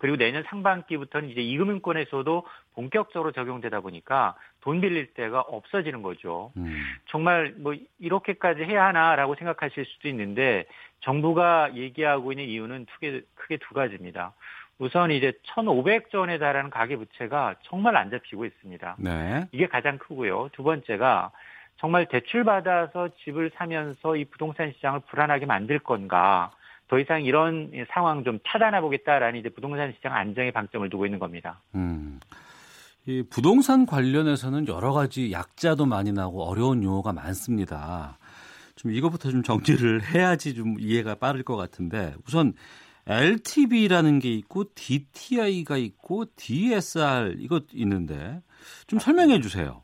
그리고 0.00 0.16
내년 0.16 0.42
상반기부터는 0.44 1.28
이제 1.28 1.40
2금융권에서도 1.42 2.42
본격적으로 2.74 3.32
적용되다 3.32 3.80
보니까 3.80 4.34
돈 4.62 4.80
빌릴 4.80 5.12
데가 5.14 5.40
없어지는 5.40 6.02
거죠. 6.02 6.52
음. 6.56 6.82
정말 7.06 7.54
뭐 7.58 7.74
이렇게까지 7.98 8.62
해야 8.64 8.86
하나라고 8.86 9.36
생각하실 9.36 9.84
수도 9.84 10.08
있는데 10.08 10.64
정부가 11.00 11.76
얘기하고 11.76 12.32
있는 12.32 12.46
이유는 12.46 12.86
크게, 12.86 13.20
크게 13.34 13.58
두 13.58 13.74
가지입니다. 13.74 14.32
우선 14.78 15.10
이제 15.10 15.32
1,500조 15.54 16.20
원에 16.20 16.38
달하는 16.38 16.70
가계부채가 16.70 17.56
정말 17.64 17.96
안 17.96 18.10
잡히고 18.10 18.46
있습니다. 18.46 18.96
네. 18.98 19.46
이게 19.52 19.66
가장 19.66 19.98
크고요. 19.98 20.48
두 20.52 20.62
번째가 20.62 21.30
정말 21.76 22.06
대출 22.06 22.44
받아서 22.44 23.10
집을 23.24 23.50
사면서 23.54 24.16
이 24.16 24.24
부동산 24.24 24.72
시장을 24.72 25.00
불안하게 25.10 25.44
만들 25.44 25.78
건가? 25.78 26.52
더 26.90 26.98
이상 26.98 27.22
이런 27.22 27.70
상황 27.94 28.24
좀 28.24 28.40
차단해 28.44 28.80
보겠다라는 28.80 29.38
이제 29.38 29.48
부동산 29.48 29.92
시장 29.92 30.12
안정에 30.12 30.50
방점을 30.50 30.90
두고 30.90 31.06
있는 31.06 31.20
겁니다. 31.20 31.62
음. 31.76 32.18
이 33.06 33.22
부동산 33.30 33.86
관련해서는 33.86 34.66
여러 34.66 34.92
가지 34.92 35.30
약자도 35.30 35.86
많이 35.86 36.12
나고 36.12 36.42
어려운 36.42 36.82
용어가 36.82 37.12
많습니다. 37.12 38.18
좀 38.74 38.90
이것부터 38.90 39.30
좀 39.30 39.44
정리를 39.44 40.00
해야지 40.12 40.54
좀 40.54 40.74
이해가 40.80 41.14
빠를 41.14 41.44
것 41.44 41.54
같은데 41.56 42.12
우선 42.26 42.54
LTV라는 43.06 44.18
게 44.18 44.30
있고 44.30 44.64
DTI가 44.74 45.76
있고 45.76 46.24
DSR 46.34 47.36
이것 47.38 47.66
있는데 47.72 48.40
좀 48.88 48.98
설명해 48.98 49.40
주세요. 49.40 49.82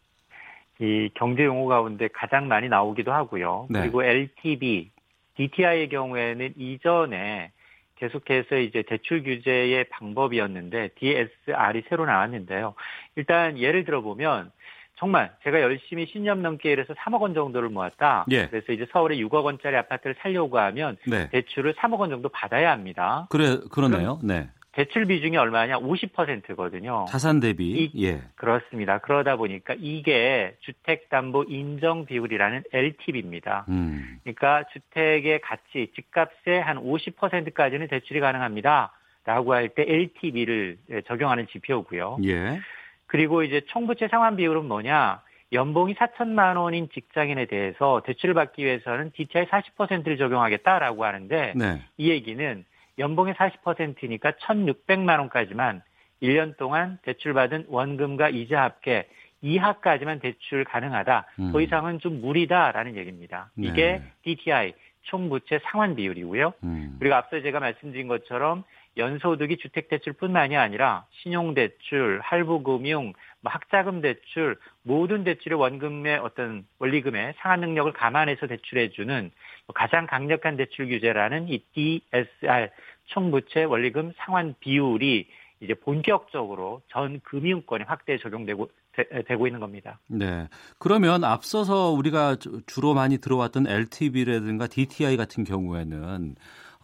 이 0.80 1.08
경제 1.14 1.44
용어 1.44 1.68
가운데 1.68 2.08
가장 2.12 2.48
많이 2.48 2.68
나오기도 2.68 3.12
하고요. 3.12 3.68
네. 3.70 3.82
그리고 3.82 4.02
LTV, 4.02 4.90
DTI의 5.36 5.88
경우에는 5.88 6.54
이전에 6.56 7.52
계속해서 7.96 8.56
이제 8.56 8.82
대출 8.82 9.22
규제의 9.22 9.84
방법이었는데 9.84 10.90
DSR이 10.98 11.84
새로 11.88 12.06
나왔는데요. 12.06 12.74
일단 13.16 13.58
예를 13.58 13.84
들어 13.84 14.02
보면 14.02 14.50
정말 14.98 15.30
제가 15.44 15.60
열심히 15.60 16.06
10년 16.06 16.38
넘게 16.38 16.72
일해서 16.72 16.94
3억 16.94 17.20
원 17.20 17.34
정도를 17.34 17.68
모았다. 17.68 18.26
예. 18.30 18.48
그래서 18.48 18.72
이제 18.72 18.86
서울에 18.92 19.16
6억 19.16 19.44
원짜리 19.44 19.76
아파트를 19.76 20.16
살려고 20.20 20.58
하면 20.58 20.96
네. 21.06 21.28
대출을 21.30 21.74
3억 21.74 21.98
원 21.98 22.10
정도 22.10 22.28
받아야 22.30 22.70
합니다. 22.70 23.26
그래 23.30 23.58
그러네요. 23.70 24.20
네. 24.22 24.48
대출 24.76 25.06
비중이 25.06 25.38
얼마냐? 25.38 25.78
50%거든요. 25.78 27.06
자산 27.08 27.40
대비 27.40 27.64
이- 27.94 28.04
예. 28.06 28.20
그렇습니다. 28.34 28.98
그러다 28.98 29.36
보니까 29.36 29.74
이게 29.78 30.54
주택담보 30.60 31.44
인정 31.48 32.04
비율이라는 32.04 32.62
LTV입니다. 32.74 33.64
음. 33.70 34.18
그러니까 34.22 34.64
주택의 34.74 35.40
가치, 35.40 35.90
집값의 35.96 36.60
한 36.62 36.76
50%까지는 36.76 37.88
대출이 37.88 38.20
가능합니다. 38.20 38.92
라고 39.24 39.54
할 39.54 39.70
때 39.70 39.82
LTV를 39.88 40.76
적용하는 41.08 41.46
지표고요. 41.48 42.18
예. 42.24 42.60
그리고 43.06 43.42
이제 43.42 43.62
총부채 43.68 44.08
상환 44.08 44.36
비율은 44.36 44.66
뭐냐? 44.66 45.22
연봉이 45.52 45.94
4천만 45.94 46.56
원인 46.58 46.88
직장인에 46.92 47.46
대해서 47.46 48.02
대출을 48.04 48.34
받기 48.34 48.62
위해서는 48.62 49.10
DTI 49.16 49.46
40%를 49.46 50.18
적용하겠다라고 50.18 51.04
하는데 51.06 51.54
네. 51.56 51.82
이 51.96 52.10
얘기는 52.10 52.64
연봉의 52.98 53.34
40%니까 53.34 54.32
1,600만 54.32 55.18
원까지만 55.18 55.82
1년 56.22 56.56
동안 56.56 56.98
대출받은 57.02 57.66
원금과 57.68 58.30
이자 58.30 58.62
합계 58.62 59.08
이하까지만 59.42 60.20
대출 60.20 60.64
가능하다. 60.64 61.26
음. 61.38 61.52
더 61.52 61.60
이상은 61.60 61.98
좀 61.98 62.20
무리다라는 62.20 62.96
얘기입니다. 62.96 63.50
네. 63.54 63.68
이게 63.68 64.02
DTI, 64.22 64.72
총부채 65.02 65.60
상환 65.64 65.94
비율이고요. 65.94 66.54
음. 66.64 66.96
그리고 66.98 67.14
앞서 67.14 67.40
제가 67.40 67.60
말씀드린 67.60 68.08
것처럼 68.08 68.64
연소득이 68.96 69.58
주택대출뿐만이 69.58 70.56
아니라 70.56 71.06
신용대출, 71.10 72.20
할부금융, 72.22 73.12
뭐 73.40 73.52
학자금 73.52 74.00
대출, 74.00 74.56
모든 74.82 75.24
대출의 75.24 75.58
원금의 75.58 76.18
어떤 76.18 76.66
원리금의 76.78 77.34
상환 77.38 77.60
능력을 77.60 77.92
감안해서 77.92 78.46
대출해주는 78.46 79.30
가장 79.74 80.06
강력한 80.06 80.56
대출 80.56 80.88
규제라는 80.88 81.48
이 81.48 81.62
DSR 81.74 82.70
총부채 83.06 83.64
원리금 83.64 84.12
상환 84.16 84.54
비율이 84.60 85.28
이제 85.60 85.74
본격적으로 85.74 86.82
전 86.88 87.20
금융권에 87.20 87.84
확대 87.86 88.18
적용되고 88.18 88.68
되, 88.92 89.36
고 89.36 89.46
있는 89.46 89.60
겁니다. 89.60 89.98
네. 90.06 90.48
그러면 90.78 91.22
앞서서 91.22 91.90
우리가 91.90 92.36
주로 92.66 92.94
많이 92.94 93.18
들어왔던 93.18 93.66
LTV라든가 93.66 94.66
DTI 94.66 95.16
같은 95.18 95.44
경우에는 95.44 96.34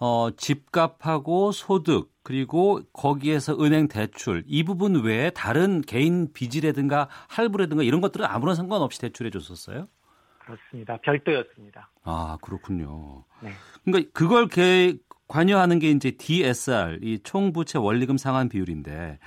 어, 0.04 0.30
집값하고 0.36 1.52
소득 1.52 2.10
그리고 2.24 2.80
거기에서 2.92 3.56
은행 3.60 3.86
대출 3.86 4.42
이 4.48 4.64
부분 4.64 5.04
외에 5.04 5.30
다른 5.30 5.80
개인 5.80 6.32
빚이라든가 6.32 7.08
할부라든가 7.28 7.84
이런 7.84 8.00
것들은 8.00 8.26
아무런 8.26 8.56
상관없이 8.56 9.00
대출해 9.00 9.30
줬었어요? 9.30 9.86
그렇습니다. 10.40 10.98
별도였습니다. 11.02 11.88
아 12.02 12.36
그렇군요. 12.42 13.22
네. 13.44 13.52
그러니까 13.84 14.10
그걸 14.12 14.48
개, 14.48 14.96
관여하는 15.28 15.78
게 15.78 15.92
이제 15.92 16.10
DSR 16.10 16.98
이 17.00 17.20
총부채 17.22 17.78
원리금 17.78 18.16
상환 18.16 18.48
비율인데 18.48 19.20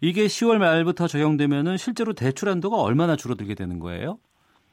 이게 0.00 0.26
10월 0.26 0.58
말부터 0.58 1.08
적용되면은 1.08 1.76
실제로 1.76 2.12
대출 2.12 2.48
한도가 2.50 2.80
얼마나 2.80 3.16
줄어들게 3.16 3.56
되는 3.56 3.80
거예요? 3.80 4.20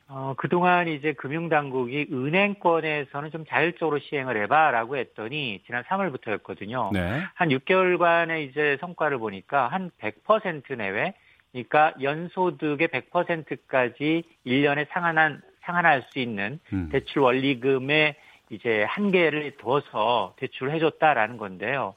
어, 0.10 0.34
그동안 0.38 0.88
이제 0.88 1.14
금융당국이 1.14 2.08
은행권에서는 2.12 3.32
좀 3.32 3.46
자율적으로 3.46 4.00
시행을 4.00 4.42
해봐라고 4.44 4.96
했더니 4.96 5.62
지난 5.66 5.84
3월부터였거든요. 5.84 6.94
네. 6.94 7.24
한 7.34 7.50
6개월간의 7.50 8.50
이제 8.50 8.78
성과를 8.80 9.18
보니까 9.18 9.68
한 9.68 9.92
100% 10.00 10.78
내외, 10.78 11.14
그러니까 11.52 11.94
연소득의 12.02 12.88
100%까지 12.88 14.24
1년에 14.46 14.88
상환한, 14.92 15.42
상환할 15.62 16.06
수 16.12 16.20
있는 16.20 16.60
음. 16.72 16.90
대출 16.92 17.22
원리금의 17.22 18.16
이제 18.50 18.84
한계를 18.84 19.58
둬서 19.58 20.36
대출을 20.38 20.74
해줬다라는 20.74 21.38
건데요. 21.38 21.96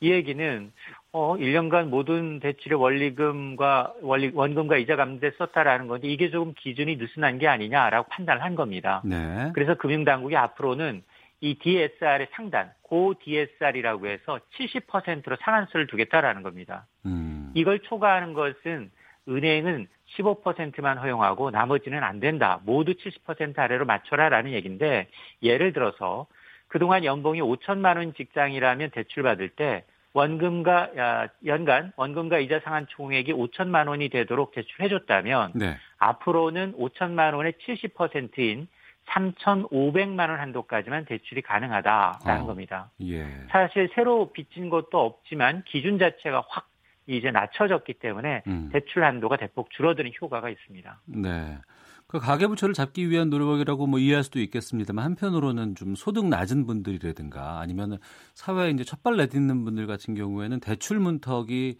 이 0.00 0.10
얘기는 0.10 0.72
어 1.18 1.34
1년간 1.38 1.88
모든 1.88 2.40
대출의 2.40 2.78
원리금과 2.78 3.94
원리 4.02 4.30
원금과 4.34 4.76
이자 4.76 4.96
감대 4.96 5.30
썼다라는 5.38 5.86
건데 5.86 6.08
이게 6.08 6.28
조금 6.28 6.52
기준이 6.52 6.96
느슨한 6.96 7.38
게 7.38 7.48
아니냐라고 7.48 8.06
판단을 8.10 8.42
한 8.42 8.54
겁니다. 8.54 9.00
네. 9.02 9.50
그래서 9.54 9.76
금융당국이 9.76 10.36
앞으로는 10.36 11.02
이 11.40 11.58
DSR의 11.58 12.28
상단, 12.32 12.70
고 12.82 13.14
DSR이라고 13.24 14.08
해서 14.08 14.40
70%로 14.58 15.36
상한수를 15.40 15.86
두겠다라는 15.86 16.42
겁니다. 16.42 16.86
음. 17.06 17.50
이걸 17.54 17.78
초과하는 17.78 18.34
것은 18.34 18.90
은행은 19.26 19.86
15%만 20.18 20.98
허용하고 20.98 21.50
나머지는 21.50 22.04
안 22.04 22.20
된다. 22.20 22.60
모두 22.66 22.92
70% 22.92 23.58
아래로 23.58 23.86
맞춰라라는 23.86 24.52
얘기인데 24.52 25.08
예를 25.42 25.72
들어서 25.72 26.26
그동안 26.68 27.04
연봉이 27.04 27.40
5천만 27.40 27.96
원 27.96 28.12
직장이라면 28.12 28.90
대출 28.90 29.22
받을 29.22 29.48
때 29.48 29.84
원금과 30.16 31.28
연간 31.44 31.92
원금과 31.96 32.38
이자 32.38 32.60
상한 32.64 32.86
총액이 32.88 33.34
5천만 33.34 33.86
원이 33.86 34.08
되도록 34.08 34.52
대출해 34.52 34.88
줬다면 34.88 35.52
네. 35.54 35.76
앞으로는 35.98 36.72
5천만 36.78 37.34
원의 37.34 37.52
70%인 37.66 38.66
3,500만 39.08 40.30
원 40.30 40.40
한도까지만 40.40 41.04
대출이 41.04 41.42
가능하다라는 41.42 42.42
어, 42.42 42.46
겁니다. 42.46 42.90
예. 43.02 43.26
사실 43.50 43.90
새로 43.94 44.32
빚진 44.32 44.70
것도 44.70 44.98
없지만 44.98 45.62
기준 45.66 45.98
자체가 45.98 46.44
확 46.48 46.68
이제 47.06 47.30
낮춰졌기 47.30 47.94
때문에 47.94 48.42
음. 48.46 48.70
대출 48.72 49.04
한도가 49.04 49.36
대폭 49.36 49.70
줄어드는 49.70 50.10
효과가 50.20 50.48
있습니다. 50.48 51.00
네. 51.06 51.58
그 52.08 52.20
가계부채를 52.20 52.72
잡기 52.72 53.10
위한 53.10 53.30
노력이라고 53.30 53.86
뭐 53.88 53.98
이해할 53.98 54.22
수도 54.22 54.38
있겠습니다만 54.38 55.04
한편으로는 55.04 55.74
좀 55.74 55.96
소득 55.96 56.26
낮은 56.28 56.66
분들이라든가 56.66 57.58
아니면 57.58 57.98
사회에 58.34 58.70
이제 58.70 58.84
첫발 58.84 59.16
내딛는 59.16 59.64
분들 59.64 59.86
같은 59.88 60.14
경우에는 60.14 60.60
대출 60.60 61.00
문턱이 61.00 61.78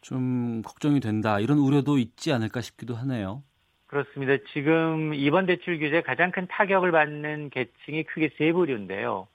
좀 0.00 0.62
걱정이 0.62 0.98
된다 0.98 1.38
이런 1.38 1.58
우려도 1.58 1.98
있지 1.98 2.32
않을까 2.32 2.60
싶기도 2.60 2.96
하네요. 2.96 3.44
그렇습니다. 3.86 4.42
지금 4.52 5.14
이번 5.14 5.46
대출 5.46 5.78
규제 5.78 6.00
가장 6.00 6.32
큰 6.32 6.48
타격을 6.48 6.90
받는 6.90 7.50
계층이 7.50 8.04
크게 8.04 8.30
세 8.38 8.52
부류인데요. 8.52 9.28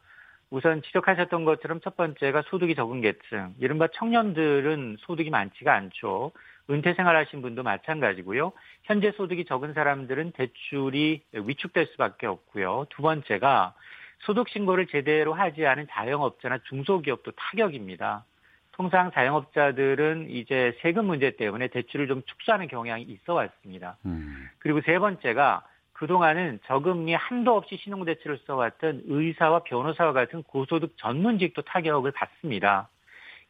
우선 0.50 0.82
지적하셨던 0.82 1.46
것처럼 1.46 1.80
첫 1.82 1.96
번째가 1.96 2.44
소득이 2.50 2.74
적은 2.76 3.02
계층, 3.02 3.54
이른바 3.60 3.88
청년들은 3.94 4.98
소득이 5.00 5.30
많지가 5.30 5.74
않죠. 5.74 6.32
은퇴 6.70 6.94
생활하신 6.94 7.42
분도 7.42 7.64
마찬가지고요. 7.64 8.52
현재 8.84 9.12
소득이 9.12 9.46
적은 9.46 9.74
사람들은 9.74 10.32
대출이 10.32 11.24
위축될 11.34 11.88
수밖에 11.88 12.28
없고요. 12.28 12.88
두 12.90 13.02
번째가 13.02 13.74
소득 14.20 14.50
신고를 14.50 14.88
제대로 14.88 15.34
하지 15.34 15.66
않은 15.66 15.88
자영업자나 15.90 16.60
중소기업도 16.70 17.32
타격입니다. 17.32 18.26
통상 18.74 19.12
자영업자들은 19.12 20.30
이제 20.30 20.78
세금 20.82 21.06
문제 21.06 21.32
때문에 21.32 21.68
대출을 21.68 22.08
좀 22.08 22.22
축소하는 22.26 22.68
경향이 22.68 23.04
있어 23.04 23.34
왔습니다. 23.34 23.98
음. 24.06 24.48
그리고 24.60 24.82
세 24.82 25.00
번째가 25.00 25.66
그동안은 25.94 26.60
저금리 26.68 27.16
한도 27.16 27.56
없이 27.56 27.76
신용대출을 27.78 28.40
써왔던 28.46 29.04
의사와 29.08 29.64
변호사와 29.64 30.14
같은 30.14 30.44
고소득 30.44 30.96
전문직도 30.98 31.64
타격을 31.64 32.12
받습니다. 32.12 32.88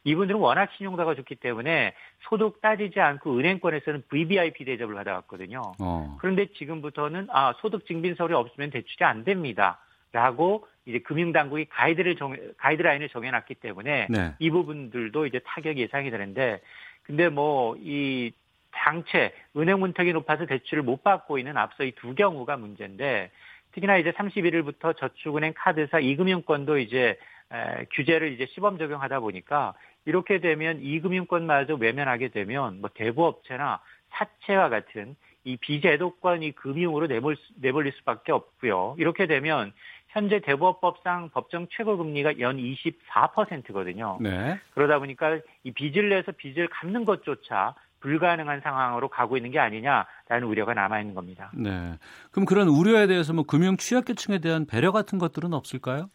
이분들은 0.04 0.40
워낙 0.40 0.70
신용도가 0.76 1.14
좋기 1.14 1.36
때문에 1.36 1.94
소득 2.20 2.60
따지지 2.60 3.00
않고 3.00 3.36
은행권에서는 3.38 4.04
VVIP 4.08 4.64
대접을 4.64 4.94
받아왔거든요. 4.94 5.62
어. 5.80 6.16
그런데 6.20 6.46
지금부터는 6.46 7.28
아 7.30 7.54
소득 7.60 7.86
증빙 7.86 8.14
서류 8.14 8.36
없으면 8.36 8.70
대출이 8.70 9.04
안 9.04 9.24
됩니다. 9.24 9.78
라고 10.10 10.66
이제 10.86 11.00
금융당국이 11.00 11.66
가이드를 11.66 12.16
정, 12.16 12.34
가이드라인을 12.56 13.10
정해놨기 13.10 13.56
때문에 13.56 14.06
네. 14.08 14.34
이 14.38 14.50
부분들도 14.50 15.26
이제 15.26 15.38
타격이 15.44 15.82
예상이 15.82 16.10
되는데 16.10 16.62
근데 17.02 17.28
뭐이 17.28 18.32
장체 18.74 19.34
은행 19.56 19.80
문턱이 19.80 20.12
높아서 20.14 20.46
대출을 20.46 20.82
못 20.82 21.02
받고 21.02 21.38
있는 21.38 21.56
앞서 21.56 21.84
이 21.84 21.92
두 21.92 22.14
경우가 22.14 22.56
문제인데 22.56 23.30
특히나 23.72 23.98
이제 23.98 24.12
31일부터 24.12 24.96
저축은행 24.96 25.52
카드사 25.56 26.00
이금융권도 26.00 26.78
이제 26.78 27.18
에, 27.52 27.86
규제를 27.92 28.32
이제 28.32 28.46
시범 28.54 28.78
적용하다 28.78 29.20
보니까 29.20 29.74
이렇게 30.04 30.40
되면 30.40 30.80
이 30.80 31.00
금융권마저 31.00 31.74
외면하게 31.74 32.28
되면 32.28 32.80
뭐 32.80 32.90
대부업체나 32.94 33.80
사채와 34.10 34.68
같은 34.68 35.16
이 35.44 35.56
비제도권이 35.56 36.52
금융으로 36.52 37.06
내몰, 37.06 37.36
내몰릴 37.56 37.92
수밖에 37.98 38.32
없고요. 38.32 38.96
이렇게 38.98 39.26
되면 39.26 39.72
현재 40.08 40.40
대부업법상 40.40 41.30
법정 41.30 41.66
최고금리가 41.70 42.40
연 42.40 42.56
24%거든요. 42.56 44.18
네. 44.20 44.58
그러다 44.74 44.98
보니까 44.98 45.38
이 45.64 45.72
빚을 45.72 46.08
내서 46.08 46.32
빚을 46.32 46.68
갚는 46.68 47.04
것조차 47.04 47.74
불가능한 48.00 48.60
상황으로 48.60 49.08
가고 49.08 49.36
있는 49.36 49.50
게 49.50 49.58
아니냐라는 49.58 50.44
우려가 50.46 50.74
남아 50.74 51.00
있는 51.00 51.14
겁니다. 51.14 51.50
네. 51.54 51.98
그럼 52.30 52.46
그런 52.46 52.68
우려에 52.68 53.06
대해서 53.06 53.32
뭐 53.32 53.44
금융 53.44 53.76
취약계층에 53.76 54.38
대한 54.38 54.66
배려 54.66 54.92
같은 54.92 55.18
것들은 55.18 55.52
없을까요? 55.52 56.10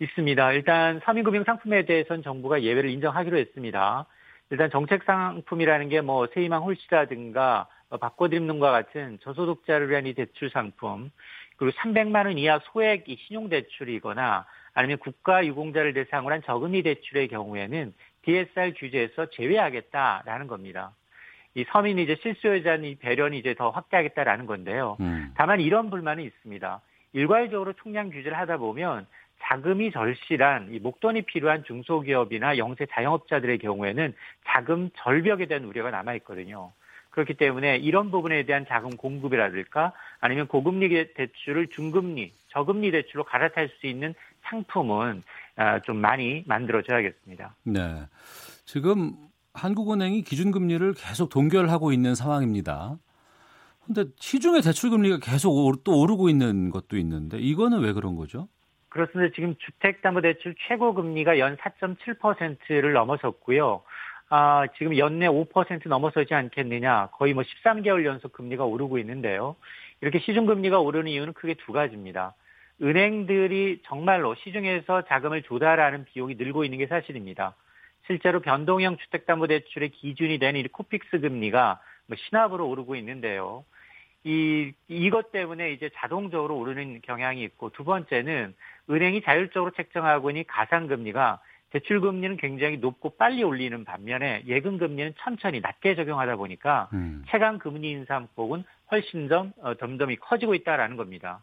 있습니다. 0.00 0.52
일단 0.52 1.00
서민금융 1.04 1.44
상품에 1.44 1.84
대해서는 1.84 2.22
정부가 2.22 2.62
예외를 2.62 2.90
인정하기로 2.90 3.36
했습니다. 3.36 4.06
일단 4.50 4.70
정책 4.70 5.02
상품이라는 5.04 5.88
게 5.88 6.00
뭐 6.00 6.26
세이망 6.32 6.62
홀씨라든가 6.62 7.66
뭐 7.90 7.98
바꿔드립는과 7.98 8.70
같은 8.70 9.18
저소득자를 9.22 9.90
위한 9.90 10.06
이 10.06 10.14
대출 10.14 10.50
상품 10.50 11.10
그리고 11.56 11.76
300만 11.78 12.26
원 12.26 12.38
이하 12.38 12.60
소액 12.72 13.08
이 13.08 13.16
신용 13.26 13.48
대출이거나 13.48 14.46
아니면 14.74 14.98
국가 14.98 15.44
유공자를 15.44 15.92
대상으로 15.92 16.32
한 16.32 16.42
저금리 16.42 16.82
대출의 16.82 17.28
경우에는 17.28 17.92
DSR 18.22 18.74
규제에서 18.76 19.26
제외하겠다라는 19.30 20.46
겁니다. 20.46 20.92
이 21.54 21.64
서민이 21.72 22.04
이제 22.04 22.16
실수요자는 22.22 22.98
배련이 23.00 23.38
이제 23.38 23.54
더 23.54 23.70
확대하겠다라는 23.70 24.46
건데요. 24.46 24.96
음. 25.00 25.32
다만 25.36 25.60
이런 25.60 25.90
불만이 25.90 26.22
있습니다. 26.24 26.80
일괄적으로 27.14 27.72
총량 27.72 28.10
규제를 28.10 28.38
하다 28.38 28.58
보면 28.58 29.06
자금이 29.42 29.92
절실한 29.92 30.74
이 30.74 30.78
목돈이 30.78 31.22
필요한 31.22 31.64
중소기업이나 31.64 32.58
영세 32.58 32.86
자영업자들의 32.86 33.58
경우에는 33.58 34.14
자금 34.46 34.90
절벽에 34.96 35.46
대한 35.46 35.64
우려가 35.64 35.90
남아 35.90 36.14
있거든요. 36.16 36.72
그렇기 37.10 37.34
때문에 37.34 37.76
이런 37.78 38.10
부분에 38.10 38.44
대한 38.44 38.66
자금 38.68 38.96
공급이라든가 38.96 39.92
아니면 40.20 40.46
고금리 40.46 41.14
대출을 41.14 41.68
중금리, 41.68 42.32
저금리 42.50 42.90
대출로 42.90 43.24
갈아탈 43.24 43.70
수 43.80 43.86
있는 43.86 44.14
상품은 44.42 45.22
아, 45.56 45.80
좀 45.80 45.96
많이 45.96 46.44
만들어져야겠습니다. 46.46 47.54
네. 47.64 48.06
지금 48.64 49.16
한국은행이 49.54 50.22
기준금리를 50.22 50.94
계속 50.94 51.30
동결하고 51.30 51.92
있는 51.92 52.14
상황입니다. 52.14 52.98
근데 53.84 54.04
시중의 54.16 54.62
대출 54.62 54.90
금리가 54.90 55.18
계속 55.18 55.82
또 55.82 56.00
오르고 56.00 56.28
있는 56.28 56.70
것도 56.70 56.96
있는데 56.98 57.38
이거는 57.38 57.80
왜 57.80 57.92
그런 57.92 58.14
거죠? 58.14 58.46
그렇습니다. 58.88 59.32
지금 59.34 59.54
주택담보대출 59.58 60.54
최고 60.66 60.94
금리가 60.94 61.38
연 61.38 61.56
4.7%를 61.56 62.92
넘어섰고요. 62.92 63.82
아, 64.30 64.66
지금 64.76 64.96
연내 64.96 65.26
5% 65.26 65.88
넘어서지 65.88 66.34
않겠느냐. 66.34 67.08
거의 67.12 67.34
뭐 67.34 67.42
13개월 67.42 68.04
연속 68.04 68.32
금리가 68.32 68.64
오르고 68.64 68.98
있는데요. 68.98 69.56
이렇게 70.00 70.18
시중금리가 70.20 70.80
오르는 70.80 71.10
이유는 71.10 71.32
크게 71.32 71.54
두 71.54 71.72
가지입니다. 71.72 72.34
은행들이 72.80 73.82
정말로 73.84 74.34
시중에서 74.36 75.02
자금을 75.06 75.42
조달하는 75.42 76.04
비용이 76.04 76.36
늘고 76.36 76.64
있는 76.64 76.78
게 76.78 76.86
사실입니다. 76.86 77.54
실제로 78.06 78.40
변동형 78.40 78.98
주택담보대출의 78.98 79.90
기준이 79.90 80.38
되는 80.38 80.60
이 80.60 80.68
코픽스 80.68 81.20
금리가 81.20 81.80
뭐 82.06 82.16
신압으로 82.16 82.68
오르고 82.68 82.96
있는데요. 82.96 83.64
이, 84.24 84.72
이것 84.88 85.32
때문에 85.32 85.72
이제 85.72 85.90
자동적으로 85.94 86.56
오르는 86.58 87.00
경향이 87.02 87.42
있고 87.44 87.70
두 87.70 87.84
번째는 87.84 88.54
은행이 88.90 89.22
자율적으로 89.22 89.72
책정하고 89.72 90.30
있는 90.30 90.44
가상금리가 90.46 91.40
대출금리는 91.70 92.38
굉장히 92.38 92.78
높고 92.78 93.16
빨리 93.16 93.42
올리는 93.42 93.84
반면에 93.84 94.42
예금금리는 94.46 95.14
천천히 95.18 95.60
낮게 95.60 95.94
적용하다 95.96 96.36
보니까 96.36 96.88
음. 96.94 97.24
최강금리 97.28 97.90
인상 97.90 98.28
폭은 98.34 98.64
훨씬 98.90 99.28
더 99.28 99.48
어, 99.60 99.76
덤덤이 99.76 100.16
커지고 100.16 100.54
있다라는 100.54 100.96
겁니다. 100.96 101.42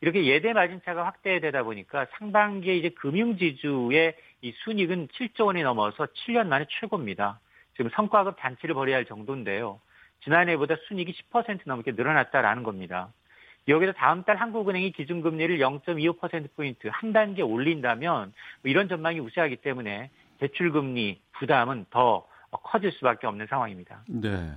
이렇게 0.00 0.26
예대 0.26 0.52
마진차가 0.52 1.06
확대되다 1.06 1.62
보니까 1.62 2.06
상반기에 2.18 2.76
이제 2.76 2.90
금융지주의 2.90 4.14
이 4.42 4.52
순익은 4.64 5.08
7조 5.08 5.46
원이 5.46 5.62
넘어서 5.62 6.06
7년 6.06 6.46
만에 6.46 6.66
최고입니다. 6.68 7.40
지금 7.76 7.90
성과급 7.94 8.36
잔치를 8.38 8.74
벌여야 8.74 8.96
할 8.96 9.04
정도인데요. 9.06 9.80
지난해보다 10.22 10.76
순익이 10.88 11.14
10% 11.32 11.60
넘게 11.64 11.92
늘어났다라는 11.92 12.62
겁니다. 12.62 13.12
여기서 13.66 13.92
다음 13.92 14.24
달 14.24 14.36
한국은행이 14.36 14.92
기준금리를 14.92 15.58
0.25%포인트 15.58 16.88
한 16.92 17.12
단계 17.12 17.42
올린다면 17.42 18.32
뭐 18.62 18.70
이런 18.70 18.88
전망이 18.88 19.20
우세하기 19.20 19.56
때문에 19.56 20.10
대출금리 20.38 21.20
부담은 21.38 21.86
더 21.90 22.26
커질 22.50 22.92
수밖에 22.92 23.26
없는 23.26 23.46
상황입니다. 23.48 24.04
네. 24.08 24.52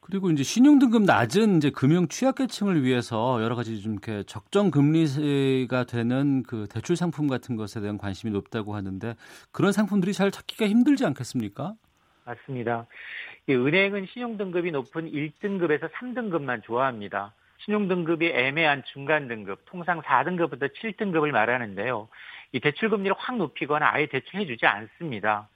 그리고 0.00 0.30
이제 0.30 0.42
신용 0.42 0.78
등급 0.78 1.02
낮은 1.02 1.58
이제 1.58 1.70
금융 1.70 2.08
취약계층을 2.08 2.82
위해서 2.82 3.42
여러 3.42 3.54
가지 3.54 3.82
좀 3.82 3.92
이렇게 3.92 4.22
적정 4.22 4.70
금리가 4.70 5.84
되는 5.84 6.42
그 6.44 6.66
대출 6.70 6.96
상품 6.96 7.28
같은 7.28 7.56
것에 7.56 7.80
대한 7.80 7.98
관심이 7.98 8.32
높다고 8.32 8.74
하는데 8.74 9.14
그런 9.52 9.72
상품들이 9.72 10.14
잘 10.14 10.30
찾기가 10.30 10.66
힘들지 10.66 11.04
않겠습니까? 11.04 11.74
맞습니다. 12.24 12.86
은행은 13.50 14.06
신용 14.06 14.38
등급이 14.38 14.70
높은 14.70 15.10
1등급에서 15.10 15.90
3등급만 15.92 16.62
좋아합니다. 16.62 17.34
신용 17.58 17.88
등급이 17.88 18.28
애매한 18.28 18.82
중간 18.92 19.28
등급, 19.28 19.64
통상 19.66 20.00
4등급부터 20.00 20.72
7등급을 20.74 21.30
말하는데요. 21.30 22.08
이 22.52 22.60
대출 22.60 22.88
금리를 22.88 23.14
확 23.18 23.36
높이거나 23.36 23.90
아예 23.92 24.06
대출해주지 24.06 24.66
않습니다. 24.66 25.48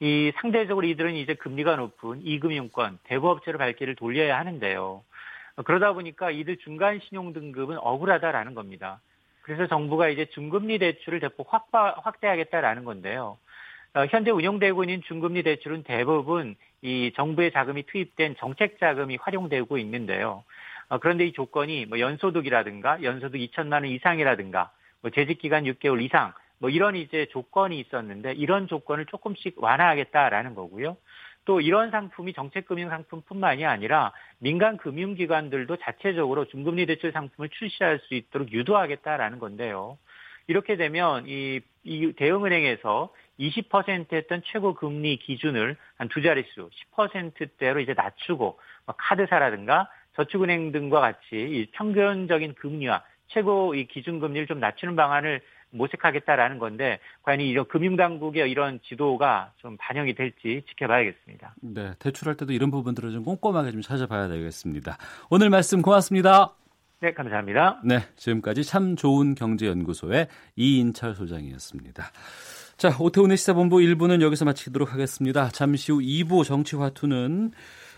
이 0.00 0.32
상대적으로 0.36 0.86
이들은 0.86 1.14
이제 1.14 1.34
금리가 1.34 1.76
높은 1.76 2.20
이금융권, 2.22 2.98
대부업체로 3.04 3.58
발길을 3.58 3.94
돌려야 3.94 4.38
하는데요. 4.38 5.02
그러다 5.64 5.92
보니까 5.92 6.30
이들 6.30 6.58
중간 6.58 6.98
신용 7.00 7.32
등급은 7.32 7.78
억울하다라는 7.78 8.54
겁니다. 8.54 9.00
그래서 9.42 9.66
정부가 9.66 10.08
이제 10.08 10.26
중금리 10.26 10.78
대출을 10.78 11.20
대폭 11.20 11.52
확바, 11.52 11.96
확대하겠다라는 12.02 12.84
건데요. 12.84 13.38
어, 13.94 14.06
현재 14.10 14.30
운영되고 14.30 14.82
있는 14.82 15.02
중금리 15.02 15.44
대출은 15.44 15.84
대부분 15.84 16.56
이 16.82 17.12
정부의 17.14 17.52
자금이 17.52 17.84
투입된 17.84 18.36
정책 18.38 18.80
자금이 18.80 19.16
활용되고 19.20 19.78
있는데요. 19.78 20.42
어, 20.88 20.98
그런데 20.98 21.26
이 21.26 21.32
조건이 21.32 21.86
뭐 21.86 21.98
연소득이라든가 21.98 23.02
연소득 23.02 23.38
2천만 23.38 23.72
원 23.74 23.86
이상이라든가 23.86 24.70
뭐 25.00 25.10
재직 25.10 25.38
기간 25.38 25.64
6개월 25.64 26.02
이상 26.02 26.32
뭐 26.58 26.70
이런 26.70 26.96
이제 26.96 27.26
조건이 27.30 27.78
있었는데 27.80 28.32
이런 28.32 28.68
조건을 28.68 29.06
조금씩 29.06 29.62
완화하겠다라는 29.62 30.54
거고요. 30.54 30.96
또 31.44 31.60
이런 31.60 31.90
상품이 31.90 32.32
정책금융 32.32 32.88
상품뿐만이 32.88 33.66
아니라 33.66 34.12
민간 34.38 34.78
금융기관들도 34.78 35.76
자체적으로 35.76 36.46
중금리 36.46 36.86
대출 36.86 37.12
상품을 37.12 37.50
출시할 37.50 38.00
수 38.00 38.14
있도록 38.14 38.52
유도하겠다라는 38.52 39.38
건데요. 39.38 39.98
이렇게 40.46 40.76
되면 40.76 41.24
이, 41.26 41.60
이 41.84 42.12
대형은행에서 42.16 43.12
20% 43.40 44.12
했던 44.12 44.42
최고 44.44 44.74
금리 44.74 45.16
기준을 45.16 45.76
한 45.96 46.08
두 46.08 46.22
자릿수 46.22 46.70
10%대로 46.96 47.80
이제 47.80 47.94
낮추고 47.94 48.58
뭐 48.86 48.94
카드사라든가 48.96 49.88
저축은행 50.16 50.72
등과 50.72 51.00
같이 51.00 51.18
이 51.32 51.66
평균적인 51.72 52.54
금리와 52.54 53.02
최고 53.28 53.74
이 53.74 53.86
기준금리를 53.86 54.46
좀 54.46 54.60
낮추는 54.60 54.96
방안을 54.96 55.40
모색하겠다라는 55.70 56.58
건데 56.58 57.00
과연 57.22 57.40
이런 57.40 57.66
금융당국의 57.66 58.48
이런 58.50 58.80
지도가 58.88 59.52
좀 59.56 59.76
반영이 59.78 60.14
될지 60.14 60.62
지켜봐야겠습니다. 60.68 61.54
네, 61.62 61.92
대출할 61.98 62.36
때도 62.36 62.52
이런 62.52 62.70
부분들을 62.70 63.10
좀 63.10 63.24
꼼꼼하게 63.24 63.72
좀 63.72 63.82
찾아봐야 63.82 64.28
되겠습니다. 64.28 64.96
오늘 65.30 65.50
말씀 65.50 65.82
고맙습니다. 65.82 66.54
네, 67.00 67.12
감사합니다. 67.12 67.80
네, 67.84 67.98
지금까지 68.16 68.64
참 68.64 68.96
좋은 68.96 69.34
경제연구소의 69.34 70.28
이인철 70.56 71.14
소장이었습니다. 71.14 72.04
자, 72.76 72.96
오태훈의 72.98 73.36
시사본부 73.36 73.76
1부는 73.76 74.22
여기서 74.22 74.44
마치도록 74.44 74.92
하겠습니다. 74.92 75.48
잠시 75.48 75.92
후 75.92 75.98
2부 75.98 76.44
정치화투는 76.44 77.52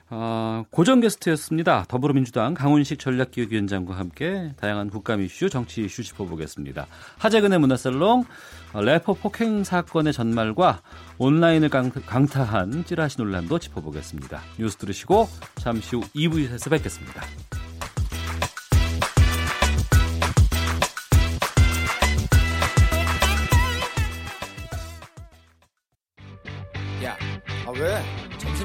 어, 0.09 0.65
고정 0.71 1.01
게스트였습니다. 1.01 1.85
더불어민주당 1.89 2.55
강훈식 2.55 2.99
전략기획위원장과 3.01 3.97
함께 3.97 4.53
다양한 4.57 4.89
국감 4.89 5.21
이슈, 5.21 5.51
정치 5.51 5.83
이슈 5.83 6.05
짚어보겠습니다. 6.05 6.87
하재근의 7.19 7.59
문화살롱, 7.59 8.25
어, 8.73 8.81
래퍼 8.81 9.15
폭행 9.15 9.65
사건의 9.65 10.13
전말과 10.13 10.83
온라인을 11.19 11.71
강, 11.71 11.91
타한 12.27 12.85
찌라시 12.85 13.19
논란도 13.19 13.59
짚어보겠습니다. 13.59 14.41
뉴스 14.59 14.77
들으시고 14.77 15.29
잠시 15.57 15.97
후 15.97 16.03
2부에서 16.15 16.71
뵙겠습니다. 16.71 17.23
야, 27.05 27.17
아 27.67 27.71
왜? 27.73 28.26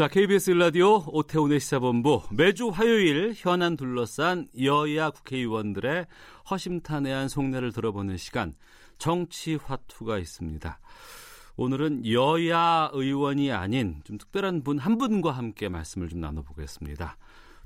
자, 0.00 0.08
KBS 0.08 0.52
일라디오 0.52 1.04
오태훈의 1.08 1.60
시사본부 1.60 2.22
매주 2.30 2.68
화요일 2.68 3.34
현안 3.36 3.76
둘러싼 3.76 4.48
여야 4.62 5.10
국회의원들의 5.10 6.06
허심탄회한 6.50 7.28
속내를 7.28 7.72
들어보는 7.72 8.16
시간 8.16 8.54
정치 8.96 9.56
화투가 9.56 10.16
있습니다. 10.16 10.80
오늘은 11.58 12.10
여야 12.10 12.88
의원이 12.94 13.52
아닌 13.52 14.00
좀 14.04 14.16
특별한 14.16 14.62
분 14.62 14.78
한 14.78 14.96
분과 14.96 15.32
함께 15.32 15.68
말씀을 15.68 16.08
좀 16.08 16.20
나눠보겠습니다. 16.20 17.18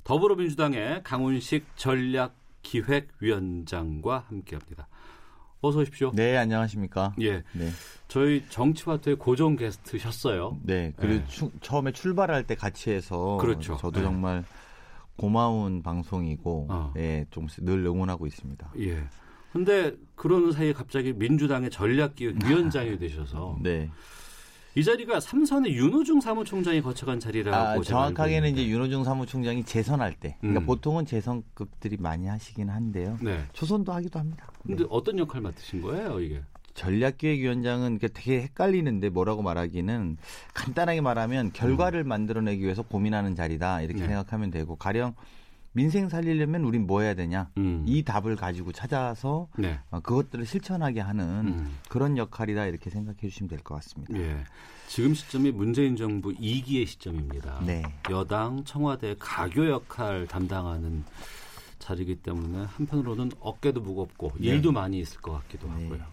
더불어민주당의 0.03 1.03
강훈식 1.03 1.65
전략기획위원장과 1.77 4.25
함께합니다. 4.27 4.89
어서 5.65 5.79
오십시오. 5.79 6.11
네, 6.13 6.37
안녕하십니까. 6.37 7.13
예. 7.21 7.43
네. 7.53 7.69
저희 8.07 8.43
정치화투의 8.49 9.15
고정 9.17 9.55
게스트셨어요. 9.55 10.59
네. 10.63 10.93
그리고 10.97 11.15
네. 11.23 11.25
추, 11.27 11.51
처음에 11.61 11.91
출발할 11.91 12.43
때 12.45 12.55
같이 12.55 12.91
해서 12.91 13.37
그렇죠. 13.41 13.75
저도 13.77 13.99
네. 13.99 14.05
정말 14.05 14.43
고마운 15.17 15.81
방송이고 15.81 16.67
어. 16.69 16.93
예, 16.97 17.25
좀 17.31 17.47
늘 17.61 17.85
응원하고 17.85 18.27
있습니다. 18.27 18.73
예. 18.79 19.03
근데 19.53 19.93
그런 20.15 20.51
사이에 20.51 20.73
갑자기 20.73 21.13
민주당의 21.13 21.69
전략기획위원장이 21.71 22.97
되셔서 22.99 23.57
네. 23.61 23.89
이 24.77 24.83
자리가 24.83 25.21
삼선의 25.21 25.73
윤호중 25.73 26.19
사무총장이 26.19 26.81
거쳐간 26.81 27.17
자리라고 27.21 27.79
아, 27.79 27.81
정확하게는 27.81 28.51
이제 28.51 28.67
윤호중 28.67 29.05
사무총장이 29.05 29.63
재선할 29.63 30.13
때 30.13 30.35
그러니까 30.41 30.61
음. 30.61 30.65
보통은 30.65 31.05
재선급들이 31.05 31.95
많이 31.97 32.27
하시긴 32.27 32.69
한데요. 32.69 33.17
네. 33.21 33.39
초선도 33.53 33.93
하기도 33.93 34.19
합니다. 34.19 34.51
근데 34.63 34.83
네. 34.83 34.89
어떤 34.91 35.17
역할 35.17 35.39
맡으신 35.39 35.81
거예요, 35.81 36.19
이게? 36.19 36.41
전략기획위원장은 36.73 37.99
되게 37.99 38.41
헷갈리는데 38.41 39.07
뭐라고 39.07 39.41
말하기는 39.41 40.17
간단하게 40.53 40.99
말하면 40.99 41.53
결과를 41.53 42.01
음. 42.01 42.09
만들어내기 42.09 42.61
위해서 42.61 42.81
고민하는 42.81 43.33
자리다 43.33 43.81
이렇게 43.81 44.01
네. 44.01 44.07
생각하면 44.07 44.51
되고 44.51 44.75
가령 44.75 45.15
민생 45.75 46.07
살리려면 46.07 46.63
우린 46.63 46.87
뭐 46.87 47.01
해야 47.01 47.13
되냐? 47.15 47.49
음. 47.57 47.83
이 47.85 48.01
답을 48.01 48.37
가지고 48.37 48.71
찾아서 48.71 49.49
네. 49.57 49.77
어, 49.91 49.99
그것들을 49.99 50.45
실천하게 50.45 51.01
하는 51.01 51.25
음. 51.47 51.77
그런 51.89 52.15
역할이다 52.17 52.65
이렇게 52.67 52.89
생각해 52.89 53.17
주시면 53.19 53.49
될 53.49 53.59
것 53.59 53.75
같습니다. 53.75 54.17
예. 54.17 54.37
지금 54.87 55.13
시점이 55.13 55.51
문재인 55.51 55.97
정부 55.97 56.31
2기의 56.33 56.87
시점입니다. 56.87 57.59
네. 57.65 57.83
여당 58.09 58.63
청와대 58.63 59.15
가교 59.19 59.69
역할 59.69 60.27
담당하는 60.27 61.03
자리이기 61.79 62.21
때문에 62.21 62.65
한편으로는 62.67 63.31
어깨도 63.41 63.81
무겁고 63.81 64.31
네. 64.39 64.47
일도 64.47 64.71
많이 64.71 64.99
있을 64.99 65.19
것 65.19 65.33
같기도 65.33 65.67
네. 65.75 65.83
하고요. 65.83 66.05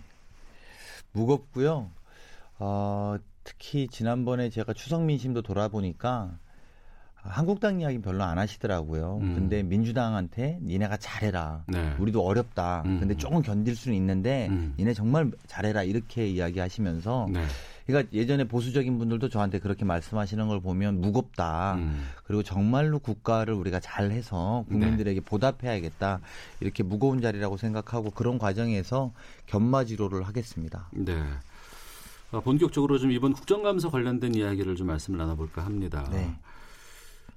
무겁고요. 1.12 1.88
어, 2.58 3.16
특히 3.44 3.86
지난번에 3.86 4.50
제가 4.50 4.72
추석 4.72 5.04
민심도 5.04 5.42
돌아보니까 5.42 6.36
한국당 7.22 7.80
이야기 7.80 8.00
별로 8.00 8.24
안 8.24 8.38
하시더라고요. 8.38 9.18
음. 9.22 9.34
근데 9.34 9.62
민주당한테 9.62 10.58
니네가 10.62 10.96
잘해라. 10.96 11.64
네. 11.68 11.94
우리도 11.98 12.24
어렵다. 12.24 12.82
음. 12.84 12.98
근데 12.98 13.16
조금 13.16 13.42
견딜 13.42 13.76
수는 13.76 13.96
있는데 13.96 14.48
음. 14.50 14.74
니네 14.78 14.92
정말 14.94 15.30
잘해라. 15.46 15.84
이렇게 15.84 16.26
이야기하시면서 16.26 17.28
네. 17.32 17.44
그러니까 17.86 18.12
예전에 18.12 18.44
보수적인 18.44 18.98
분들도 18.98 19.28
저한테 19.28 19.60
그렇게 19.60 19.84
말씀하시는 19.84 20.48
걸 20.48 20.60
보면 20.60 21.00
무겁다. 21.00 21.74
음. 21.74 22.08
그리고 22.24 22.42
정말로 22.42 22.98
국가를 22.98 23.54
우리가 23.54 23.78
잘해서 23.78 24.64
국민들에게 24.68 25.20
네. 25.20 25.24
보답해야겠다. 25.24 26.20
이렇게 26.60 26.82
무거운 26.82 27.20
자리라고 27.20 27.56
생각하고 27.56 28.10
그런 28.10 28.38
과정에서 28.38 29.12
견마지로를 29.46 30.24
하겠습니다. 30.24 30.88
네. 30.92 31.22
아, 32.32 32.40
본격적으로 32.40 32.98
좀 32.98 33.12
이번 33.12 33.32
국정감사 33.32 33.90
관련된 33.90 34.34
이야기를 34.34 34.74
좀 34.74 34.88
말씀을 34.88 35.18
나눠볼까 35.18 35.64
합니다. 35.64 36.08
네. 36.10 36.34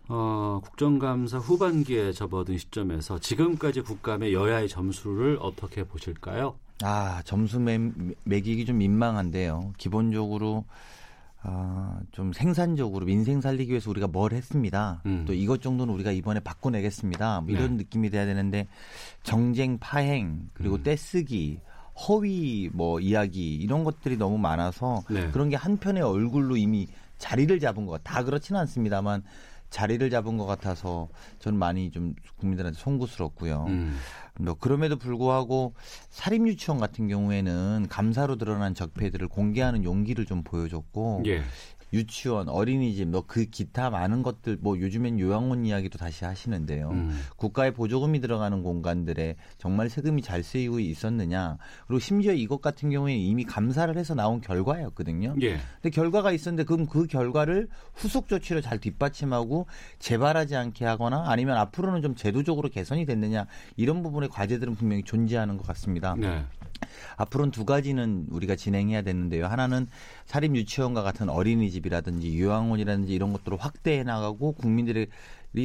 어, 0.08 0.60
국정감사 0.64 1.40
후반기에 1.40 2.12
접어든 2.12 2.58
시점에서 2.58 3.20
지금까지 3.20 3.82
국감의 3.82 4.34
여야의 4.34 4.70
점수를 4.70 5.38
어떻게 5.42 5.84
보실까요? 5.84 6.56
아, 6.84 7.22
점수 7.26 7.60
매, 7.60 7.80
매기기 8.26 8.66
좀 8.66 8.78
민망한데요. 8.78 9.74
기본적으로 9.78 10.66
아, 11.42 12.00
좀 12.12 12.34
생산적으로 12.34 13.06
민생 13.06 13.40
살리기 13.40 13.70
위해서 13.72 13.90
우리가 13.90 14.08
뭘 14.08 14.34
했습니다. 14.34 15.02
음. 15.06 15.26
또 15.28 15.34
이것 15.34 15.62
정도는 15.62 15.94
우리가 15.94 16.12
이번에 16.12 16.40
바꿔내겠습니다. 16.40 17.42
뭐 17.42 17.52
이런 17.52 17.72
네. 17.72 17.84
느낌이 17.84 18.10
돼야 18.10 18.26
되는데 18.26 18.68
정쟁 19.24 19.78
파행 19.80 20.50
그리고 20.54 20.76
음. 20.78 20.84
떼쓰기 20.84 21.60
허위 22.08 22.70
뭐 22.74 23.00
이야기 23.00 23.56
이런 23.56 23.84
것들이 23.84 24.18
너무 24.18 24.38
많아서 24.38 25.04
네. 25.10 25.30
그런 25.32 25.50
게 25.50 25.56
한편의 25.56 26.02
얼굴로 26.04 26.58
이미 26.58 26.88
자리를 27.20 27.60
잡은 27.60 27.86
것 27.86 28.02
다 28.04 28.24
그렇지는 28.24 28.60
않습니다만 28.62 29.24
자리를 29.70 30.10
잡은 30.10 30.38
것 30.38 30.46
같아서 30.46 31.10
저는 31.40 31.60
많이 31.60 31.92
좀 31.92 32.14
국민들한테 32.38 32.80
송구스럽고요. 32.80 33.66
음. 33.68 33.98
뭐 34.40 34.54
그럼에도 34.54 34.98
불구하고 34.98 35.74
사립유치원 36.10 36.80
같은 36.80 37.08
경우에는 37.08 37.88
감사로 37.90 38.36
드러난 38.38 38.74
적폐들을 38.74 39.28
공개하는 39.28 39.84
용기를 39.84 40.26
좀 40.26 40.44
보여줬고 40.44 41.24
예. 41.28 41.44
유치원, 41.96 42.50
어린이집, 42.50 43.08
뭐 43.08 43.26
그 43.28 43.46
기타 43.46 43.90
많은 43.90 44.24
것들, 44.24 44.58
뭐 44.62 44.80
요즘엔 44.80 45.20
요양원 45.20 45.66
이야기도 45.66 45.98
다시 45.98 46.26
하시는데요. 46.26 46.90
음. 46.90 47.20
국가의 47.38 47.74
보조금이 47.74 48.22
들어가는 48.22 48.62
공간들에 48.64 49.36
정말 49.58 49.90
세금이 49.90 50.22
잘 50.22 50.44
쓰이고 50.44 50.80
있었느냐. 50.80 51.58
그리고 51.88 52.00
심지어 52.00 52.34
이것 52.34 52.62
같은 52.62 52.90
경우에 52.90 53.16
이미 53.16 53.44
감사를 53.44 53.96
해서 53.98 54.14
나온 54.16 54.42
결과였거든요. 54.42 55.36
예. 55.42 55.58
근데 55.82 55.90
결과가 55.90 56.32
있었는데 56.32 56.64
그럼 56.66 56.86
그 56.86 57.08
결과를 57.08 57.68
후속 57.94 58.28
조치로 58.28 58.62
잘 58.62 58.80
뒷받침하고 58.80 59.66
재발하지 60.00 60.56
않게 60.56 60.86
하거나 60.86 61.26
아니면 61.28 61.58
앞으로는 61.58 62.02
좀 62.02 62.16
제도적으로 62.16 62.70
개선이 62.70 63.06
됐느냐 63.06 63.48
이런 63.76 64.04
부분의 64.04 64.30
과제들은 64.30 64.76
분명히 64.76 65.04
존재하는 65.04 65.58
것 65.58 65.66
같습니다. 65.68 66.16
네. 66.16 66.44
앞으로는 67.18 67.52
두 67.52 67.66
가지는 67.66 68.28
우리가 68.30 68.56
진행해야 68.56 69.02
되는데요. 69.02 69.48
하나는 69.48 69.88
사립 70.26 70.56
유치원과 70.56 71.04
같은 71.04 71.30
어린이집이라든지 71.30 72.40
요양원이라든지 72.42 73.14
이런 73.14 73.32
것들을 73.32 73.58
확대해 73.60 74.04
나가고 74.04 74.54
국민들의 74.54 75.08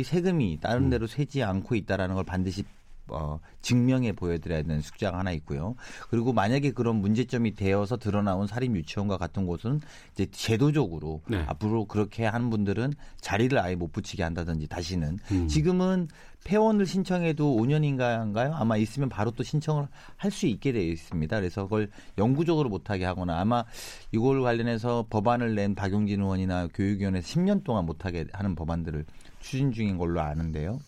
세금이 0.05 0.59
다른 0.61 0.85
음. 0.85 0.91
데로 0.91 1.07
새지 1.07 1.43
않고 1.43 1.75
있다라는 1.75 2.15
걸 2.15 2.25
반드시 2.25 2.65
어, 3.13 3.41
증명해 3.63 4.13
보여드려야 4.13 4.63
되는 4.63 4.81
숙제가 4.81 5.19
하나 5.19 5.33
있고요. 5.33 5.75
그리고 6.09 6.33
만약에 6.33 6.73
그런 6.73 6.97
문제점이 6.97 7.55
되어서 7.55 7.97
드러나온 7.97 8.47
사립 8.47 8.75
유치원과 8.75 9.19
같은 9.19 9.47
곳은 9.47 9.81
이제 10.15 10.27
제도적으로 10.31 11.23
네. 11.29 11.45
앞으로 11.47 11.85
그렇게 11.87 12.25
하는 12.25 12.51
분들은 12.51 12.95
자리를 13.21 13.59
아예 13.59 13.75
못 13.75 13.93
붙이게 13.93 14.23
한다든지 14.23 14.67
다시는 14.67 15.19
음. 15.33 15.49
지금은 15.49 16.09
폐원을 16.43 16.87
신청해도 16.87 17.55
5년인가요? 17.57 18.53
아마 18.55 18.79
있으면 18.79 19.11
바로 19.11 19.31
또 19.31 19.43
신청을 19.43 19.89
할 20.17 20.31
수 20.31 20.47
있게 20.47 20.73
되어 20.73 20.83
있습니다. 20.83 21.37
그래서 21.37 21.65
그걸 21.65 21.91
영구적으로 22.17 22.69
못하게 22.71 23.05
하거나 23.05 23.41
아마 23.41 23.65
이걸 24.13 24.41
관련해서 24.41 25.07
법안을 25.11 25.55
낸 25.55 25.75
박용진 25.75 26.21
의원이나 26.21 26.69
교육위원회에서 26.73 27.27
10년 27.27 27.65
동안 27.65 27.85
못하게 27.85 28.27
하는 28.33 28.55
법안들을 28.55 29.05
추진 29.41 29.73
중인 29.73 29.99
걸로 29.99 30.21
아는데요. 30.21 30.79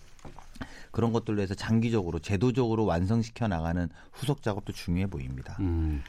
그런 0.92 1.12
것들로 1.12 1.42
해서 1.42 1.54
장기적으로 1.54 2.20
제도적으로 2.20 2.84
완성시켜 2.84 3.48
나가는 3.48 3.88
후속 4.12 4.42
작업도 4.42 4.72
중요해 4.72 5.08
보입니다. 5.08 5.56
음. 5.58 6.02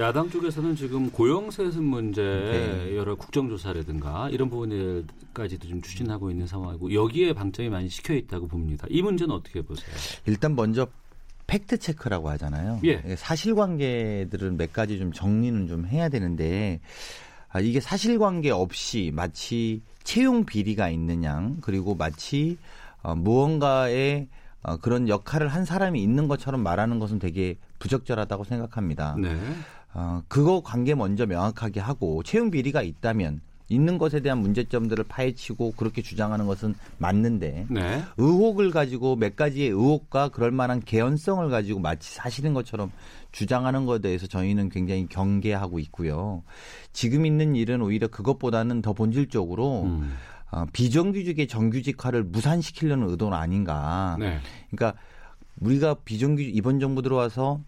야당 0.00 0.28
쪽에서는 0.28 0.74
지금 0.74 1.08
고용세습 1.08 1.80
문제 1.80 2.20
네. 2.20 2.96
여러 2.96 3.14
국정조사라든가 3.14 4.28
이런 4.30 4.50
부분까지도 4.50 5.68
좀 5.68 5.80
추진하고 5.82 6.32
있는 6.32 6.48
상황이고 6.48 6.92
여기에 6.92 7.34
방점이 7.34 7.68
많이 7.68 7.88
시켜 7.88 8.12
있다고 8.12 8.48
봅니다. 8.48 8.88
이 8.90 9.02
문제는 9.02 9.32
어떻게 9.32 9.62
보세요? 9.62 9.94
일단 10.26 10.56
먼저 10.56 10.88
팩트 11.46 11.78
체크라고 11.78 12.28
하잖아요. 12.30 12.80
예. 12.82 13.14
사실관계들은 13.14 14.56
몇 14.56 14.72
가지 14.72 14.98
좀 14.98 15.12
정리는 15.12 15.68
좀 15.68 15.86
해야 15.86 16.08
되는데 16.08 16.80
아, 17.50 17.60
이게 17.60 17.78
사실관계 17.78 18.50
없이 18.50 19.12
마치 19.14 19.80
채용 20.02 20.44
비리가 20.44 20.88
있는 20.88 21.22
양 21.22 21.58
그리고 21.60 21.94
마치 21.94 22.58
어, 23.04 23.14
무언가의 23.14 24.28
어, 24.62 24.78
그런 24.78 25.08
역할을 25.08 25.46
한 25.46 25.64
사람이 25.64 26.02
있는 26.02 26.26
것처럼 26.26 26.62
말하는 26.62 26.98
것은 26.98 27.18
되게 27.20 27.56
부적절하다고 27.78 28.44
생각합니다. 28.44 29.14
네. 29.20 29.36
어, 29.92 30.22
그거 30.26 30.62
관계 30.62 30.94
먼저 30.94 31.26
명확하게 31.26 31.80
하고 31.80 32.22
채용 32.24 32.50
비리가 32.50 32.82
있다면 32.82 33.40
있는 33.68 33.96
것에 33.98 34.20
대한 34.20 34.38
문제점들을 34.38 35.04
파헤치고 35.04 35.72
그렇게 35.76 36.02
주장하는 36.02 36.46
것은 36.46 36.74
맞는데 36.98 37.66
네. 37.70 38.04
의혹을 38.16 38.70
가지고 38.70 39.16
몇 39.16 39.36
가지의 39.36 39.70
의혹과 39.70 40.30
그럴 40.30 40.50
만한 40.50 40.80
개연성을 40.80 41.48
가지고 41.48 41.80
마치 41.80 42.14
사실인 42.14 42.52
것처럼 42.52 42.90
주장하는 43.32 43.86
것에 43.86 44.00
대해서 44.00 44.26
저희는 44.26 44.68
굉장히 44.68 45.06
경계하고 45.08 45.78
있고요. 45.80 46.42
지금 46.92 47.24
있는 47.24 47.56
일은 47.56 47.80
오히려 47.80 48.08
그것보다는 48.08 48.82
더 48.82 48.92
본질적으로 48.92 49.84
음. 49.84 50.14
어, 50.54 50.66
비정규직의 50.72 51.48
정규직화를 51.48 52.22
무산시키려는 52.22 53.08
의도는 53.10 53.36
아닌가. 53.36 54.16
네. 54.20 54.38
그러니까 54.70 54.98
우리가 55.60 55.94
비정규직 56.04 56.54
이번 56.54 56.78
정부 56.78 57.02
들어와서 57.02 57.60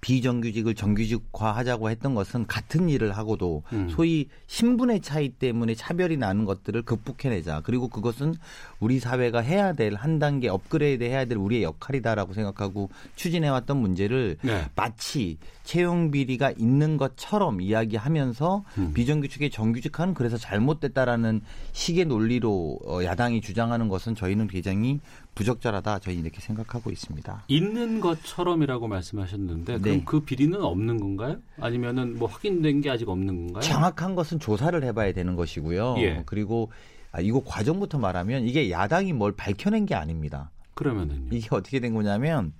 비정규직을 0.00 0.74
정규직화 0.74 1.52
하자고 1.52 1.90
했던 1.90 2.14
것은 2.14 2.46
같은 2.46 2.88
일을 2.88 3.16
하고도 3.16 3.62
음. 3.72 3.88
소위 3.90 4.28
신분의 4.46 5.00
차이 5.00 5.28
때문에 5.28 5.74
차별이 5.74 6.16
나는 6.16 6.44
것들을 6.44 6.82
극복해내자. 6.82 7.62
그리고 7.64 7.88
그것은 7.88 8.34
우리 8.80 9.00
사회가 9.00 9.40
해야 9.40 9.72
될 9.72 9.98
한 9.98 10.18
단계 10.18 10.48
업그레이드 10.48 11.04
해야 11.04 11.24
될 11.24 11.38
우리의 11.38 11.62
역할이다라고 11.62 12.32
생각하고 12.32 12.88
추진해왔던 13.16 13.76
문제를 13.76 14.36
네. 14.42 14.66
마치 14.74 15.38
채용 15.64 16.10
비리가 16.10 16.52
있는 16.52 16.96
것처럼 16.96 17.60
이야기하면서 17.60 18.64
음. 18.78 18.92
비정규직의 18.94 19.50
정규직화는 19.50 20.14
그래서 20.14 20.36
잘못됐다라는 20.36 21.42
식의 21.72 22.06
논리로 22.06 22.78
어, 22.86 23.04
야당이 23.04 23.40
주장하는 23.40 23.88
것은 23.88 24.14
저희는 24.14 24.48
굉장히 24.48 25.00
부적절하다 25.38 26.00
저희 26.00 26.18
이렇게 26.18 26.40
생각하고 26.40 26.90
있습니다. 26.90 27.44
있는 27.46 28.00
것처럼이라고 28.00 28.88
말씀하셨는데 28.88 29.78
그럼 29.78 29.98
네. 29.98 30.02
그 30.04 30.18
비리는 30.18 30.60
없는 30.60 30.98
건가요? 30.98 31.36
아니면은 31.60 32.18
뭐 32.18 32.28
확인된 32.28 32.80
게 32.80 32.90
아직 32.90 33.08
없는 33.08 33.52
건가요? 33.52 33.62
정확한 33.62 34.16
것은 34.16 34.40
조사를 34.40 34.82
해봐야 34.82 35.12
되는 35.12 35.36
것이고요. 35.36 35.94
예. 35.98 36.22
그리고 36.26 36.72
아, 37.12 37.20
이거 37.20 37.40
과정부터 37.44 37.98
말하면 37.98 38.48
이게 38.48 38.68
야당이 38.68 39.12
뭘 39.12 39.30
밝혀낸 39.30 39.86
게 39.86 39.94
아닙니다. 39.94 40.50
그러면은 40.74 41.28
이게 41.30 41.46
어떻게 41.52 41.78
된 41.78 41.94
거냐면 41.94 42.52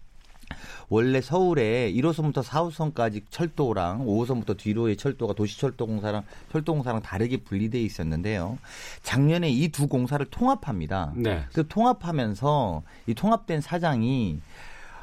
원래 0.89 1.21
서울에 1.21 1.93
1호선부터 1.93 2.43
4호선까지 2.43 3.23
철도랑 3.31 4.07
5호선부터 4.07 4.57
뒤로의 4.57 4.97
철도가 4.97 5.35
도시철도공사랑 5.35 6.23
철도공사랑 6.53 7.03
다르게 7.03 7.39
분리돼 7.39 7.81
있었는데요. 7.83 8.59
작년에 9.03 9.51
이 9.51 9.69
두 9.69 9.87
공사를 9.87 10.25
통합합니다. 10.27 11.13
네. 11.15 11.45
그 11.53 11.69
통합하면서 11.69 12.83
이 13.07 13.15
통합된 13.15 13.61
사장이 13.61 14.41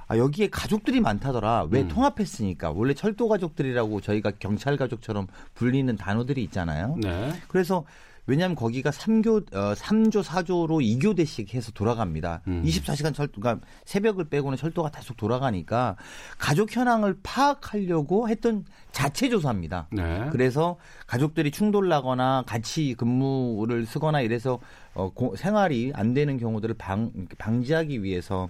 아, 0.07 0.17
여기에 0.17 0.49
가족들이 0.49 0.99
많다더라. 0.99 1.67
왜 1.71 1.81
음. 1.81 1.87
통합했으니까. 1.87 2.71
원래 2.71 2.93
철도 2.93 3.27
가족들이라고 3.27 4.01
저희가 4.01 4.31
경찰 4.37 4.77
가족처럼 4.77 5.27
불리는 5.55 5.95
단어들이 5.95 6.43
있잖아요. 6.43 6.95
네. 7.01 7.33
그래서 7.47 7.85
왜냐하면 8.27 8.55
거기가 8.55 8.89
3교 8.89 9.53
어, 9.55 9.73
3조 9.73 10.23
4조로 10.23 10.81
2교대씩 10.81 11.53
해서 11.53 11.71
돌아갑니다. 11.71 12.41
음. 12.47 12.63
24시간 12.65 13.13
철도 13.13 13.39
그러니까 13.39 13.65
새벽을 13.85 14.25
빼고는 14.25 14.57
철도가 14.57 14.89
계속 14.89 15.17
돌아가니까 15.17 15.95
가족 16.37 16.75
현황을 16.75 17.17
파악하려고 17.21 18.29
했던 18.29 18.65
자체 18.91 19.29
조사입니다. 19.29 19.87
네. 19.91 20.27
그래서 20.31 20.77
가족들이 21.07 21.51
충돌 21.51 21.87
나거나 21.89 22.43
같이 22.47 22.95
근무를 22.97 23.85
쓰거나 23.85 24.21
이래서 24.21 24.59
어, 24.93 25.11
고, 25.13 25.35
생활이 25.35 25.91
안 25.93 26.13
되는 26.13 26.37
경우들을 26.37 26.75
방, 26.75 27.11
방지하기 27.37 28.01
위해서 28.03 28.49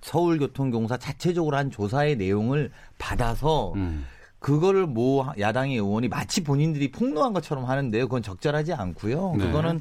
서울교통공사 0.00 0.96
자체적으로 0.96 1.56
한 1.56 1.70
조사의 1.70 2.16
내용을 2.16 2.70
받아서 2.98 3.72
음. 3.74 4.04
그거를 4.38 4.86
모 4.86 5.26
야당의 5.38 5.76
의원이 5.76 6.08
마치 6.08 6.42
본인들이 6.44 6.90
폭로한 6.90 7.32
것처럼 7.32 7.64
하는데요. 7.64 8.04
그건 8.06 8.22
적절하지 8.22 8.72
않고요. 8.72 9.34
네. 9.36 9.46
그거는 9.46 9.80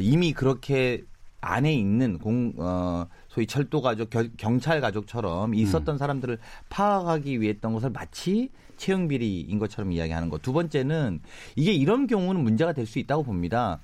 이미 0.00 0.32
그렇게 0.32 1.02
안에 1.42 1.72
있는 1.72 2.18
공, 2.18 2.52
어, 2.58 3.06
소위 3.28 3.46
철도 3.46 3.80
가족, 3.80 4.10
경찰 4.36 4.80
가족처럼 4.80 5.54
있었던 5.54 5.94
음. 5.94 5.98
사람들을 5.98 6.38
파악하기 6.68 7.40
위해 7.40 7.50
했던 7.52 7.72
것을 7.72 7.90
마치 7.90 8.50
채용 8.76 9.08
비리인 9.08 9.58
것처럼 9.58 9.92
이야기하는 9.92 10.28
것. 10.30 10.42
두 10.42 10.52
번째는 10.52 11.20
이게 11.56 11.72
이런 11.72 12.06
경우는 12.06 12.42
문제가 12.42 12.72
될 12.72 12.86
수 12.86 12.98
있다고 12.98 13.22
봅니다. 13.22 13.78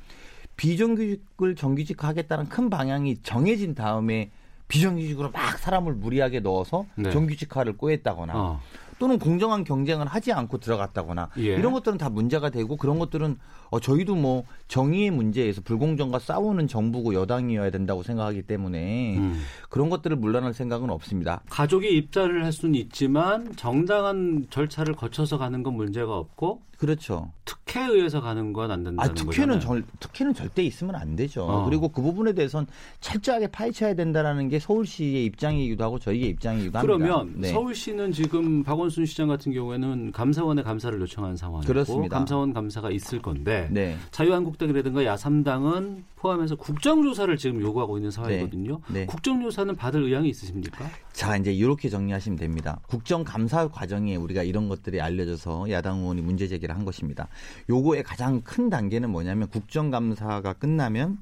비정규직을 0.57 1.55
정규직화하겠다는 1.55 2.49
큰 2.49 2.71
방향이 2.71 3.19
정해진 3.23 3.75
다음에 3.75 4.31
비정규직으로 4.69 5.31
막 5.31 5.59
사람을 5.59 5.95
무리하게 5.95 6.41
넣어서 6.41 6.87
네. 6.97 7.11
정규직화를 7.11 7.77
꼬했다거나 7.77 8.33
어. 8.35 8.61
또는 8.99 9.19
공정한 9.19 9.65
경쟁을 9.65 10.07
하지 10.07 10.33
않고 10.33 10.59
들어갔다거나 10.59 11.31
예. 11.39 11.57
이런 11.57 11.73
것들은 11.73 11.99
다 11.99 12.09
문제가 12.09 12.51
되고 12.51 12.77
그런 12.77 12.99
것들은 12.99 13.39
어, 13.71 13.81
저희도 13.81 14.15
뭐 14.15 14.45
정의의 14.69 15.11
문제에서 15.11 15.61
불공정과 15.63 16.19
싸우는 16.19 16.69
정부고 16.69 17.15
여당이어야 17.15 17.71
된다고 17.71 18.03
생각하기 18.03 18.43
때문에 18.43 19.19
음. 19.19 19.43
그런 19.69 19.91
것들을 19.91 20.17
물러날 20.17 20.55
생각은 20.55 20.91
없습니다. 20.91 21.43
가족이 21.51 21.89
입자를 21.97 22.45
할 22.45 22.53
수는 22.53 22.75
있지만 22.77 23.55
정당한 23.57 24.47
절차를 24.51 24.95
거쳐서 24.95 25.39
가는 25.39 25.63
건 25.63 25.75
문제가 25.75 26.17
없고 26.17 26.63
그렇죠. 26.79 27.33
특혜에 27.45 27.87
의해서 27.87 28.21
가는 28.21 28.53
건 28.53 28.67
안 28.71 28.83
된다는 28.83 29.01
아, 29.01 29.15
특혜는 29.15 29.61
절, 29.61 29.85
특혜는 30.01 30.35
절대 30.35 30.63
있으면 30.63 30.95
안 30.97 31.17
되죠. 31.17 31.45
어. 31.45 31.65
그리고 31.65 31.89
그 31.89 32.03
부분에 32.03 32.33
대해서는 32.33 32.67
철저하게 33.01 33.49
파헤쳐야 33.49 33.95
된다라는 33.95 34.49
게 34.49 34.59
서울시의 34.59 35.25
입장이기도 35.27 35.85
하고 35.85 35.99
저희의 35.99 36.31
입장이기도 36.31 36.79
합니다. 36.79 36.83
그러면 36.83 37.35
네. 37.37 37.49
서울시는 37.49 38.13
지금 38.13 38.63
박원순 38.65 39.07
시장 39.07 39.29
같은 39.29 39.53
경우에는 39.53 40.13
감사원의 40.13 40.65
감사를 40.65 41.01
요청한 41.01 41.37
상황이고 41.37 41.67
그렇습니다. 41.73 42.19
감사원 42.19 42.53
감사가 42.53 42.91
있을 42.91 43.23
건데 43.23 43.69
네. 43.71 43.97
자유한국당이라든가 44.11 45.05
야삼당은 45.05 46.05
포함해서 46.17 46.57
국정조사를 46.57 47.37
지금 47.37 47.61
요구하고 47.61 47.99
있는 47.99 48.11
상황이거든요. 48.11 48.81
네. 48.89 49.01
네. 49.01 49.07
국정조사는 49.07 49.77
받을 49.77 50.03
의향이 50.03 50.29
있으십니까? 50.29 50.87
자 51.13 51.37
이제 51.37 51.53
이렇게 51.53 51.89
정리하시면 51.89 52.39
됩니다. 52.39 52.81
국정감사 52.89 53.69
과정에 53.69 54.17
우리가 54.17 54.43
이런 54.43 54.69
것들이 54.69 55.01
알려져서 55.01 55.71
야당 55.71 56.01
의원이 56.01 56.23
문제 56.23 56.49
제기 56.49 56.66
를 56.67 56.77
한 56.77 56.85
것입니다. 56.85 57.29
요거의 57.69 58.03
가장 58.03 58.41
큰 58.43 58.69
단계는 58.71 59.11
뭐냐면 59.11 59.49
국정감사가 59.49 60.55
끝나면 60.55 61.19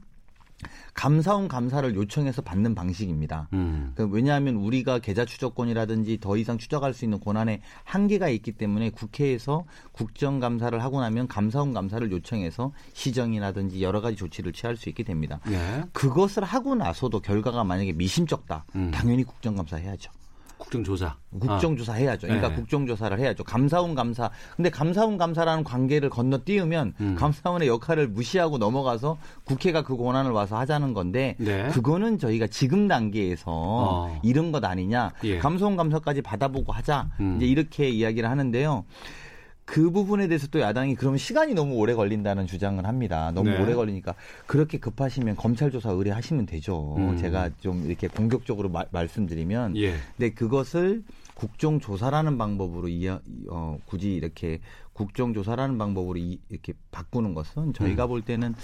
감사원 0.94 1.48
감사를 1.48 1.94
요청해서 1.94 2.42
받는 2.42 2.74
방식입니다. 2.74 3.48
음. 3.52 3.92
그 3.96 4.06
왜냐하면 4.06 4.56
우리가 4.56 5.00
계좌 5.00 5.24
추적권이라든지 5.24 6.18
더 6.20 6.36
이상 6.36 6.56
추적할 6.56 6.94
수 6.94 7.04
있는 7.04 7.20
권한에 7.20 7.60
한계가 7.82 8.28
있기 8.28 8.52
때문에 8.52 8.90
국회에서 8.90 9.64
국정감사를 9.92 10.82
하고 10.82 11.00
나면 11.00 11.28
감사원 11.28 11.74
감사를 11.74 12.10
요청해서 12.10 12.72
시정이라든지 12.92 13.82
여러 13.82 14.00
가지 14.00 14.16
조치를 14.16 14.52
취할 14.52 14.76
수 14.76 14.88
있게 14.88 15.02
됩니다. 15.02 15.40
네. 15.46 15.82
그것을 15.92 16.44
하고 16.44 16.74
나서도 16.74 17.20
결과가 17.20 17.64
만약에 17.64 17.92
미심쩍다. 17.92 18.64
음. 18.76 18.90
당연히 18.92 19.24
국정감사 19.24 19.76
해야죠. 19.76 20.10
국정조사. 20.58 21.16
국정조사 21.38 21.92
아. 21.92 21.96
해야죠. 21.96 22.26
그러니까 22.26 22.48
네. 22.48 22.54
국정조사를 22.54 23.18
해야죠. 23.18 23.44
감사원 23.44 23.94
감사. 23.94 24.30
근데 24.56 24.70
감사원 24.70 25.18
감사라는 25.18 25.64
관계를 25.64 26.10
건너뛰으면 26.10 26.94
음. 27.00 27.14
감사원의 27.18 27.68
역할을 27.68 28.08
무시하고 28.08 28.58
넘어가서 28.58 29.18
국회가 29.44 29.82
그 29.82 29.96
권한을 29.96 30.30
와서 30.30 30.56
하자는 30.56 30.94
건데 30.94 31.36
네. 31.38 31.68
그거는 31.68 32.18
저희가 32.18 32.46
지금 32.46 32.88
단계에서 32.88 33.44
어. 33.46 34.20
이런 34.22 34.52
것 34.52 34.64
아니냐. 34.64 35.12
예. 35.24 35.38
감사원 35.38 35.76
감사까지 35.76 36.22
받아보고 36.22 36.72
하자. 36.72 37.10
음. 37.20 37.36
이제 37.36 37.46
이렇게 37.46 37.88
이야기를 37.88 38.28
하는데요. 38.28 38.84
그 39.64 39.90
부분에 39.90 40.28
대해서 40.28 40.46
또 40.48 40.60
야당이 40.60 40.94
그러면 40.94 41.18
시간이 41.18 41.54
너무 41.54 41.76
오래 41.76 41.94
걸린다는 41.94 42.46
주장을 42.46 42.84
합니다. 42.84 43.32
너무 43.34 43.50
네. 43.50 43.62
오래 43.62 43.74
걸리니까 43.74 44.14
그렇게 44.46 44.78
급하시면 44.78 45.36
검찰 45.36 45.70
조사 45.70 45.90
의뢰하시면 45.90 46.46
되죠. 46.46 46.96
음. 46.98 47.16
제가 47.16 47.50
좀 47.60 47.86
이렇게 47.86 48.08
공격적으로 48.08 48.68
마, 48.68 48.84
말씀드리면 48.90 49.76
예. 49.76 49.94
근데 50.16 50.34
그것을 50.34 51.02
국정 51.34 51.80
조사라는 51.80 52.38
방법으로 52.38 52.88
이어, 52.88 53.20
어, 53.48 53.78
굳이 53.86 54.14
이렇게 54.14 54.60
국정 54.92 55.34
조사라는 55.34 55.76
방법으로 55.78 56.18
이, 56.18 56.38
이렇게 56.48 56.74
바꾸는 56.92 57.34
것은 57.34 57.72
저희가 57.72 58.06
음. 58.06 58.08
볼 58.08 58.22
때는 58.22 58.54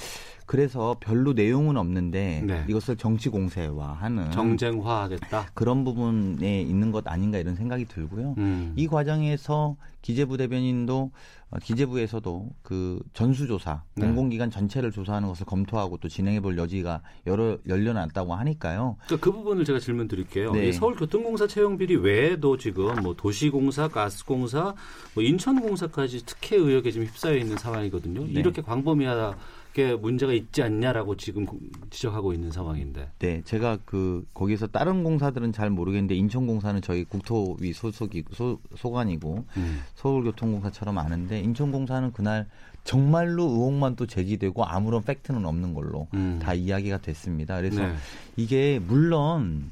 그래서 0.51 0.97
별로 0.99 1.33
내용은 1.33 1.77
없는데 1.77 2.43
네. 2.45 2.65
이것을 2.69 2.97
정치 2.97 3.29
공세화하는 3.29 4.33
정쟁화하겠다 4.33 5.51
그런 5.55 5.85
부분에 5.85 6.63
있는 6.63 6.91
것 6.91 7.07
아닌가 7.07 7.39
이런 7.39 7.55
생각이 7.55 7.85
들고요. 7.85 8.35
음. 8.37 8.73
이 8.75 8.89
과정에서 8.89 9.77
기재부 10.03 10.37
대변인도 10.39 11.13
어, 11.51 11.59
기재부에서도 11.63 12.51
그 12.63 13.01
전수조사 13.13 13.83
네. 13.95 14.07
공공기관 14.07 14.51
전체를 14.51 14.91
조사하는 14.91 15.29
것을 15.29 15.47
검토하고 15.47 15.99
또 15.99 16.09
진행해볼 16.09 16.59
여지가 16.59 17.03
여러 17.29 17.57
열려놨다고 17.69 18.35
하니까요. 18.35 18.97
그러니까 19.07 19.25
그 19.25 19.33
부분을 19.33 19.65
제가 19.65 19.79
질문 19.79 20.09
드릴게요. 20.09 20.51
네. 20.51 20.73
서울교통공사 20.73 21.47
채용 21.47 21.77
비리 21.77 21.95
외에도 21.95 22.57
지금 22.57 22.93
뭐 23.03 23.15
도시공사, 23.15 23.87
가스공사, 23.87 24.75
뭐 25.15 25.23
인천공사까지 25.23 26.27
특혜 26.27 26.57
의혹에 26.57 26.91
지금 26.91 27.07
휩싸여 27.07 27.37
있는 27.37 27.57
상황이거든요. 27.57 28.25
네. 28.25 28.33
이렇게 28.41 28.63
광범위하다. 28.63 29.37
게 29.73 29.95
문제가 29.95 30.33
있지 30.33 30.63
않냐라고 30.63 31.17
지금 31.17 31.47
지적하고 31.91 32.33
있는 32.33 32.51
상황인데. 32.51 33.11
네, 33.19 33.43
제가 33.45 33.79
그 33.85 34.27
거기서 34.35 34.67
다른 34.69 35.05
공사들은 35.05 35.53
잘 35.53 35.71
모르겠는데 35.71 36.15
인천공사는 36.15 36.81
저희 36.83 37.05
국토위 37.05 37.73
소속이 37.73 38.25
소, 38.33 38.59
소관이고 38.77 39.45
음. 39.57 39.81
서울교통공사처럼 39.95 40.99
아는데 40.99 41.41
인천공사는 41.41 42.13
그날 42.13 42.49
정말로 42.85 43.45
의혹만 43.45 43.97
또 43.97 44.07
제기되고 44.07 44.65
아무런 44.65 45.03
팩트는 45.03 45.45
없는 45.45 45.75
걸로 45.75 46.09
음. 46.15 46.41
다 46.43 46.55
이야기가 46.55 46.99
됐습니다. 46.99 47.57
그래서 47.57 47.87
네. 47.87 47.95
이게 48.37 48.81
물론 48.81 49.71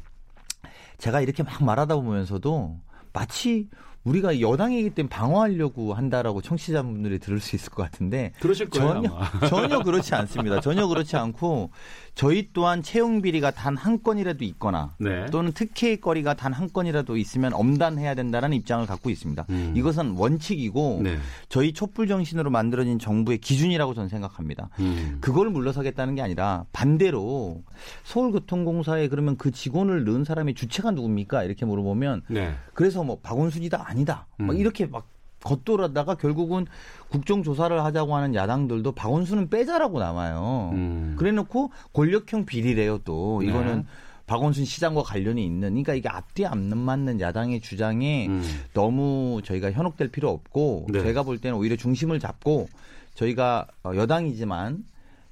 제가 0.99 1.20
이렇게 1.20 1.42
막 1.42 1.62
말하다 1.64 1.96
보면서도 1.96 2.76
마치 3.12 3.68
우리가 4.09 4.41
여당이기 4.41 4.91
때문에 4.91 5.09
방어하려고 5.11 5.95
한다라고 5.95 6.41
청취자분들이 6.41 7.19
들을 7.19 7.41
수 7.41 7.57
있을 7.57 7.71
것 7.71 7.83
같은데 7.83 8.33
그러실 8.41 8.69
거예요, 8.71 8.95
전혀 8.95 9.49
전혀 9.49 9.83
그렇지 9.83 10.15
않습니다. 10.15 10.61
전혀 10.61 10.87
그렇지 10.87 11.17
않고 11.17 11.71
저희 12.19 12.49
또한 12.53 12.83
채용 12.83 13.23
비리가 13.23 13.53
단 13.53 13.77
한 13.79 14.03
건이라도 14.03 14.45
있거나 14.45 14.97
네. 14.99 15.27
또는 15.27 15.53
특혜의 15.53 16.01
거리가 16.01 16.35
단 16.35 16.53
한 16.53 16.69
건이라도 16.73 17.16
있으면 17.16 17.53
엄단해야 17.55 18.16
된다는 18.16 18.53
입장을 18.55 18.85
갖고 18.87 19.09
있습니다. 19.09 19.47
음. 19.51 19.73
이것은 19.77 20.16
원칙이고 20.16 21.03
네. 21.05 21.16
저희 21.49 21.73
촛불 21.73 22.09
정신으로 22.09 22.51
만들어진 22.51 22.99
정부의 22.99 23.39
기준이라고 23.39 23.95
저는 23.95 24.09
생각합니다. 24.09 24.71
음. 24.81 25.19
그걸 25.21 25.51
물러서겠다는 25.51 26.16
게 26.16 26.23
아니라 26.23 26.64
반대로 26.73 27.62
서울교통공사에 28.03 29.07
그러면 29.07 29.37
그 29.37 29.53
직원을 29.53 30.05
넣은 30.05 30.25
사람의 30.25 30.55
주체가 30.55 30.91
누굽니까? 30.91 31.45
이렇게 31.45 31.64
물어보면 31.66 32.23
네. 32.31 32.55
그래서 32.75 33.05
뭐 33.05 33.21
박원순이다 33.23 33.89
아니다. 33.89 34.27
음. 34.41 34.47
막 34.47 34.59
이렇게 34.59 34.87
막 34.87 35.07
겉돌았다가 35.43 36.16
결국은 36.16 36.66
국정조사를 37.11 37.82
하자고 37.84 38.14
하는 38.16 38.34
야당들도 38.34 38.93
박원순은 38.93 39.51
빼자라고 39.51 39.99
남아요. 39.99 40.70
음. 40.74 41.14
그래 41.18 41.32
놓고 41.32 41.70
권력형 41.93 42.45
비리래요 42.45 42.99
또. 42.99 43.39
네. 43.41 43.49
이거는 43.49 43.76
네. 43.78 43.84
박원순 44.26 44.66
시장과 44.66 45.03
관련이 45.03 45.45
있는 45.45 45.70
그러니까 45.70 45.95
이게 45.95 46.09
앞뒤 46.09 46.45
안 46.45 46.76
맞는 46.76 47.20
야당의 47.20 47.61
주장에 47.61 48.28
음. 48.28 48.43
너무 48.74 49.41
저희가 49.43 49.72
현혹될 49.72 50.09
필요 50.09 50.28
없고 50.28 50.89
네. 50.91 51.01
제가 51.01 51.22
볼 51.22 51.39
때는 51.39 51.57
오히려 51.57 51.76
중심을 51.76 52.20
잡고 52.20 52.68
저희가 53.14 53.66
어, 53.84 53.93
여당이지만 53.95 54.84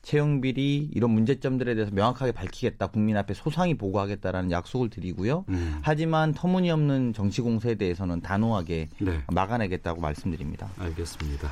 채용 0.06 0.40
비리 0.40 0.88
이런 0.94 1.10
문제점들에 1.10 1.74
대해서 1.74 1.90
명확하게 1.92 2.30
밝히겠다. 2.30 2.86
국민 2.86 3.16
앞에 3.16 3.34
소상히 3.34 3.76
보고하겠다라는 3.76 4.52
약속을 4.52 4.88
드리고요. 4.88 5.44
음. 5.48 5.80
하지만 5.82 6.32
터무니없는 6.32 7.12
정치 7.12 7.42
공세에 7.42 7.74
대해서는 7.74 8.20
단호하게 8.20 8.88
네. 9.00 9.22
막아내겠다고 9.34 10.00
말씀드립니다. 10.00 10.70
알겠습니다. 10.78 11.50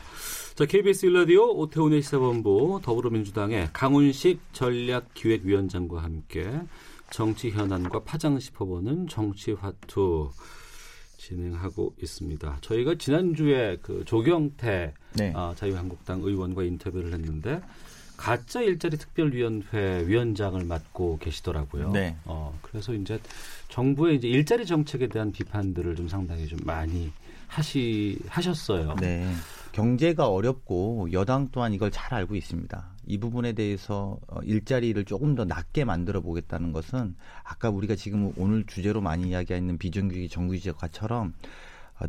자, 0.55 0.67
KBS 0.67 1.07
일라디오 1.07 1.51
오태훈의 1.59 2.01
시사본부 2.03 2.81
더불어민주당의 2.85 3.71
강훈식 3.73 4.39
전략기획위원장과 4.53 6.05
함께 6.05 6.49
정치 7.11 7.51
현안과 7.51 8.05
파장 8.05 8.39
짚어보는 8.39 9.09
정치화투 9.09 10.31
진행하고 11.17 11.95
있습니다. 12.01 12.59
저희가 12.61 12.95
지난주에 12.99 13.79
그 13.83 14.05
조경태 14.05 14.95
네. 15.15 15.33
어, 15.35 15.55
자유한국당 15.57 16.21
의원과 16.23 16.63
인터뷰를 16.63 17.13
했는데 17.15 17.61
가짜 18.17 18.63
일자리 18.63 18.97
특별위원회 18.97 20.07
위원장을 20.07 20.63
맡고 20.65 21.19
계시더라고요. 21.19 21.91
네. 21.91 22.17
어, 22.25 22.57
그래서 22.63 22.95
이제 22.95 23.19
정부의 23.69 24.17
이제 24.17 24.29
일자리 24.29 24.67
정책에 24.67 25.09
대한 25.09 25.33
비판들을 25.33 25.97
좀 25.97 26.09
상당히 26.09 26.47
좀 26.47 26.59
많이 26.65 27.13
하시 27.49 28.19
하셨어요. 28.29 28.97
네. 29.01 29.31
경제가 29.73 30.29
어렵고 30.29 31.09
여당 31.13 31.49
또한 31.51 31.73
이걸 31.73 31.91
잘 31.91 32.15
알고 32.15 32.37
있습니다. 32.37 32.95
이 33.07 33.19
부분에 33.19 33.53
대해서 33.53 34.19
어, 34.29 34.41
일자리를 34.43 35.05
조금 35.05 35.35
더 35.35 35.45
낮게 35.45 35.85
만들어 35.85 36.21
보겠다는 36.21 36.73
것은 36.73 37.17
아까 37.43 37.71
우리가 37.71 37.97
지금 37.97 38.33
오늘 38.37 38.65
주제로 38.67 39.01
많이 39.01 39.29
이야기하는 39.29 39.79
비정규직 39.79 40.31
정규직화처럼 40.31 41.29
어, 41.29 41.33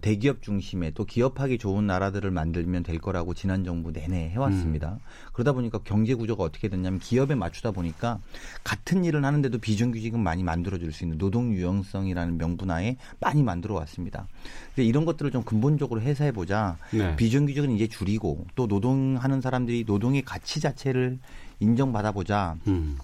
대기업 0.02 0.42
중심의 0.42 0.94
또 0.96 1.06
기업하기 1.06 1.58
좋은 1.58 1.86
나라들을 1.86 2.30
만들면 2.32 2.84
될 2.84 2.98
거라고 2.98 3.34
지난 3.34 3.64
정부 3.64 3.92
내내 3.92 4.30
해왔습니다. 4.30 4.94
음. 4.94 5.00
그러다 5.32 5.54
보니까 5.54 5.80
경제 5.84 6.16
구조가 6.16 6.44
어떻게 6.44 6.70
됐냐면 6.70 7.00
기업에 7.00 7.36
맞추다 7.36 7.72
보니까 7.72 8.20
같은 8.64 9.06
일을 9.06 9.24
하는데도 9.24 9.60
비정규직은 9.60 10.20
많이 10.20 10.44
만들어줄 10.44 10.92
수 10.92 11.04
있는 11.04 11.18
노동 11.18 11.54
유형성이라는 11.54 12.38
명분하에 12.38 12.98
많이 13.20 13.44
만들어 13.44 13.76
왔습니다. 13.76 14.28
근데 14.74 14.88
이런 14.88 15.06
것들을 15.06 15.32
좀 15.32 15.44
근본적으로 15.44 16.02
해소해 16.02 16.32
보자. 16.32 16.78
네. 16.92 17.16
비정규직은 17.16 17.72
이제 17.72 17.88
줄이고 17.88 18.48
또 18.56 18.68
노동하는 18.68 19.40
사람들이 19.40 19.84
노동의 19.86 20.24
가치 20.24 20.60
자체를 20.60 21.20
인정받아 21.60 22.12
보자. 22.12 22.58
음. 22.68 22.98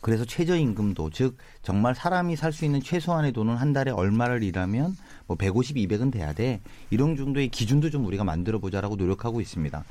그래서 0.00 0.24
최저임금도 0.24 1.10
즉 1.10 1.36
정말 1.62 1.94
사람이 1.94 2.36
살 2.36 2.52
수 2.52 2.64
있는 2.64 2.80
최소한의 2.80 3.32
돈은 3.32 3.56
한 3.56 3.72
달에 3.72 3.90
얼마를 3.90 4.44
일하면 4.44 4.94
뭐 5.26 5.36
150, 5.36 5.76
200은 5.76 6.12
돼야 6.12 6.32
돼. 6.32 6.60
이런 6.90 7.16
정도의 7.16 7.48
기준도 7.48 7.90
좀 7.90 8.06
우리가 8.06 8.24
만들어 8.24 8.58
보자라고 8.58 8.96
노력하고 8.96 9.40
있습니다. 9.40 9.84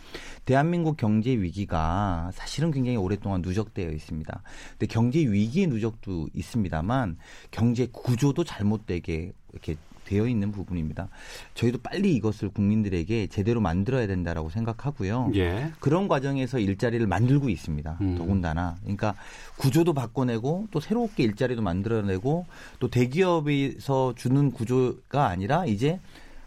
대한민국 0.46 0.98
경제 0.98 1.32
위기가 1.32 2.32
사실은 2.34 2.72
굉장히 2.72 2.98
오랫동안 2.98 3.42
누적되어 3.42 3.90
있습니다. 3.92 4.42
근데 4.72 4.86
경제 4.88 5.20
위기의 5.20 5.68
누적도 5.68 6.28
있습니다만 6.34 7.18
경제 7.52 7.88
구조도 7.92 8.44
잘못되게 8.44 9.34
이렇게 9.52 9.76
되어 10.06 10.28
있는 10.28 10.52
부분입니다. 10.52 11.10
저희도 11.56 11.80
빨리 11.80 12.16
이것을 12.16 12.50
국민들에게 12.50 13.28
제대로 13.28 13.60
만들어야 13.60 14.08
된다라고 14.08 14.50
생각하고요. 14.50 15.32
예. 15.36 15.72
그런 15.80 16.08
과정에서 16.08 16.60
일자리를 16.60 17.06
만들고 17.06 17.50
있습니다. 17.50 17.98
음. 18.02 18.18
더군다나 18.18 18.78
그러니까 18.82 19.16
구조도 19.58 19.94
바꿔내고 19.94 20.68
또 20.72 20.80
새롭게 20.80 21.24
일자리도 21.24 21.62
만들어내고 21.62 22.46
또 22.80 22.90
대기업에서 22.90 24.14
주는 24.16 24.52
구조가 24.52 25.28
아니라 25.28 25.66
이제 25.66 26.00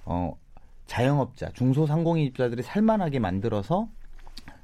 어 0.05 0.35
자영업자, 0.87 1.51
중소상공인입자들이 1.53 2.63
살만하게 2.63 3.19
만들어서 3.19 3.89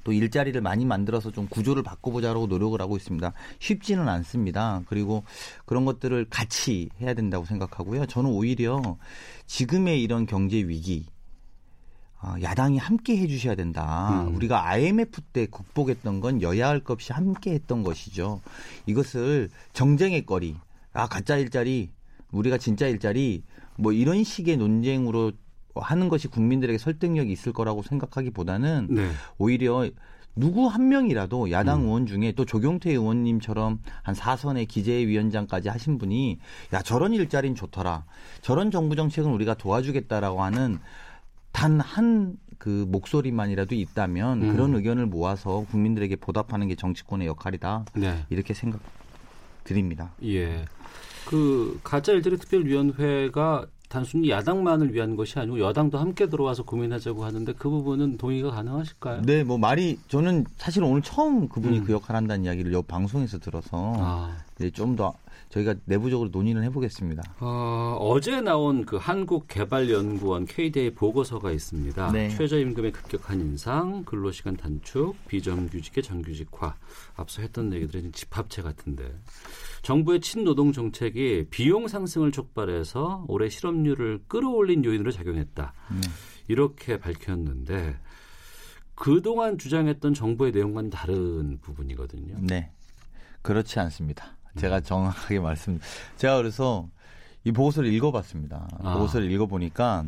또 0.05 0.13
일자리를 0.13 0.61
많이 0.61 0.85
만들어서 0.85 1.31
좀 1.31 1.47
구조를 1.49 1.83
바꿔보자라고 1.83 2.45
노력을 2.45 2.79
하고 2.79 2.95
있습니다. 2.95 3.33
쉽지는 3.59 4.07
않습니다. 4.07 4.83
그리고 4.85 5.23
그런 5.65 5.83
것들을 5.83 6.27
같이 6.29 6.89
해야 7.01 7.13
된다고 7.15 7.43
생각하고요. 7.45 8.05
저는 8.05 8.29
오히려 8.29 8.97
지금의 9.47 10.01
이런 10.01 10.27
경제 10.27 10.57
위기 10.57 11.07
아, 12.19 12.35
야당이 12.41 12.77
함께 12.77 13.17
해주셔야 13.17 13.55
된다. 13.55 14.23
음. 14.27 14.35
우리가 14.35 14.67
IMF 14.69 15.21
때 15.33 15.47
극복했던 15.47 16.21
건 16.21 16.41
여야 16.41 16.69
할 16.69 16.79
것 16.79 16.93
없이 16.93 17.11
함께 17.11 17.53
했던 17.53 17.81
것이죠. 17.83 18.41
이것을 18.85 19.49
정쟁의 19.73 20.25
거리, 20.25 20.55
아 20.93 21.07
가짜 21.07 21.35
일자리, 21.37 21.89
우리가 22.31 22.57
진짜 22.59 22.87
일자리, 22.87 23.43
뭐 23.75 23.91
이런 23.91 24.23
식의 24.23 24.57
논쟁으로 24.57 25.33
하는 25.81 26.09
것이 26.09 26.27
국민들에게 26.27 26.77
설득력이 26.77 27.31
있을 27.31 27.53
거라고 27.53 27.83
생각하기보다는 27.83 28.87
네. 28.89 29.09
오히려 29.37 29.89
누구 30.35 30.67
한 30.67 30.89
명이라도 30.89 31.51
야당 31.51 31.81
음. 31.81 31.85
의원 31.85 32.05
중에 32.05 32.33
또 32.33 32.43
조경태 32.45 32.91
의원님처럼 32.91 33.79
한 34.03 34.15
사선의 34.15 34.65
기재위원장까지 34.65 35.69
하신 35.69 35.97
분이 35.97 36.39
야 36.73 36.81
저런 36.81 37.13
일자리는 37.13 37.55
좋더라 37.55 38.05
저런 38.41 38.69
정부 38.69 38.95
정책은 38.95 39.31
우리가 39.31 39.53
도와주겠다라고 39.53 40.41
하는 40.41 40.79
단 41.51 41.79
한 41.79 42.37
그 42.57 42.85
목소리만이라도 42.87 43.75
있다면 43.75 44.41
음. 44.41 44.51
그런 44.53 44.75
의견을 44.75 45.05
모아서 45.05 45.65
국민들에게 45.69 46.15
보답하는 46.15 46.67
게 46.67 46.75
정치권의 46.75 47.27
역할이다 47.27 47.85
네. 47.95 48.25
이렇게 48.29 48.53
생각 48.53 48.81
드립니다. 49.63 50.11
예. 50.23 50.65
그 51.25 51.79
가짜 51.83 52.11
일자리 52.11 52.37
특별위원회가 52.37 53.65
단순히 53.95 54.29
야당만을 54.29 54.93
위한 54.93 55.15
것이 55.15 55.39
아니고 55.39 55.57
여당도 55.57 55.97
함께 55.97 56.27
들어와서 56.27 56.63
고민하자고 56.63 57.23
하는데 57.23 57.53
그 57.53 57.69
부분은 57.69 58.17
동의가 58.17 58.51
가능하실까요? 58.51 59.21
네, 59.21 59.41
뭐 59.45 59.57
말이 59.57 59.97
저는 60.09 60.43
사실 60.57 60.83
오늘 60.83 61.01
처음 61.01 61.47
그분이 61.47 61.79
음. 61.79 61.83
그 61.85 61.93
역할 61.93 62.17
한다는 62.17 62.43
이야기를 62.43 62.73
여 62.73 62.81
방송에서 62.81 63.39
들어서 63.39 63.93
아. 63.97 64.35
네, 64.57 64.69
좀더 64.69 65.13
저희가 65.49 65.75
내부적으로 65.85 66.29
논의를 66.29 66.63
해보겠습니다. 66.63 67.23
어, 67.39 67.97
어제 67.99 68.41
나온 68.41 68.85
그 68.85 68.97
한국개발연구원 68.97 70.45
KDA 70.45 70.93
보고서가 70.93 71.51
있습니다. 71.51 72.11
네. 72.11 72.29
최저임금의 72.29 72.91
급격한 72.91 73.39
인상, 73.39 74.03
근로시간 74.03 74.57
단축, 74.57 75.15
비정규직의 75.27 76.03
정규직화, 76.03 76.75
앞서 77.15 77.41
했던 77.41 77.71
얘기들은 77.73 78.11
집합체 78.11 78.61
같은데 78.61 79.13
정부의 79.81 80.19
친노동 80.19 80.73
정책이 80.73 81.47
비용 81.49 81.87
상승을 81.87 82.31
촉발해서 82.31 83.25
올해 83.27 83.49
실업률을 83.49 84.23
끌어올린 84.27 84.83
요인으로 84.83 85.11
작용했다. 85.11 85.73
네. 85.91 86.01
이렇게 86.47 86.99
밝혔는데 86.99 87.97
그동안 88.95 89.57
주장했던 89.57 90.13
정부의 90.13 90.51
내용과는 90.51 90.89
다른 90.89 91.59
부분이거든요. 91.61 92.37
네. 92.39 92.71
그렇지 93.41 93.79
않습니다. 93.79 94.37
제가 94.57 94.81
정확하게 94.81 95.39
말씀. 95.39 95.79
제가 96.17 96.37
그래서 96.37 96.87
이 97.43 97.51
보고서를 97.51 97.91
읽어봤습니다. 97.93 98.67
아. 98.83 98.93
보고서를 98.93 99.31
읽어보니까 99.31 100.05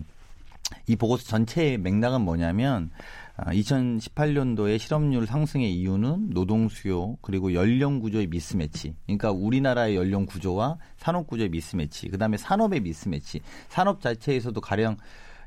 이 0.88 0.96
보고서 0.96 1.24
전체의 1.24 1.78
맥락은 1.78 2.22
뭐냐면 2.22 2.92
2018년도에 3.38 4.76
아, 4.76 4.78
실업률 4.78 5.28
상승의 5.28 5.72
이유는 5.74 6.32
노동 6.32 6.68
수요 6.70 7.18
그리고 7.22 7.54
연령 7.54 8.00
구조의 8.00 8.28
미스매치. 8.28 8.96
그러니까 9.06 9.32
우리나라의 9.32 9.96
연령 9.96 10.26
구조와 10.26 10.78
산업 10.98 11.28
구조의 11.28 11.50
미스매치. 11.50 12.10
그다음에 12.10 12.38
산업의 12.38 12.82
미스매치. 12.82 13.42
산업 13.70 14.02
자체에서도 14.02 14.60
가령 14.60 14.98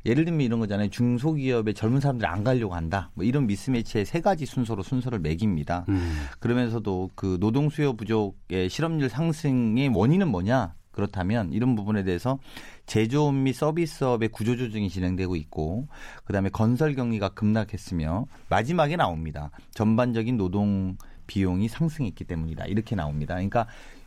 예를 0.07 0.25
들면 0.25 0.41
이런 0.41 0.61
거잖아요. 0.61 0.89
중소기업에 0.89 1.73
젊은 1.73 2.01
사람들이 2.01 2.27
안 2.27 2.43
가려고 2.43 2.75
한다. 2.75 3.11
뭐 3.15 3.25
이런 3.25 3.47
미스매치의 3.47 4.05
세 4.07 4.21
가지 4.21 4.47
순서로 4.47 4.83
순서를 4.83 5.19
매깁니다. 5.19 5.85
음. 5.89 6.27
그러면서도 6.39 7.11
그 7.15 7.39
노동 7.41 7.69
수요 7.69 7.95
부족의 7.95 8.69
실업률 8.71 9.09
상승의 9.09 9.89
원인은 9.89 10.29
뭐냐? 10.29 10.75
그렇다면 10.91 11.53
이런 11.53 11.77
부분에 11.77 12.03
대해서 12.03 12.39
제조업 12.87 13.35
및 13.35 13.53
서비스업의 13.53 14.31
구조조정이 14.31 14.91
진행되고 14.91 15.37
있고 15.37 15.87
그다음에 16.25 16.49
건설 16.51 16.95
경기가 16.95 17.29
급락했으며 17.31 18.27
마지막에 18.49 18.97
나옵니다. 18.97 19.51
전반적인 19.73 20.37
노동 20.37 20.97
비용이 21.27 21.69
상승했기 21.69 22.25
때문이다. 22.25 22.67
이렇게 22.67 22.97
나옵니다. 22.97 23.35
그러니까 23.35 23.67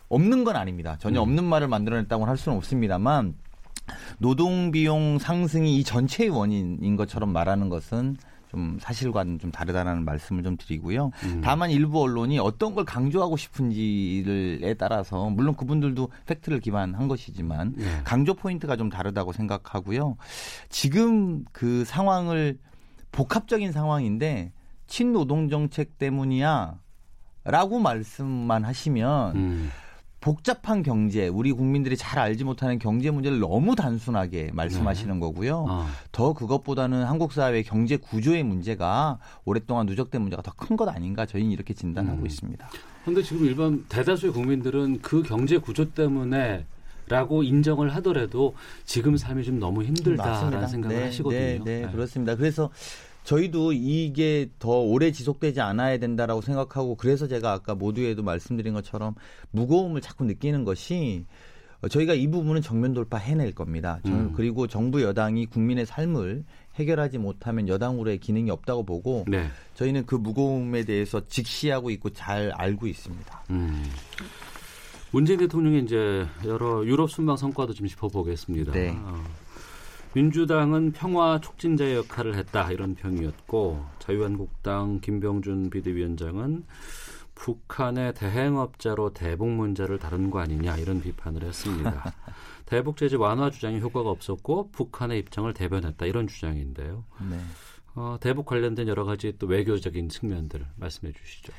없는 0.09 0.43
건 0.43 0.55
아닙니다. 0.55 0.97
전혀 0.99 1.21
음. 1.21 1.23
없는 1.23 1.43
말을 1.45 1.67
만들어냈다고 1.67 2.25
할 2.25 2.37
수는 2.37 2.57
없습니다만 2.57 3.35
노동 4.19 4.71
비용 4.71 5.19
상승이 5.19 5.77
이 5.77 5.83
전체의 5.83 6.29
원인인 6.29 6.95
것처럼 6.95 7.31
말하는 7.31 7.69
것은 7.69 8.17
좀 8.53 8.77
사실과는 8.79 9.39
좀 9.39 9.51
다르다라는 9.51 10.05
말씀을 10.05 10.43
좀 10.43 10.57
드리고요. 10.57 11.09
음. 11.23 11.41
다만 11.43 11.71
일부 11.71 12.01
언론이 12.01 12.37
어떤 12.37 12.75
걸 12.75 12.85
강조하고 12.85 13.35
싶은지에 13.35 14.75
따라서 14.75 15.27
물론 15.31 15.55
그분들도 15.55 16.09
팩트를 16.27 16.59
기반한 16.59 17.07
것이지만 17.07 17.73
네. 17.75 18.01
강조 18.03 18.35
포인트가 18.35 18.77
좀 18.77 18.89
다르다고 18.89 19.33
생각하고요. 19.33 20.17
지금 20.69 21.43
그 21.51 21.83
상황을 21.85 22.59
복합적인 23.11 23.71
상황인데 23.71 24.51
친노동 24.85 25.49
정책 25.49 25.97
때문이야 25.97 26.77
라고 27.45 27.79
말씀만 27.79 28.65
하시면 28.65 29.35
음. 29.35 29.71
복잡한 30.23 30.83
경제, 30.83 31.27
우리 31.27 31.51
국민들이 31.51 31.97
잘 31.97 32.17
알지 32.17 32.45
못하는 32.45 32.79
경제 32.79 33.11
문제를 33.11 33.41
너무 33.41 33.75
단순하게 33.75 34.51
말씀하시는 34.53 35.13
네. 35.15 35.19
거고요. 35.19 35.65
어. 35.67 35.85
더 36.13 36.31
그것보다는 36.31 37.03
한국 37.03 37.33
사회의 37.33 37.61
경제 37.65 37.97
구조의 37.97 38.43
문제가 38.43 39.19
오랫동안 39.43 39.85
누적된 39.85 40.21
문제가 40.21 40.41
더 40.41 40.53
큰 40.55 40.77
것 40.77 40.87
아닌가 40.87 41.25
저희는 41.25 41.51
이렇게 41.51 41.73
진단하고 41.73 42.21
음. 42.21 42.25
있습니다. 42.25 42.69
그런데 43.01 43.21
지금 43.21 43.45
일반 43.45 43.83
대다수의 43.89 44.31
국민들은 44.31 45.01
그 45.01 45.23
경제 45.23 45.57
구조 45.57 45.91
때문에 45.91 46.65
라고 47.09 47.43
인정을 47.43 47.93
하더라도 47.95 48.55
지금 48.85 49.17
삶이 49.17 49.43
좀 49.43 49.59
너무 49.59 49.83
힘들다라는 49.83 50.31
맞습니다. 50.41 50.67
생각을 50.67 50.95
네, 50.95 51.03
하시거든요. 51.03 51.37
네, 51.41 51.59
네, 51.65 51.81
네, 51.85 51.91
그렇습니다. 51.91 52.37
그래서 52.37 52.69
저희도 53.23 53.73
이게 53.73 54.49
더 54.59 54.79
오래 54.79 55.11
지속되지 55.11 55.61
않아야 55.61 55.97
된다라고 55.97 56.41
생각하고 56.41 56.95
그래서 56.95 57.27
제가 57.27 57.53
아까 57.53 57.75
모두에도 57.75 58.23
말씀드린 58.23 58.73
것처럼 58.73 59.15
무거움을 59.51 60.01
자꾸 60.01 60.25
느끼는 60.25 60.65
것이 60.65 61.25
어, 61.81 61.87
저희가 61.89 62.13
이 62.13 62.27
부분은 62.27 62.61
정면 62.61 62.93
돌파 62.93 63.17
해낼 63.17 63.53
겁니다. 63.53 63.99
음. 64.05 64.31
그리고 64.35 64.67
정부 64.67 65.01
여당이 65.01 65.47
국민의 65.47 65.85
삶을 65.85 66.45
해결하지 66.75 67.17
못하면 67.17 67.67
여당으로의 67.67 68.19
기능이 68.19 68.49
없다고 68.49 68.83
보고 68.83 69.25
네. 69.27 69.47
저희는 69.75 70.05
그 70.05 70.15
무거움에 70.15 70.85
대해서 70.85 71.21
직시하고 71.27 71.89
있고 71.91 72.09
잘 72.11 72.51
알고 72.55 72.87
있습니다. 72.87 73.43
음. 73.51 73.83
문재인 75.11 75.39
대통령의 75.39 75.83
이제 75.83 76.25
여러 76.45 76.83
유럽 76.85 77.11
순방 77.11 77.37
성과도 77.37 77.73
좀 77.73 77.85
짚어보겠습니다. 77.85 78.71
네. 78.71 78.95
어, 78.97 79.23
민주당은 80.13 80.91
평화 80.91 81.39
촉진자의 81.39 81.95
역할을 81.95 82.35
했다 82.35 82.71
이런 82.71 82.93
평이었고 82.93 83.83
자유한국당 83.99 84.99
김병준 85.01 85.71
비대위원장은 85.71 86.65
북한의 87.33 88.13
대행업자로 88.13 89.13
대북 89.13 89.49
문제를 89.49 89.97
다룬 89.97 90.29
거 90.29 90.39
아니냐 90.39 90.77
이런 90.77 91.01
비판을 91.01 91.43
했습니다. 91.43 92.13
대북 92.67 92.97
제재 92.97 93.15
완화 93.15 93.49
주장이 93.49 93.79
효과가 93.81 94.09
없었고 94.09 94.69
북한의 94.71 95.19
입장을 95.19 95.51
대변했다 95.51 96.05
이런 96.05 96.27
주장인데요. 96.27 97.03
네. 97.29 97.39
어, 97.95 98.17
대북 98.21 98.45
관련된 98.45 98.87
여러 98.87 99.05
가지 99.05 99.33
또 99.39 99.47
외교적인 99.47 100.09
측면들 100.09 100.65
말씀해 100.77 101.11
주시죠. 101.11 101.53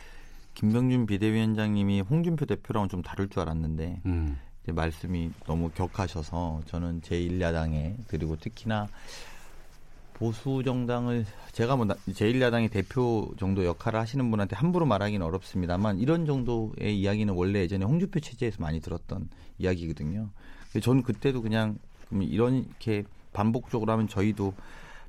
김병준 0.54 1.06
비대위원장님이 1.06 2.02
홍준표 2.02 2.46
대표랑은 2.46 2.88
좀 2.88 3.02
다를 3.02 3.28
줄 3.28 3.40
알았는데 3.40 4.02
음. 4.06 4.38
이제 4.64 4.72
말씀이 4.72 5.30
너무 5.46 5.70
격하셔서 5.70 6.62
저는 6.66 7.02
제1야당에 7.02 7.96
그리고 8.08 8.36
특히나 8.36 8.88
보수 10.14 10.62
정당을 10.64 11.26
제가 11.52 11.76
뭐 11.76 11.86
제1야당의 11.86 12.70
대표 12.70 13.30
정도 13.38 13.64
역할을 13.64 14.00
하시는 14.00 14.30
분한테 14.30 14.56
함부로 14.56 14.86
말하기는 14.86 15.24
어렵습니다만 15.24 15.98
이런 15.98 16.24
정도의 16.24 16.98
이야기는 16.98 17.34
원래 17.34 17.60
예전에 17.60 17.84
홍준표 17.84 18.20
체제에서 18.20 18.56
많이 18.60 18.80
들었던 18.80 19.28
이야기거든요. 19.58 20.30
저는 20.82 21.02
그때도 21.02 21.42
그냥 21.42 21.78
이렇게 22.10 23.04
반복적으로 23.32 23.92
하면 23.92 24.08
저희도 24.08 24.54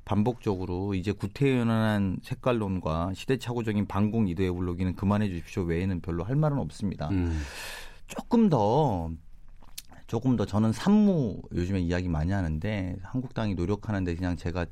반복적으로 0.04 0.94
이제 0.96 1.12
구태연한 1.12 2.18
색깔론과 2.22 3.14
시대착오적인 3.16 3.88
반공 3.88 4.28
이도의 4.28 4.52
블록기는 4.54 4.96
그만해 4.96 5.30
주십시오 5.30 5.64
외에는 5.64 6.02
별로 6.02 6.24
할 6.24 6.36
말은 6.36 6.58
없습니다. 6.60 7.10
음. 7.10 7.42
조금 8.08 8.50
더 8.50 9.10
조금 10.16 10.38
더 10.38 10.46
저는 10.46 10.72
산무 10.72 11.42
요즘에 11.54 11.82
이야기 11.82 12.08
많이 12.08 12.32
하는데 12.32 12.96
한국당이 13.04 13.54
노력하는데 13.54 14.16
그냥 14.16 14.38
제가 14.38 14.66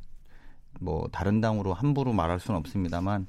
뭐 0.80 1.10
다른 1.12 1.42
당으로 1.42 1.74
함부로 1.74 2.14
말할 2.14 2.40
수는 2.40 2.58
없습니다만 2.62 3.28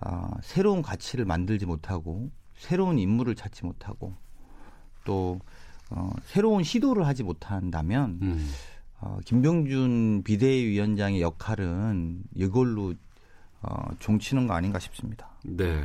아, 0.00 0.30
새로운 0.42 0.82
가치를 0.82 1.24
만들지 1.24 1.64
못하고 1.64 2.30
새로운 2.54 2.98
인물을 2.98 3.34
찾지 3.34 3.64
못하고 3.64 4.12
또 5.06 5.40
어, 5.88 6.10
새로운 6.24 6.64
시도를 6.64 7.06
하지 7.06 7.22
못한다면 7.22 8.18
음. 8.20 8.50
어, 9.00 9.18
김병준 9.24 10.24
비대위원장의 10.24 11.22
역할은 11.22 12.24
이걸로 12.34 12.92
어, 13.62 13.88
종치는 14.00 14.48
거 14.48 14.52
아닌가 14.52 14.78
싶습니다. 14.78 15.30
네. 15.44 15.82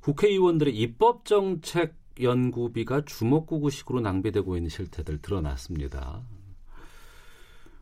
국회의원들의 0.00 0.76
입법 0.76 1.24
정책 1.24 1.94
연구비가 2.20 3.02
주먹구구식으로 3.04 4.00
낭비되고 4.00 4.56
있는 4.56 4.68
실태들 4.68 5.18
드러났습니다. 5.22 6.22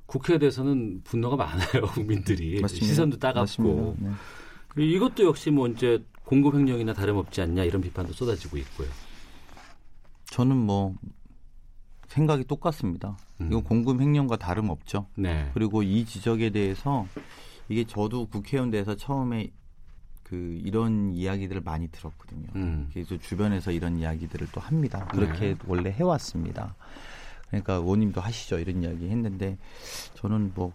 국회에 0.07 0.39
대해서는 0.39 1.03
분노가 1.05 1.37
많아요, 1.37 1.83
국민들이. 1.93 2.61
맞습니다. 2.61 2.87
시선도 2.87 3.19
따갑고. 3.19 3.97
네. 3.99 4.11
그리고 4.69 4.97
이것도 4.97 5.25
역시 5.25 5.51
뭐 5.51 5.69
이제 5.69 6.03
공급 6.25 6.55
횡령이나 6.55 6.93
다름없지 6.95 7.41
않냐 7.43 7.65
이런 7.65 7.83
비판도 7.83 8.13
쏟아지고 8.13 8.57
있고요. 8.59 8.89
저는 10.27 10.57
뭐 10.57 10.95
생각이 12.09 12.45
똑같습니다. 12.45 13.17
음. 13.41 13.49
이건 13.49 13.63
공급 13.65 14.01
횡령과 14.01 14.37
다름없죠. 14.37 15.09
네. 15.17 15.51
그리고 15.55 15.83
이 15.83 16.05
지적에 16.05 16.51
대해서 16.51 17.07
이게 17.69 17.85
저도 17.85 18.27
국회의원 18.27 18.71
돼서 18.71 18.95
처음에 18.95 19.51
그 20.29 20.61
이런 20.65 21.15
이야기들을 21.15 21.63
많이 21.63 21.89
들었거든요. 21.89 22.47
음. 22.57 22.91
그래서 22.93 23.17
주변에서 23.19 23.71
이런 23.73 23.99
이야기들을 23.99 24.49
또 24.53 24.61
합니다. 24.61 25.07
그렇게 25.07 25.55
네. 25.55 25.57
원래 25.67 25.91
해왔습니다. 25.91 26.75
그러니까 27.49 27.75
의원님도 27.75 28.21
하시죠 28.21 28.59
이런 28.59 28.83
이야기 28.83 29.09
했는데 29.09 29.57
저는 30.15 30.53
뭐 30.55 30.73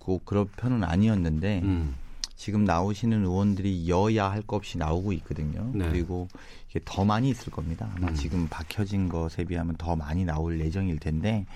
꼭 0.00 0.24
그런 0.24 0.48
편은 0.56 0.82
아니었는데 0.82 1.60
음. 1.62 1.94
지금 2.34 2.64
나오시는 2.64 3.22
의원들이 3.24 3.88
여야 3.88 4.30
할 4.30 4.42
것 4.42 4.56
없이 4.56 4.78
나오고 4.78 5.12
있거든요. 5.12 5.70
네. 5.74 5.88
그리고 5.88 6.26
이게 6.68 6.80
더 6.84 7.04
많이 7.04 7.28
있을 7.28 7.52
겁니다. 7.52 7.88
아마 7.96 8.08
음. 8.08 8.14
지금 8.14 8.48
박혀진 8.48 9.08
것에 9.08 9.44
비하면 9.44 9.76
더 9.76 9.94
많이 9.94 10.24
나올 10.24 10.58
예정일 10.58 10.98
텐데 10.98 11.46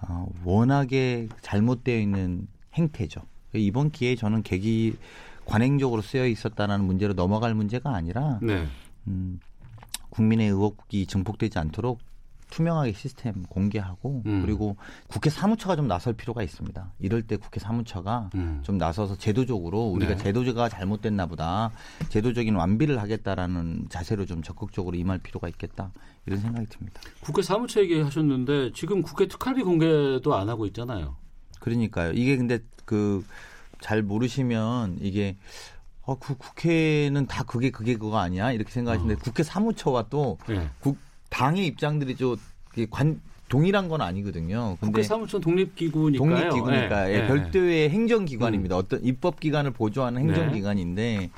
어, 0.00 0.26
워낙에 0.44 1.28
잘못되어 1.42 2.00
있는 2.00 2.48
행태죠. 2.74 3.20
이번 3.52 3.90
기회에 3.90 4.16
저는 4.16 4.42
계기 4.42 4.96
관행적으로 5.46 6.02
쓰여 6.02 6.26
있었다는 6.26 6.84
문제로 6.84 7.14
넘어갈 7.14 7.54
문제가 7.54 7.94
아니라 7.94 8.38
네. 8.42 8.66
음, 9.06 9.40
국민의 10.10 10.48
의혹이 10.48 11.06
증폭되지 11.06 11.58
않도록 11.58 12.00
투명하게 12.50 12.92
시스템 12.92 13.42
공개하고 13.44 14.22
음. 14.26 14.42
그리고 14.42 14.76
국회 15.08 15.30
사무처가 15.30 15.74
좀 15.76 15.88
나설 15.88 16.12
필요가 16.14 16.42
있습니다. 16.42 16.92
이럴 17.00 17.22
때 17.22 17.36
국회 17.36 17.58
사무처가 17.58 18.30
음. 18.34 18.60
좀 18.62 18.78
나서서 18.78 19.16
제도적으로 19.16 19.86
우리가 19.86 20.16
네. 20.16 20.22
제도가 20.22 20.68
잘못됐나 20.68 21.26
보다 21.26 21.70
제도적인 22.08 22.54
완비를 22.54 23.00
하겠다라는 23.00 23.86
자세로 23.88 24.26
좀 24.26 24.42
적극적으로 24.42 24.96
임할 24.96 25.18
필요가 25.18 25.48
있겠다 25.48 25.90
이런 26.26 26.40
생각이 26.40 26.66
듭니다. 26.68 27.00
국회 27.20 27.42
사무처 27.42 27.80
얘기하셨는데 27.82 28.72
지금 28.74 29.02
국회 29.02 29.26
특활비 29.26 29.62
공개도 29.62 30.34
안 30.34 30.48
하고 30.48 30.66
있잖아요. 30.66 31.16
그러니까요. 31.60 32.12
이게 32.12 32.36
근데 32.36 32.60
그 32.84 33.24
잘 33.86 34.02
모르시면 34.02 34.98
이게 35.00 35.36
어, 36.02 36.18
그 36.18 36.36
국회는 36.36 37.26
다 37.26 37.44
그게 37.44 37.70
그게 37.70 37.94
그거 37.94 38.18
아니야 38.18 38.50
이렇게 38.50 38.72
생각하시는데 38.72 39.14
어. 39.14 39.22
국회 39.22 39.44
사무처와 39.44 40.06
또 40.10 40.38
네. 40.48 40.68
국, 40.80 40.98
당의 41.30 41.66
입장들이 41.66 42.16
좀 42.16 42.36
이게 42.72 42.88
관 42.90 43.20
동일한 43.48 43.88
건 43.88 44.00
아니거든요. 44.00 44.76
근데 44.80 44.90
국회 44.90 45.02
사무처 45.04 45.38
독립기구니까요. 45.38 46.50
독립기구니까 46.50 47.04
네. 47.04 47.12
예, 47.12 47.20
네. 47.20 47.26
별도의 47.28 47.90
행정기관입니다. 47.90 48.76
어떤 48.76 49.04
입법기관을 49.04 49.70
보조하는 49.70 50.26
네. 50.26 50.32
행정기관인데 50.34 51.30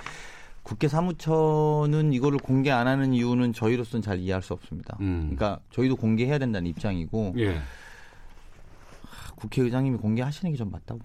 국회 0.63 0.89
사무처는 0.89 2.15
이거를 2.15 2.39
공개 2.39 2.71
안 2.71 2.87
하는 2.87 3.13
이유는 3.13 3.53
저희로서는 3.53 4.01
잘 4.01 4.21
이해할 4.21 4.41
수 4.41 4.55
없습니다. 4.55 4.97
음. 5.01 5.35
그러니까 5.37 5.61
저희도 5.73 5.97
공개해야 5.97 6.39
된다는 6.39 6.71
입장이고 6.71 7.35
예. 7.37 7.61
국회의장님이 9.37 9.99
공개하시는 9.99 10.51
게 10.51 10.57
좀 10.57 10.71
맞다고 10.71 11.01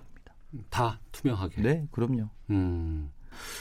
다. 0.70 0.84
다 0.94 1.00
투명하게. 1.12 1.62
네, 1.62 1.88
그럼요. 1.92 2.30
음. 2.50 3.10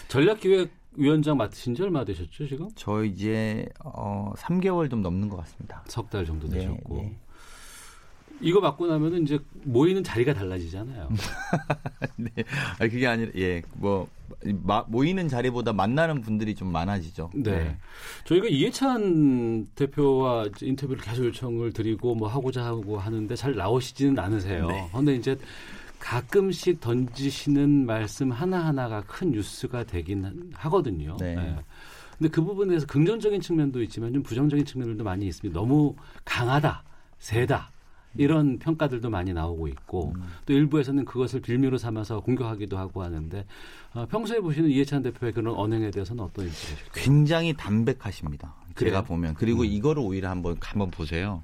전략기획위원장 0.09 1.36
맡으신 1.36 1.74
지 1.74 1.82
얼마 1.82 2.05
되셨죠, 2.05 2.47
지금? 2.47 2.68
저 2.76 3.05
이제 3.05 3.66
어 3.84 4.32
3개월 4.36 4.90
좀 4.90 5.03
넘는 5.03 5.28
것 5.28 5.36
같습니다. 5.38 5.82
석 5.88 6.11
달 6.11 6.24
정도 6.26 6.49
네, 6.49 6.59
되셨고. 6.59 6.97
네. 6.97 7.16
이거 8.40 8.61
맡고 8.61 8.86
나면은 8.88 9.22
이제 9.22 9.38
모이는 9.62 10.03
자리가 10.03 10.34
달라지잖아요. 10.34 11.09
네, 12.16 12.30
아니 12.80 12.90
그게 12.90 13.07
아니라 13.07 13.30
예뭐 13.36 14.09
모이는 14.88 15.28
자리보다 15.28 15.72
만나는 15.72 16.22
분들이 16.22 16.55
좀 16.57 16.72
많아지죠. 16.72 17.30
네. 17.34 17.76
저희가 18.24 18.49
이해찬 18.49 19.66
대표와 19.76 20.47
인터뷰를 20.61 21.01
계속 21.03 21.24
요청을 21.26 21.72
드리고 21.72 22.16
뭐 22.16 22.26
하고자 22.26 22.64
하고 22.64 22.99
하는데 22.99 23.32
잘 23.36 23.55
나오시지는 23.55 24.18
않으세요. 24.18 24.66
네. 24.66 24.88
그런데 24.90 25.14
이제 25.14 25.38
가끔씩 26.03 26.80
던지시는 26.80 27.86
말씀 27.86 28.32
하나하나가 28.32 29.03
큰 29.03 29.30
뉴스가 29.30 29.84
되긴 29.84 30.50
하거든요. 30.53 31.16
네. 31.20 31.57
근데 32.18 32.28
그 32.28 32.42
부분에서 32.42 32.86
긍정적인 32.86 33.40
측면도 33.40 33.80
있지만 33.84 34.12
좀 34.12 34.22
부정적인 34.22 34.66
측면들도 34.66 35.05
많이 35.05 35.26
있습니다. 35.28 35.59
너무 35.59 35.94
강하다, 36.24 36.82
세다. 37.20 37.70
이런 38.16 38.59
평가들도 38.59 39.09
많이 39.09 39.32
나오고 39.32 39.68
있고 39.68 40.12
음. 40.16 40.24
또 40.44 40.53
일부에서는 40.53 41.05
그것을 41.07 41.40
빌미로 41.40 41.78
삼아서 41.78 42.20
공격하기도 42.20 42.76
하고 42.76 43.03
하는데 43.03 43.46
어, 43.94 44.05
평소에 44.05 44.40
보시는 44.40 44.68
이해찬 44.68 45.03
대표의 45.03 45.32
그런 45.32 45.55
언행에 45.55 45.90
대해서는 45.90 46.22
어떤 46.22 46.44
인식이실까요? 46.46 46.90
굉장히 46.92 47.55
담백하십니다. 47.55 48.55
그래요? 48.74 48.90
제가 48.90 49.05
보면 49.05 49.34
그리고 49.34 49.62
음. 49.62 49.66
이거를 49.66 50.03
오히려 50.03 50.28
한번 50.28 50.57
한번 50.61 50.90
보세요. 50.90 51.42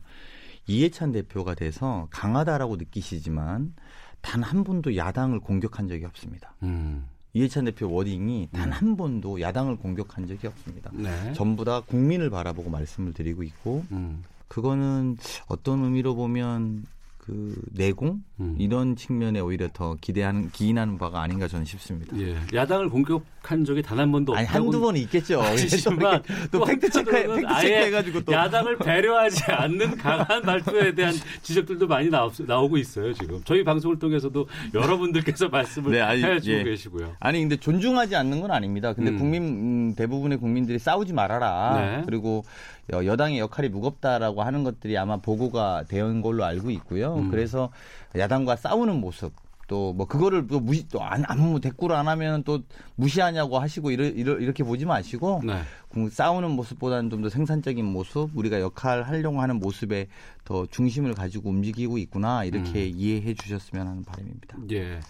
이해찬 0.66 1.12
대표가 1.12 1.54
돼서 1.54 2.06
강하다라고 2.10 2.76
느끼시지만 2.76 3.72
단 4.20 4.42
한 4.42 4.64
번도 4.64 4.96
야당을 4.96 5.40
공격한 5.40 5.88
적이 5.88 6.04
없습니다. 6.06 6.54
음. 6.62 7.06
이해찬 7.34 7.66
대표 7.66 7.90
워딩이 7.92 8.48
단한 8.52 8.96
번도 8.96 9.40
야당을 9.40 9.76
공격한 9.76 10.26
적이 10.26 10.46
없습니다. 10.48 10.90
네. 10.94 11.32
전부 11.34 11.64
다 11.64 11.80
국민을 11.80 12.30
바라보고 12.30 12.70
말씀을 12.70 13.12
드리고 13.12 13.42
있고 13.42 13.84
음. 13.92 14.24
그거는 14.48 15.16
어떤 15.46 15.84
의미로 15.84 16.14
보면 16.14 16.86
그그 17.28 17.54
내공 17.72 18.22
음. 18.40 18.56
이런 18.58 18.96
측면에 18.96 19.40
오히려 19.40 19.68
더 19.72 19.96
기대하는 20.00 20.50
기인하는 20.50 20.96
바가 20.98 21.20
아닌가 21.20 21.46
저는 21.46 21.66
싶습니다. 21.66 22.18
예. 22.18 22.36
야당을 22.54 22.88
공격한 22.88 23.64
적이 23.64 23.82
단 23.82 23.98
한 23.98 24.12
번도 24.12 24.34
아니 24.34 24.46
한두 24.46 24.80
번 24.80 24.96
있겠죠. 24.96 25.40
하지만 25.42 26.22
또, 26.52 26.60
또 26.60 26.64
fact 26.64 26.88
check 26.90 27.10
fact 27.10 27.60
check 27.60 27.74
해 27.74 27.90
가지고 27.90 28.20
또 28.22 28.32
야당을 28.32 28.78
배려하지 28.78 29.42
않는 29.50 29.96
강한 29.96 30.42
말투에 30.42 30.94
대한 30.94 31.12
지적들도 31.42 31.86
많이 31.86 32.08
나오, 32.08 32.30
나오고 32.38 32.78
있어요 32.78 33.12
지금. 33.12 33.40
저희 33.44 33.64
방송을 33.64 33.98
통해서도 33.98 34.46
여러분들께서 34.72 35.48
말씀을 35.50 35.92
네, 35.92 36.00
아니, 36.00 36.22
해 36.22 36.40
주고 36.40 36.56
예. 36.58 36.64
계시고요. 36.64 37.16
아니 37.20 37.40
근데 37.40 37.56
존중하지 37.56 38.16
않는 38.16 38.40
건 38.40 38.50
아닙니다. 38.52 38.92
근데 38.92 39.10
음. 39.10 39.18
국민 39.18 39.42
음, 39.42 39.94
대부분의 39.96 40.38
국민들이 40.38 40.78
싸우지 40.78 41.12
말아라. 41.12 41.76
네. 41.76 42.02
그리고 42.06 42.44
여당의 42.92 43.38
역할이 43.38 43.68
무겁다라고 43.68 44.42
하는 44.42 44.64
것들이 44.64 44.96
아마 44.96 45.18
보고가 45.18 45.84
되는 45.88 46.22
걸로 46.22 46.44
알고 46.44 46.70
있고요. 46.70 47.16
음. 47.16 47.30
그래서 47.30 47.70
야당과 48.16 48.56
싸우는 48.56 48.96
모습 48.96 49.32
또 49.68 49.92
뭐 49.94 50.06
그거를 50.06 50.46
또 50.48 50.58
무시 50.60 50.88
또안 50.88 51.24
아무 51.28 51.60
대꾸를 51.60 51.94
안 51.94 52.08
하면 52.08 52.42
또 52.42 52.60
무시하냐고 52.96 53.58
하시고 53.58 53.90
이러, 53.90 54.04
이러, 54.04 54.38
이렇게 54.38 54.64
보지 54.64 54.84
마시고 54.86 55.42
네. 55.44 55.62
싸우는 56.10 56.50
모습보다는 56.50 57.10
좀 57.10 57.18
더 57.22 57.28
생산적인 57.28 57.84
모습 57.84 58.30
우리가 58.34 58.60
역할 58.60 59.02
하려고 59.02 59.40
하는 59.40 59.58
모습에 59.58 60.06
더 60.44 60.66
중심을 60.66 61.14
가지고 61.14 61.50
움직이고 61.50 61.98
있구나 61.98 62.44
이렇게 62.44 62.86
음. 62.86 62.92
이해해 62.94 63.34
주셨으면 63.34 63.86
하는 63.88 64.04
바람입니다. 64.04 64.56
예. 64.70 65.00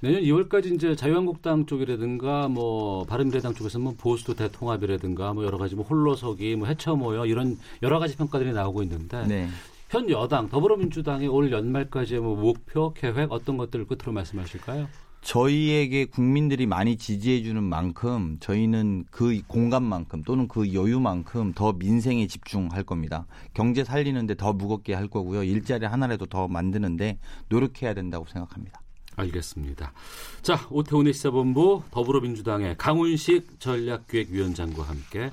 내년 0.00 0.22
2월까지 0.22 0.74
이제 0.74 0.94
자유한국당 0.96 1.66
쪽이라든가 1.66 2.48
뭐 2.48 3.04
바른미래당 3.04 3.54
쪽에서 3.54 3.78
뭐 3.78 3.94
보수도 3.96 4.34
대통합이라든가 4.34 5.32
뭐 5.34 5.44
여러 5.44 5.56
가지 5.56 5.74
뭐 5.74 5.84
홀로서기 5.84 6.56
뭐 6.56 6.66
해쳐 6.66 6.96
모여 6.96 7.24
이런 7.26 7.56
여러 7.82 7.98
가지 7.98 8.16
평가들이 8.16 8.52
나오고 8.52 8.82
있는데 8.82 9.24
네. 9.26 9.48
현 9.92 10.08
여당 10.08 10.48
더불어민주당의 10.48 11.28
올 11.28 11.52
연말까지의 11.52 12.22
뭐 12.22 12.34
목표 12.34 12.94
계획 12.94 13.30
어떤 13.30 13.58
것들을 13.58 13.86
끝으로 13.86 14.12
말씀하실까요? 14.12 14.88
저희에게 15.20 16.06
국민들이 16.06 16.64
많이 16.64 16.96
지지해 16.96 17.42
주는 17.42 17.62
만큼 17.62 18.38
저희는 18.40 19.04
그 19.10 19.38
공간만큼 19.46 20.22
또는 20.22 20.48
그 20.48 20.72
여유만큼 20.72 21.52
더 21.52 21.74
민생에 21.74 22.26
집중할 22.26 22.84
겁니다. 22.84 23.26
경제 23.52 23.84
살리는데 23.84 24.36
더 24.36 24.54
무겁게 24.54 24.94
할 24.94 25.08
거고요. 25.08 25.44
일자리 25.44 25.84
하나라도 25.84 26.24
더 26.24 26.48
만드는데 26.48 27.18
노력해야 27.50 27.92
된다고 27.92 28.24
생각합니다. 28.24 28.80
알겠습니다. 29.16 29.92
자, 30.40 30.66
오태훈의 30.70 31.12
시사본부 31.12 31.82
더불어민주당의 31.90 32.78
강훈식 32.78 33.60
전략기획위원장과 33.60 34.84
함께 34.84 35.30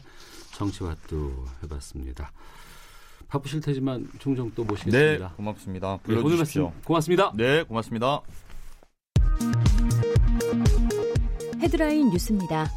정치화도 0.51 1.45
해봤습니다. 1.63 2.33
바쁘실 3.29 3.61
테지만 3.61 4.07
종종 4.17 4.51
또 4.55 4.63
모시겠습니다. 4.63 5.27
네, 5.27 5.33
고맙습니다. 5.37 5.97
불러주십시오. 6.03 6.61
네, 6.61 6.65
오늘 6.65 6.73
말씀 6.73 6.83
고맙습니다. 6.83 7.31
네, 7.35 7.63
고맙습니다. 7.63 8.21
헤드라인 11.59 12.09
뉴스입니다. 12.09 12.69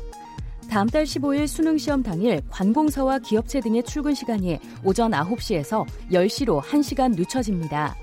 다음 0.71 0.87
달 0.89 1.05
15일 1.05 1.47
수능 1.47 1.77
시험 1.77 2.03
당일 2.03 2.41
관공서와 2.51 3.19
기업체 3.19 3.61
등의 3.61 3.83
출근 3.83 4.15
시간이 4.15 4.59
오전 4.85 5.11
9시에서 5.11 5.87
10시로 6.11 6.61
1시간 6.63 7.15
늦춰집니다. 7.15 7.95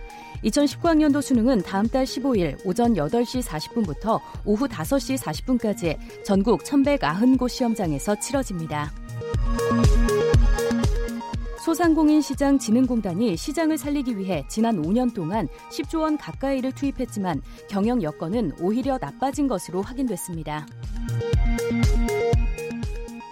2019학년도 0.43 1.22
수능은 1.22 1.64
다음 1.64 1.88
달 1.88 2.06
15일 2.06 2.66
오전 2.66 2.93
8시 2.93 3.43
40분부터 3.43 4.20
오후 4.45 4.68
5시 4.68 5.18
40분까지 5.18 5.97
전국 6.24 6.64
1,190곳 6.64 7.50
시험장에서 7.50 8.20
치러집니다. 8.20 8.91
소상공인 11.64 12.22
시장 12.22 12.57
진흥공단이 12.57 13.36
시장을 13.36 13.78
살리기 13.78 14.18
위해 14.18 14.45
지난 14.47 14.82
5년 14.82 15.14
동안 15.14 15.47
10조 15.72 16.01
원 16.01 16.18
가까이를 16.18 16.72
투입했지만 16.72 17.41
경영 17.70 18.01
여건은 18.01 18.53
오히려 18.62 18.97
나빠진 18.97 19.47
것으로 19.47 19.82
확인됐습니다. 19.82 20.66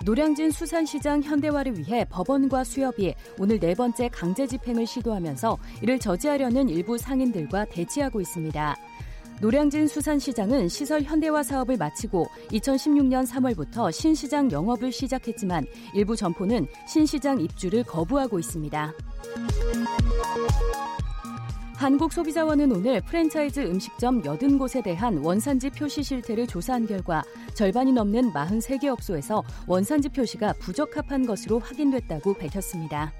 노량진 0.03 0.51
수산시장 0.51 1.21
현대화를 1.21 1.78
위해 1.78 2.05
법원과 2.09 2.63
수협이 2.63 3.13
오늘 3.39 3.59
네 3.59 3.73
번째 3.73 4.09
강제 4.09 4.47
집행을 4.47 4.88
시도하면서 4.88 5.57
이를 5.82 5.99
저지하려는 5.99 6.69
일부 6.69 6.97
상인들과 6.97 7.65
대치하고 7.65 8.21
있습니다. 8.21 8.78
노량진 9.40 9.88
수산시장은 9.88 10.68
시설 10.68 11.04
현대화 11.04 11.44
사업을 11.44 11.78
마치고 11.78 12.28
2016년 12.52 13.28
3월부터 13.28 13.92
신시장 13.92 14.52
영업을 14.52 14.92
시작했지만 14.92 15.66
일부 15.94 16.16
점포는 16.16 16.68
신시장 16.88 17.40
입주를 17.40 17.84
거부하고 17.84 18.40
있습니다. 18.40 18.94
한국소비자원은 21.76 22.72
오늘 22.72 23.02
프랜차이즈 23.02 23.60
음식점 23.60 24.24
80곳에 24.24 24.84
대한 24.84 25.20
원산지 25.20 25.70
표시 25.70 26.02
실태를 26.02 26.48
조사한 26.48 26.88
결과 26.88 27.24
절반이 27.54 27.92
넘는 27.94 28.34
43개 28.34 28.88
업소에서 28.88 29.44
원산지 29.68 30.10
표시가 30.10 30.54
부적합한 30.54 31.28
것으로 31.28 31.60
확인됐다고 31.60 32.34
밝혔습니다. 32.34 33.14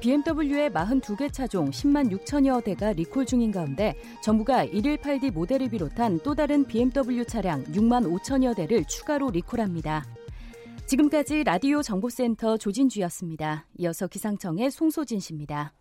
BMW의 0.00 0.70
42개 0.70 1.32
차종 1.32 1.70
10만 1.70 2.10
6천여 2.12 2.62
대가 2.62 2.92
리콜 2.92 3.26
중인 3.26 3.50
가운데 3.50 3.94
정부가 4.22 4.66
118D 4.66 5.32
모델을 5.32 5.68
비롯한 5.68 6.20
또 6.22 6.34
다른 6.34 6.64
BMW 6.64 7.24
차량 7.24 7.64
6만 7.64 8.06
5천여 8.06 8.54
대를 8.54 8.84
추가로 8.84 9.30
리콜합니다. 9.30 10.04
지금까지 10.86 11.44
라디오 11.44 11.82
정보센터 11.82 12.56
조진주였습니다. 12.56 13.66
이어서 13.78 14.06
기상청의 14.06 14.70
송소진 14.70 15.20
씨입니다. 15.20 15.72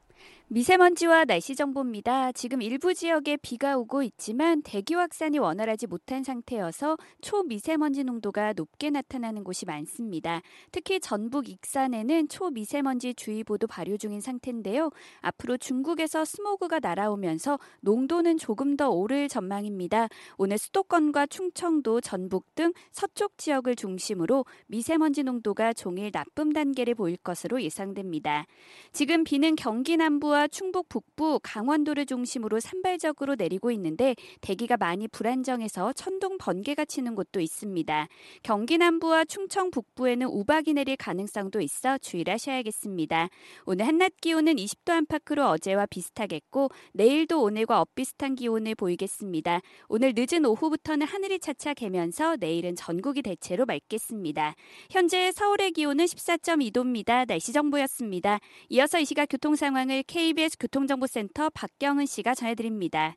미세먼지와 0.50 1.26
날씨 1.26 1.58
정보입니다. 1.58 2.32
지금 2.32 2.62
일부 2.62 2.94
지역에 2.94 3.36
비가 3.36 3.78
오고 3.78 4.02
있지만 4.04 4.62
대기 4.62 4.94
확산이 4.94 5.40
원활하지 5.40 5.88
못한 5.88 6.24
상태여서 6.24 6.96
초미세먼지 7.20 8.06
농도가 8.06 8.54
높게 8.54 8.90
나타나는 8.90 9.44
곳이 9.44 9.66
많습니다. 9.66 10.42
특히 10.72 11.02
전북 11.02 11.50
익산에는 11.50 12.30
초미세먼지 12.30 13.14
주의보도 13.14 13.68
발효 13.68 13.98
중인 13.98 14.22
상태인데요. 14.22 14.90
앞으로 15.20 15.58
중국에서 15.58 16.24
스모그가 16.24 16.80
날아오면서 16.80 17.60
농도는 17.82 18.38
조금 18.38 18.78
더 18.78 18.90
오를 18.90 19.28
전망입니다. 19.28 20.08
오늘 20.38 20.58
수도권과 20.58 21.26
충청도, 21.26 22.00
전북 22.00 22.56
등 22.56 22.72
서쪽 22.94 23.38
지역을 23.38 23.76
중심으로 23.76 24.46
미세먼지 24.68 25.24
농도가 25.24 25.74
종일 25.74 26.10
나쁨 26.14 26.54
단계를 26.54 26.96
보일 26.96 27.18
것으로 27.18 27.62
예상됩니다. 27.62 28.46
지금 28.94 29.26
비는 29.26 29.58
경기 29.58 29.98
남부와 29.98 30.37
서해와 30.38 30.48
충북 30.48 30.88
북부, 30.88 31.40
강원도를 31.42 32.06
중심으로 32.06 32.60
산발적으로 32.60 33.34
내리고 33.36 33.72
있는데 33.72 34.16
대기가 34.42 34.78
많이 34.78 35.08
불안정해서 35.08 35.94
천둥 35.94 36.38
번개가 36.38 36.86
치는 36.86 37.16
곳도 37.16 37.40
있습니다. 37.40 38.08
경기 38.44 38.78
남부와 38.78 39.26
충청 39.26 39.72
북부에는 39.72 40.28
우박이 40.28 40.74
내릴 40.74 40.96
가능성도 40.96 41.62
있어 41.62 41.98
주의를 41.98 42.34
하셔야겠습니다. 42.34 43.30
오늘 43.66 43.88
한낮 43.88 44.14
기온은 44.22 44.56
20도 44.56 44.92
안팎으로 44.92 45.48
어제와 45.48 45.88
비슷하겠고 45.88 46.70
내일도 46.94 47.42
오늘과 47.42 47.82
엇비슷한 47.82 48.36
기온을 48.36 48.76
보이겠습니다. 48.76 49.62
오늘 49.90 50.14
늦은 50.16 50.46
오후부터는 50.46 51.08
하늘이 51.08 51.40
차차 51.40 51.74
개면서 51.74 52.36
내일은 52.36 52.76
전국이 52.76 53.24
대체로 53.24 53.66
맑겠습니다. 53.66 54.54
현재 54.92 55.32
서울의 55.32 55.72
기온은 55.72 56.06
14.2도입니다. 56.06 57.26
날씨 57.28 57.52
정보였습니다. 57.54 58.40
이어서 58.70 59.00
이 59.00 59.06
시각 59.06 59.28
교통 59.30 59.56
상황을 59.56 60.04
K 60.04 60.27
KBS 60.28 60.58
교통정보센터 60.60 61.50
박경은 61.52 62.06
씨가 62.06 62.36
전해드립니다. 62.36 63.16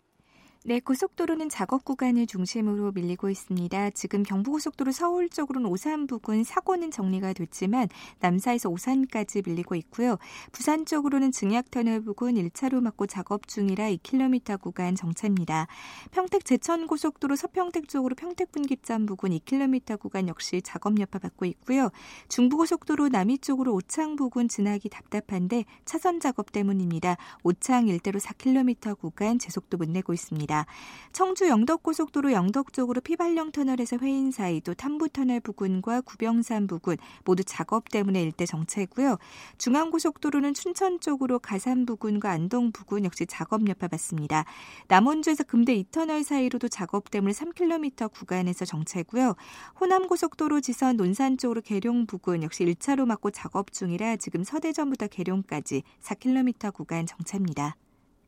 네, 0.62 0.78
고속도로는 0.78 1.48
작업 1.48 1.86
구간을 1.86 2.26
중심으로 2.26 2.92
밀리고 2.92 3.30
있습니다. 3.30 3.90
지금 3.90 4.22
경부고속도로 4.22 4.92
서울 4.92 5.30
쪽으로는 5.30 5.70
오산 5.70 6.06
부근 6.06 6.44
사고는 6.44 6.90
정리가 6.90 7.32
됐지만 7.32 7.88
남사에서 8.18 8.68
오산까지 8.68 9.42
밀리고 9.46 9.74
있고요. 9.76 10.18
부산 10.52 10.84
쪽으로는 10.84 11.32
증약터널 11.32 12.02
부근 12.02 12.34
1차로 12.34 12.82
막고 12.82 13.06
작업 13.06 13.48
중이라 13.48 13.86
2km 13.86 14.60
구간 14.60 14.96
정체입니다. 14.96 15.66
평택 16.10 16.44
제천 16.44 16.86
고속도로 16.86 17.36
서평택 17.36 17.88
쪽으로 17.88 18.14
평택 18.14 18.52
분기점 18.52 19.06
부근 19.06 19.30
2km 19.30 19.98
구간 19.98 20.28
역시 20.28 20.60
작업 20.60 21.00
여파 21.00 21.18
받고 21.18 21.46
있고요. 21.46 21.88
중부고속도로 22.28 23.08
남이 23.08 23.38
쪽으로 23.38 23.72
오창 23.72 24.14
부근 24.14 24.48
지나기 24.48 24.90
답답한데 24.90 25.64
차선 25.86 26.20
작업 26.20 26.52
때문입니다. 26.52 27.16
오창 27.44 27.88
일대로 27.88 28.20
4km 28.20 28.98
구간 28.98 29.38
제속도 29.38 29.78
못 29.78 29.88
내고 29.88 30.12
있습니다. 30.12 30.49
있습니다. 30.50 30.66
청주 31.12 31.48
영덕고속도로 31.48 32.32
영덕 32.32 32.72
쪽으로 32.72 33.00
피발령 33.00 33.52
터널에서 33.52 33.96
회인 33.98 34.30
사이 34.30 34.60
또 34.60 34.74
탐부 34.74 35.08
터널 35.08 35.40
부근과 35.40 36.00
구병산 36.02 36.66
부근 36.66 36.96
모두 37.24 37.42
작업 37.44 37.88
때문에 37.88 38.22
일대 38.22 38.46
정체고요. 38.46 39.16
중앙고속도로는 39.58 40.54
춘천 40.54 41.00
쪽으로 41.00 41.38
가산 41.38 41.86
부근과 41.86 42.30
안동 42.30 42.72
부근 42.72 43.04
역시 43.04 43.26
작업 43.26 43.66
여파 43.68 43.88
받습니다. 43.88 44.44
남원주에서 44.88 45.44
금대 45.44 45.80
2터널 45.82 46.22
사이로도 46.22 46.68
작업 46.68 47.10
때문에 47.10 47.32
3km 47.32 48.12
구간에서 48.12 48.64
정체고요. 48.64 49.34
호남고속도로 49.80 50.60
지선 50.60 50.96
논산 50.96 51.38
쪽으로 51.38 51.60
계룡 51.60 52.06
부근 52.06 52.42
역시 52.42 52.64
1차로 52.64 53.06
막고 53.06 53.30
작업 53.30 53.72
중이라 53.72 54.16
지금 54.16 54.44
서대전부터 54.44 55.08
계룡까지 55.08 55.82
4km 56.02 56.72
구간 56.72 57.06
정체입니다. 57.06 57.76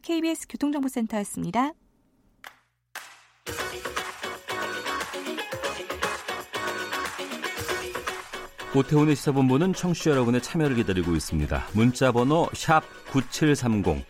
KBS 0.03 0.49
교통정보센터였습니다. 0.49 1.75
오태훈의 8.75 9.17
시사본부는 9.17 9.75
청취자 9.75 10.13
여러분의 10.13 10.41
참여를 10.41 10.77
기다리고 10.77 11.15
있습니다. 11.15 11.63
문자 11.75 12.11
번호 12.11 12.49
9730, 13.11 14.03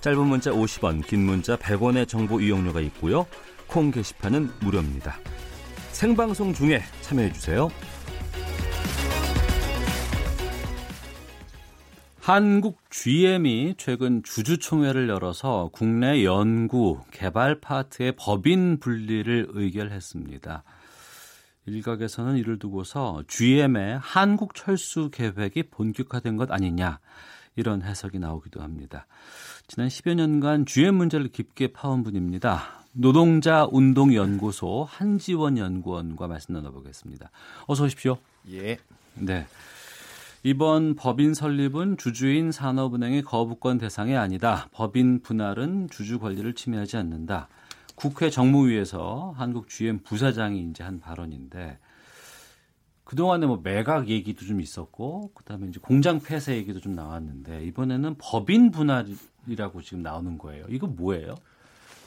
짧은 0.00 0.26
문자 0.26 0.50
50원, 0.50 1.06
긴 1.06 1.24
문자 1.24 1.56
100원의 1.56 2.08
정보 2.08 2.40
이용료가 2.40 2.80
있고요. 2.80 3.26
콩 3.68 3.92
게시판은 3.92 4.50
무료입니다. 4.62 5.16
생방송 5.92 6.52
중에 6.52 6.82
참여해주세요. 7.02 7.70
한국 12.20 12.78
GM이 12.90 13.74
최근 13.78 14.24
주주총회를 14.24 15.08
열어서 15.08 15.70
국내 15.72 16.24
연구, 16.24 17.00
개발 17.12 17.60
파트의 17.60 18.14
법인 18.16 18.80
분리를 18.80 19.48
의결했습니다. 19.50 20.64
일각에서는 21.66 22.36
이를 22.36 22.58
두고서 22.58 23.22
GM의 23.28 23.98
한국 24.00 24.54
철수 24.54 25.10
계획이 25.10 25.64
본격화된 25.64 26.36
것 26.36 26.50
아니냐 26.50 26.98
이런 27.56 27.82
해석이 27.82 28.18
나오기도 28.18 28.62
합니다. 28.62 29.06
지난 29.66 29.88
10여 29.88 30.14
년간 30.14 30.66
GM 30.66 30.94
문제를 30.94 31.28
깊게 31.28 31.72
파온 31.72 32.02
분입니다. 32.02 32.80
노동자 32.92 33.68
운동 33.70 34.14
연구소 34.14 34.84
한지원 34.88 35.58
연구원과 35.58 36.26
말씀 36.26 36.54
나눠보겠습니다. 36.54 37.30
어서 37.66 37.84
오십시오. 37.84 38.18
예. 38.50 38.78
네. 39.14 39.46
이번 40.42 40.94
법인 40.96 41.34
설립은 41.34 41.98
주주인 41.98 42.50
산업은행의 42.50 43.22
거부권 43.22 43.78
대상이 43.78 44.16
아니다. 44.16 44.68
법인 44.72 45.20
분할은 45.20 45.88
주주 45.90 46.18
권리를 46.18 46.52
침해하지 46.54 46.96
않는다. 46.96 47.48
국회 48.00 48.30
정무위에서 48.30 49.34
한국 49.36 49.68
GM 49.68 49.98
부사장이 49.98 50.70
이제 50.70 50.82
한 50.82 51.00
발언인데 51.00 51.76
그동안에 53.04 53.44
뭐 53.44 53.60
매각 53.62 54.08
얘기도 54.08 54.46
좀 54.46 54.62
있었고 54.62 55.32
그다음에 55.34 55.68
이제 55.68 55.80
공장 55.82 56.18
폐쇄 56.18 56.56
얘기도 56.56 56.80
좀 56.80 56.94
나왔는데 56.94 57.62
이번에는 57.66 58.14
법인 58.16 58.70
분할이라고 58.70 59.82
지금 59.82 60.02
나오는 60.02 60.38
거예요. 60.38 60.64
이거 60.70 60.86
뭐예요? 60.86 61.34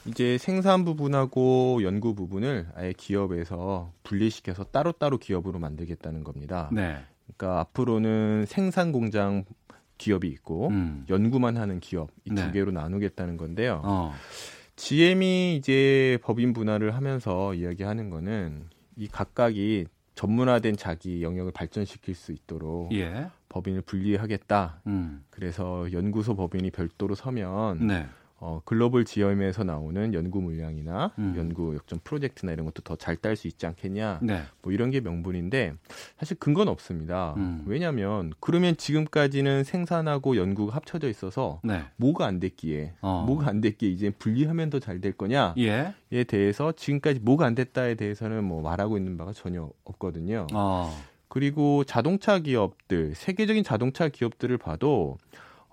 이제 0.07 0.39
생산 0.39 0.83
부분하고 0.83 1.83
연구 1.83 2.15
부분을 2.15 2.69
아예 2.73 2.91
기업에서 2.97 3.93
분리시켜서 4.01 4.63
따로따로 4.63 5.19
기업으로 5.19 5.59
만들겠다는 5.59 6.23
겁니다. 6.23 6.69
네. 6.71 6.97
그러니까 7.27 7.59
앞으로는 7.59 8.45
생산 8.47 8.91
공장 8.91 9.45
기업이 9.99 10.27
있고 10.27 10.69
음. 10.69 11.05
연구만 11.07 11.55
하는 11.55 11.79
기업 11.79 12.09
이두 12.25 12.33
네. 12.33 12.51
개로 12.51 12.71
나누겠다는 12.71 13.37
건데요. 13.37 13.81
어. 13.85 14.11
GM이 14.75 15.55
이제 15.55 16.17
법인 16.23 16.53
분할을 16.53 16.95
하면서 16.95 17.53
이야기하는 17.53 18.09
거는 18.09 18.69
이 18.95 19.07
각각이 19.07 19.85
전문화된 20.15 20.77
자기 20.77 21.23
영역을 21.23 21.51
발전시킬 21.51 22.15
수 22.15 22.31
있도록 22.31 22.93
예. 22.93 23.29
법인을 23.49 23.81
분리하겠다. 23.81 24.81
음. 24.87 25.23
그래서 25.29 25.91
연구소 25.91 26.35
법인이 26.35 26.69
별도로 26.71 27.15
서면 27.15 27.87
네. 27.87 28.07
어, 28.45 28.61
글로벌 28.65 29.05
지엠에서 29.05 29.63
나오는 29.63 30.13
연구 30.13 30.41
물량이나 30.41 31.13
음. 31.17 31.33
연구 31.37 31.73
역전 31.75 31.99
프로젝트나 32.03 32.51
이런 32.51 32.65
것도 32.65 32.81
더 32.83 32.97
잘 32.97 33.15
딸 33.15 33.37
수 33.37 33.47
있지 33.47 33.65
않겠냐. 33.65 34.19
네. 34.21 34.41
뭐 34.61 34.73
이런 34.73 34.91
게 34.91 34.99
명분인데 34.99 35.75
사실 36.19 36.37
근거는 36.37 36.69
없습니다. 36.73 37.35
음. 37.37 37.63
왜냐하면 37.65 38.33
그러면 38.41 38.75
지금까지는 38.75 39.63
생산하고 39.63 40.35
연구가 40.35 40.75
합쳐져 40.75 41.07
있어서 41.07 41.61
네. 41.63 41.83
뭐가 41.95 42.25
안 42.25 42.41
됐기에 42.41 42.95
어. 43.01 43.23
뭐가 43.25 43.47
안 43.47 43.61
됐기에 43.61 43.89
이제 43.89 44.09
분리하면 44.09 44.69
더 44.69 44.79
잘 44.79 44.99
될 44.99 45.13
거냐에 45.13 45.53
예. 46.11 46.23
대해서 46.25 46.73
지금까지 46.73 47.21
뭐가 47.21 47.45
안 47.45 47.55
됐다에 47.55 47.95
대해서는 47.95 48.43
뭐 48.43 48.61
말하고 48.61 48.97
있는 48.97 49.17
바가 49.17 49.31
전혀 49.31 49.69
없거든요. 49.85 50.47
어. 50.53 50.91
그리고 51.29 51.83
자동차 51.85 52.39
기업들 52.39 53.15
세계적인 53.15 53.63
자동차 53.63 54.07
기업들을 54.09 54.57
봐도 54.59 55.17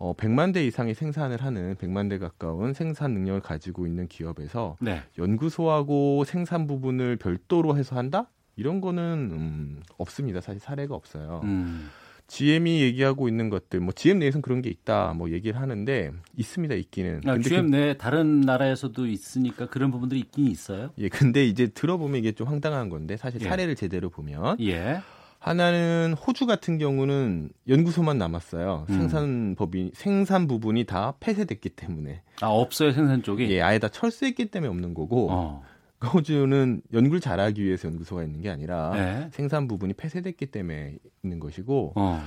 어, 0.01 0.15
100만 0.15 0.55
대 0.55 0.67
이상의 0.67 0.95
생산을 0.95 1.43
하는 1.43 1.75
100만 1.75 2.09
대 2.09 2.17
가까운 2.17 2.73
생산 2.73 3.13
능력을 3.13 3.43
가지고 3.43 3.87
있는 3.87 4.09
기업에서 4.09 4.79
네. 4.81 5.03
연구소하고 5.19 6.25
생산 6.25 6.67
부분을 6.67 7.17
별도로 7.17 7.77
해서 7.77 7.97
한다? 7.97 8.31
이런 8.57 8.81
거는 8.81 9.03
음, 9.31 9.83
없습니다. 9.99 10.41
사실 10.41 10.59
사례가 10.59 10.95
없어요. 10.95 11.43
음. 11.45 11.91
GM이 12.29 12.81
얘기하고 12.81 13.29
있는 13.29 13.51
것들, 13.51 13.81
뭐 13.81 13.93
GM 13.93 14.21
내에서는 14.21 14.41
그런 14.41 14.63
게 14.63 14.71
있다, 14.71 15.13
뭐 15.15 15.31
얘기를 15.33 15.61
하는데 15.61 16.13
있습니다, 16.35 16.75
있기는. 16.77 17.21
아, 17.27 17.37
GM 17.39 17.71
그, 17.71 17.77
내 17.77 17.97
다른 17.99 18.41
나라에서도 18.41 19.07
있으니까 19.07 19.67
그런 19.67 19.91
부분들이 19.91 20.21
있긴 20.21 20.47
있어요. 20.47 20.93
예, 20.97 21.09
근데 21.09 21.45
이제 21.45 21.67
들어보면 21.67 22.21
이게 22.21 22.33
좀 22.33 22.47
황당한 22.47 22.89
건데 22.89 23.19
사실 23.19 23.43
예. 23.43 23.49
사례를 23.49 23.73
예. 23.73 23.75
제대로 23.75 24.09
보면 24.09 24.59
예. 24.61 25.03
하나는 25.41 26.13
호주 26.13 26.47
같은 26.47 26.77
경우는 26.77 27.49
연구소만 27.67 28.19
남았어요. 28.19 28.87
음. 28.91 28.95
생산 28.95 29.55
법인 29.57 29.91
생산 29.95 30.47
부분이 30.47 30.85
다 30.85 31.15
폐쇄됐기 31.19 31.71
때문에. 31.71 32.23
아 32.43 32.49
없어요 32.49 32.93
생산 32.93 33.23
쪽이? 33.23 33.51
예, 33.51 33.63
아예 33.63 33.79
다 33.79 33.89
철수했기 33.89 34.51
때문에 34.51 34.71
없는 34.71 34.95
거고. 34.95 35.29
어. 35.31 35.63
호주는 36.03 36.81
연구를 36.95 37.21
잘하기 37.21 37.63
위해서 37.63 37.89
연구소가 37.89 38.23
있는 38.23 38.41
게 38.41 38.49
아니라 38.49 38.91
네. 38.95 39.29
생산 39.33 39.69
부분이 39.69 39.95
폐쇄됐기 39.95 40.47
때문에 40.47 40.97
있는 41.25 41.41
것이고. 41.41 41.95
어. 41.97 42.23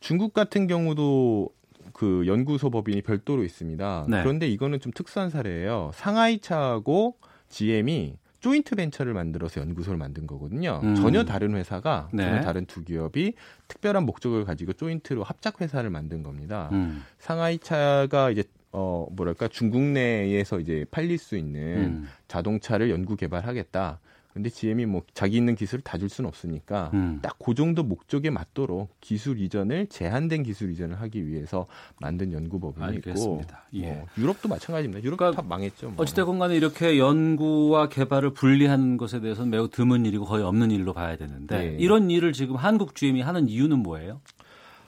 중국 0.00 0.32
같은 0.32 0.66
경우도 0.68 1.48
그 1.92 2.24
연구소 2.26 2.70
법인이 2.70 3.02
별도로 3.02 3.44
있습니다. 3.44 4.06
네. 4.08 4.22
그런데 4.22 4.48
이거는 4.48 4.80
좀 4.80 4.92
특수한 4.92 5.30
사례예요. 5.30 5.90
상하이차하고 5.94 7.16
GM이 7.48 8.16
조인트 8.42 8.74
벤처를 8.74 9.14
만들어서 9.14 9.60
연구소를 9.60 9.96
만든 9.96 10.26
거거든요. 10.26 10.80
음. 10.82 10.96
전혀 10.96 11.24
다른 11.24 11.54
회사가 11.54 12.08
네. 12.12 12.24
전혀 12.24 12.40
다른 12.40 12.66
두 12.66 12.82
기업이 12.82 13.34
특별한 13.68 14.04
목적을 14.04 14.44
가지고 14.44 14.72
조인트로 14.72 15.22
합작 15.22 15.60
회사를 15.60 15.90
만든 15.90 16.24
겁니다. 16.24 16.68
음. 16.72 17.04
상하이 17.20 17.58
차가 17.58 18.30
이제 18.30 18.42
어 18.72 19.06
뭐랄까 19.12 19.46
중국 19.46 19.80
내에서 19.82 20.58
이제 20.58 20.84
팔릴 20.90 21.18
수 21.18 21.36
있는 21.36 21.60
음. 21.76 22.08
자동차를 22.26 22.90
연구 22.90 23.14
개발하겠다. 23.14 24.00
근데 24.32 24.48
GM이 24.50 24.86
뭐 24.86 25.02
자기 25.14 25.36
있는 25.36 25.54
기술을 25.54 25.82
다 25.82 25.98
줄 25.98 26.08
수는 26.08 26.26
없으니까 26.28 26.90
음. 26.94 27.18
딱그 27.22 27.54
정도 27.54 27.82
목적에 27.82 28.30
맞도록 28.30 28.88
기술 29.00 29.38
이전을 29.40 29.88
제한된 29.88 30.42
기술 30.42 30.70
이전을 30.72 31.00
하기 31.02 31.26
위해서 31.28 31.66
만든 32.00 32.32
연구법인이 32.32 32.82
알겠습니다. 32.84 33.64
있고 33.72 33.86
예. 33.86 33.92
뭐 33.92 34.06
유럽도 34.16 34.48
마찬가지입니다. 34.48 35.04
유럽 35.04 35.18
그러니까 35.18 35.42
망했죠. 35.42 35.90
뭐. 35.90 35.96
어찌됐건 36.02 36.38
간에 36.38 36.56
이렇게 36.56 36.98
연구와 36.98 37.88
개발을 37.90 38.30
분리하는 38.30 38.96
것에 38.96 39.20
대해서는 39.20 39.50
매우 39.50 39.68
드문 39.68 40.06
일이고 40.06 40.24
거의 40.24 40.42
없는 40.44 40.70
일로 40.70 40.92
봐야 40.94 41.16
되는데 41.16 41.58
네. 41.58 41.76
이런 41.78 42.10
일을 42.10 42.32
지금 42.32 42.56
한국 42.56 42.94
GM이 42.94 43.20
하는 43.20 43.48
이유는 43.48 43.78
뭐예요? 43.80 44.20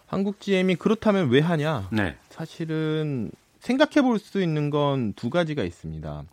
한국 0.07 0.41
GM이 0.41 0.77
그렇다면 0.77 1.29
왜 1.29 1.41
하냐? 1.41 1.89
네. 1.93 2.17
사실은 2.31 3.31
생각해 3.61 4.03
볼 4.03 4.19
수 4.19 4.43
있는 4.43 4.71
건 4.71 5.13
두 5.17 5.31
가지가 5.31 5.65
있습니다. 5.65 6.25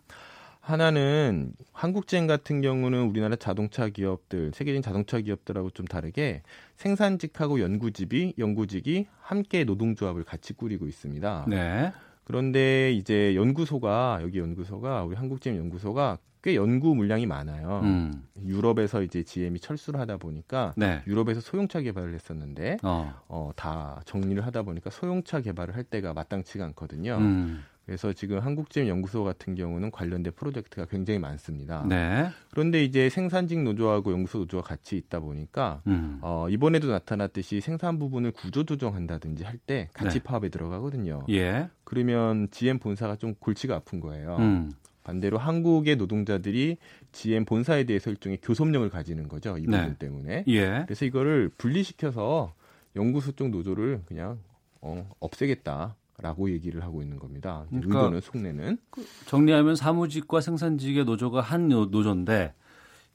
하나는 0.62 1.52
한국젠 1.72 2.28
같은 2.28 2.60
경우는 2.60 3.08
우리나라 3.08 3.34
자동차 3.34 3.88
기업들, 3.88 4.52
세계적인 4.54 4.80
자동차 4.80 5.20
기업들하고 5.20 5.70
좀 5.70 5.86
다르게 5.86 6.42
생산직하고 6.76 7.60
연구직이 7.60 8.34
연구직이 8.38 9.08
함께 9.20 9.64
노동조합을 9.64 10.22
같이 10.22 10.52
꾸리고 10.54 10.86
있습니다. 10.86 11.46
네. 11.48 11.92
그런데 12.22 12.92
이제 12.92 13.34
연구소가 13.34 14.20
여기 14.22 14.38
연구소가 14.38 15.02
우리 15.02 15.16
한국젠 15.16 15.56
연구소가 15.56 16.18
꽤 16.42 16.54
연구 16.54 16.94
물량이 16.94 17.26
많아요. 17.26 17.80
음. 17.82 18.24
유럽에서 18.44 19.02
이제 19.02 19.24
GM이 19.24 19.58
철수를 19.58 19.98
하다 19.98 20.18
보니까 20.18 20.74
네. 20.76 21.02
유럽에서 21.08 21.40
소형차 21.40 21.80
개발을 21.80 22.14
했었는데 22.14 22.78
어. 22.84 23.14
어. 23.26 23.50
다 23.56 24.00
정리를 24.04 24.44
하다 24.46 24.62
보니까 24.62 24.90
소형차 24.90 25.40
개발을 25.40 25.74
할 25.74 25.82
때가 25.82 26.14
마땅치가 26.14 26.64
않거든요. 26.66 27.16
음. 27.18 27.64
그래서 27.86 28.12
지금 28.12 28.38
한국지엠 28.38 28.86
연구소 28.86 29.24
같은 29.24 29.54
경우는 29.54 29.90
관련된 29.90 30.32
프로젝트가 30.34 30.86
굉장히 30.86 31.18
많습니다. 31.18 31.84
네. 31.88 32.28
그런데 32.50 32.84
이제 32.84 33.08
생산직 33.10 33.62
노조하고 33.62 34.12
연구소 34.12 34.38
노조가 34.38 34.62
같이 34.62 34.96
있다 34.96 35.18
보니까 35.20 35.82
음. 35.88 36.18
어, 36.22 36.46
이번에도 36.48 36.88
나타났듯이 36.90 37.60
생산 37.60 37.98
부분을 37.98 38.30
구조 38.30 38.64
조정한다든지 38.64 39.44
할 39.44 39.58
때 39.66 39.88
같이 39.92 40.18
네. 40.18 40.24
파업에 40.24 40.48
들어가거든요. 40.48 41.24
예. 41.30 41.68
그러면 41.84 42.48
GM 42.50 42.78
본사가 42.78 43.16
좀 43.16 43.34
골치가 43.38 43.76
아픈 43.76 44.00
거예요. 44.00 44.36
음. 44.38 44.72
반대로 45.04 45.38
한국의 45.38 45.96
노동자들이 45.96 46.78
GM 47.12 47.44
본사에 47.44 47.84
대해서 47.84 48.10
일종의 48.10 48.38
교섭력을 48.42 48.88
가지는 48.90 49.28
거죠. 49.28 49.58
이 49.58 49.64
부분 49.66 49.80
네. 49.80 49.94
때문에. 49.98 50.44
예. 50.48 50.82
그래서 50.86 51.04
이거를 51.04 51.50
분리시켜서 51.58 52.54
연구소 52.96 53.32
쪽 53.32 53.50
노조를 53.50 54.02
그냥 54.06 54.38
어, 54.80 55.08
없애겠다. 55.20 55.96
라고 56.18 56.50
얘기를 56.50 56.82
하고 56.82 57.02
있는 57.02 57.18
겁니다. 57.18 57.64
그러니까 57.68 57.98
의도는 57.98 58.20
속내는 58.20 58.78
그 58.90 59.04
정리하면 59.26 59.76
사무직과 59.76 60.40
생산직의 60.40 61.04
노조가 61.04 61.40
한 61.40 61.68
노조인데 61.68 62.54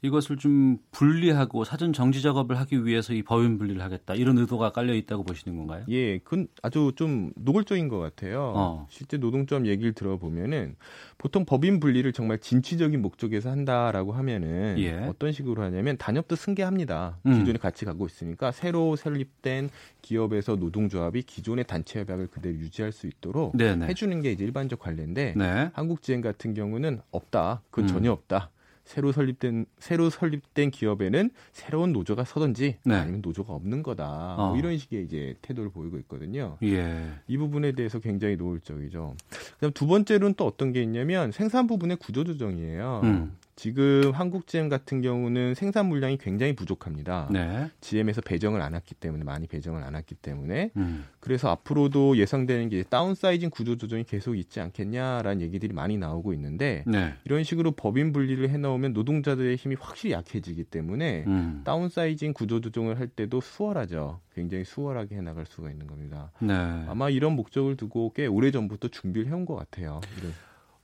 이것을 0.01 0.37
좀 0.37 0.77
분리하고 0.91 1.63
사전 1.63 1.91
정지 1.91 2.21
작업을 2.21 2.59
하기 2.59 2.85
위해서 2.85 3.13
이 3.13 3.23
법인 3.23 3.57
분리를 3.57 3.81
하겠다 3.81 4.13
이런 4.13 4.37
의도가 4.37 4.71
깔려 4.71 4.93
있다고 4.93 5.23
보시는 5.23 5.57
건가요? 5.57 5.85
예, 5.89 6.19
그건 6.19 6.47
아주 6.61 6.91
좀 6.95 7.31
노골적인 7.35 7.87
것 7.87 7.97
같아요. 7.97 8.53
어. 8.55 8.87
실제 8.89 9.17
노동점 9.17 9.65
얘기를 9.65 9.93
들어보면은 9.93 10.75
보통 11.17 11.45
법인 11.45 11.79
분리를 11.79 12.11
정말 12.13 12.37
진취적인 12.39 13.01
목적에서 13.01 13.49
한다라고 13.49 14.13
하면은 14.13 14.75
예. 14.77 14.93
어떤 15.07 15.31
식으로 15.31 15.63
하냐면 15.63 15.97
단협도 15.97 16.35
승계합니다. 16.35 17.17
음. 17.25 17.39
기존에 17.39 17.57
같이 17.57 17.85
가고 17.85 18.05
있으니까 18.05 18.51
새로 18.51 18.95
설립된 18.95 19.69
기업에서 20.03 20.55
노동조합이 20.55 21.23
기존의 21.23 21.65
단체 21.65 21.99
협약을 22.01 22.27
그대로 22.27 22.55
유지할 22.55 22.91
수 22.91 23.07
있도록 23.07 23.57
네네. 23.57 23.87
해주는 23.87 24.21
게 24.21 24.31
이제 24.31 24.43
일반적 24.43 24.79
관례인데 24.79 25.33
네. 25.35 25.71
한국지행 25.73 26.21
같은 26.21 26.53
경우는 26.53 27.01
없다. 27.11 27.63
그건 27.71 27.85
음. 27.85 27.87
전혀 27.87 28.11
없다. 28.11 28.51
새로 28.87 29.11
설립된 29.11 29.65
새로 29.79 30.09
설립된 30.09 30.71
기업에는 30.71 31.29
새로운 31.51 31.91
노조가 31.91 32.23
서든지 32.23 32.77
네. 32.85 32.95
아니면 32.95 33.21
노조가 33.21 33.53
없는 33.53 33.83
거다. 33.83 34.35
뭐 34.37 34.45
어. 34.45 34.49
뭐 34.49 34.57
이런 34.57 34.77
식의 34.77 35.03
이제 35.03 35.35
태도를 35.41 35.69
보이고 35.71 35.97
있거든요. 35.99 36.57
예. 36.63 37.11
이 37.27 37.37
부분에 37.37 37.73
대해서 37.73 37.99
굉장히 37.99 38.37
노골적이죠. 38.37 39.15
그다음 39.55 39.73
두 39.73 39.87
번째로는 39.87 40.35
또 40.35 40.45
어떤 40.45 40.71
게 40.71 40.81
있냐면 40.81 41.33
생산 41.33 41.67
부분의 41.67 41.97
구조 41.97 42.23
조정이에요. 42.23 43.01
음. 43.03 43.35
지금 43.57 44.11
한국 44.13 44.45
GM 44.45 44.69
같은 44.69 45.01
경우는 45.01 45.55
생산 45.55 45.87
물량이 45.87 46.19
굉장히 46.19 46.55
부족합니다. 46.55 47.27
네. 47.31 47.71
GM에서 47.81 48.21
배정을 48.21 48.61
안 48.61 48.75
했기 48.75 48.93
때문에 48.93 49.23
많이 49.23 49.47
배정을 49.47 49.81
안 49.83 49.95
했기 49.95 50.13
때문에 50.13 50.69
음. 50.77 51.05
그래서 51.19 51.49
앞으로도 51.49 52.17
예상되는 52.17 52.69
게 52.69 52.83
다운사이징 52.83 53.49
구조 53.49 53.75
조정이 53.75 54.03
계속 54.03 54.35
있지 54.35 54.61
않겠냐라는 54.61 55.41
얘기들이 55.41 55.73
많이 55.73 55.97
나오고 55.97 56.33
있는데 56.33 56.83
네. 56.85 57.15
이런 57.25 57.43
식으로 57.43 57.71
법인 57.71 58.13
분리를 58.13 58.47
해놓으면 58.47 58.93
노동자들의 58.93 59.55
힘이 59.55 59.75
확실히 59.79 60.13
약해지기 60.13 60.65
때문에 60.65 61.23
음. 61.25 61.61
다운사이징 61.65 62.33
구조 62.33 62.61
조정을 62.61 62.99
할 62.99 63.07
때도 63.07 63.41
수월하죠. 63.41 64.21
굉장히 64.35 64.65
수월하게 64.65 65.15
해나갈 65.15 65.47
수가 65.47 65.71
있는 65.71 65.87
겁니다. 65.87 66.31
네. 66.39 66.53
아마 66.53 67.09
이런 67.09 67.33
목적을 67.33 67.75
두고 67.75 68.13
꽤 68.13 68.27
오래 68.27 68.51
전부터 68.51 68.89
준비를 68.89 69.27
해온 69.29 69.45
것 69.47 69.55
같아요. 69.55 69.99
이런. 70.19 70.31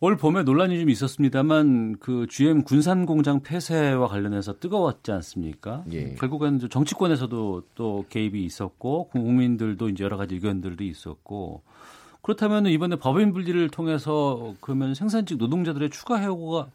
올 0.04 0.18
봄에 0.18 0.44
논란이 0.44 0.78
좀 0.82 0.90
있었습니다만 0.90 1.96
그 1.98 2.28
GM 2.30 2.64
군산 2.64 3.06
공장 3.06 3.40
폐쇄와 3.40 4.10
관련해서 4.10 4.60
뜨거웠지 4.60 5.14
않습니까? 5.14 5.86
예. 5.94 6.16
결국에는 6.16 6.60
정치권에서도 6.70 7.64
또 7.74 8.06
개입이 8.10 8.44
있었고 8.44 9.08
국민들도 9.08 9.88
이제 9.88 10.04
여러 10.04 10.18
가지 10.18 10.36
의견들도 10.36 10.84
있었고 10.84 11.62
그렇다면 12.22 12.66
이번에 12.66 12.98
법인 12.98 13.32
분리를 13.32 13.70
통해서 13.70 14.56
그러면 14.60 14.94
생산직 14.94 15.38
노동자들의 15.38 15.90
추가 15.90 16.18
해고가 16.18 16.68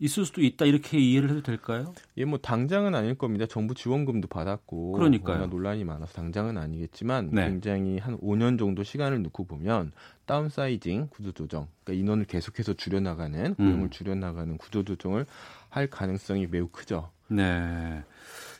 있을 0.00 0.24
수도 0.24 0.42
있다 0.42 0.64
이렇게 0.64 0.98
이해를 0.98 1.30
해도 1.30 1.42
될까요? 1.42 1.94
예, 2.16 2.24
뭐 2.24 2.38
당장은 2.38 2.94
아닐 2.94 3.14
겁니다. 3.14 3.46
정부 3.46 3.74
지원금도 3.74 4.28
받았고 4.28 4.92
그러니까요. 4.92 5.46
논란이 5.46 5.84
많아서 5.84 6.12
당장은 6.14 6.58
아니겠지만 6.58 7.30
네. 7.32 7.46
굉장히 7.46 7.98
한 7.98 8.18
5년 8.18 8.58
정도 8.58 8.82
시간을 8.82 9.22
놓고 9.22 9.44
보면 9.44 9.92
다운사이징 10.26 11.08
구조 11.10 11.32
조정, 11.32 11.68
그러니까 11.84 12.02
인원을 12.02 12.24
계속해서 12.24 12.74
줄여 12.74 13.00
나가는 13.00 13.54
고용을 13.54 13.84
음. 13.84 13.90
줄여 13.90 14.14
나가는 14.14 14.56
구조 14.58 14.82
조정을 14.82 15.26
할 15.68 15.86
가능성이 15.86 16.46
매우 16.46 16.68
크죠. 16.68 17.10
네. 17.28 18.02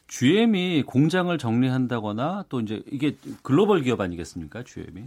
GM이 0.06 0.82
공장을 0.84 1.36
정리한다거나 1.36 2.44
또 2.48 2.60
이제 2.60 2.82
이게 2.90 3.16
글로벌 3.42 3.82
기업 3.82 4.00
아니겠습니까? 4.00 4.62
GM이 4.62 5.04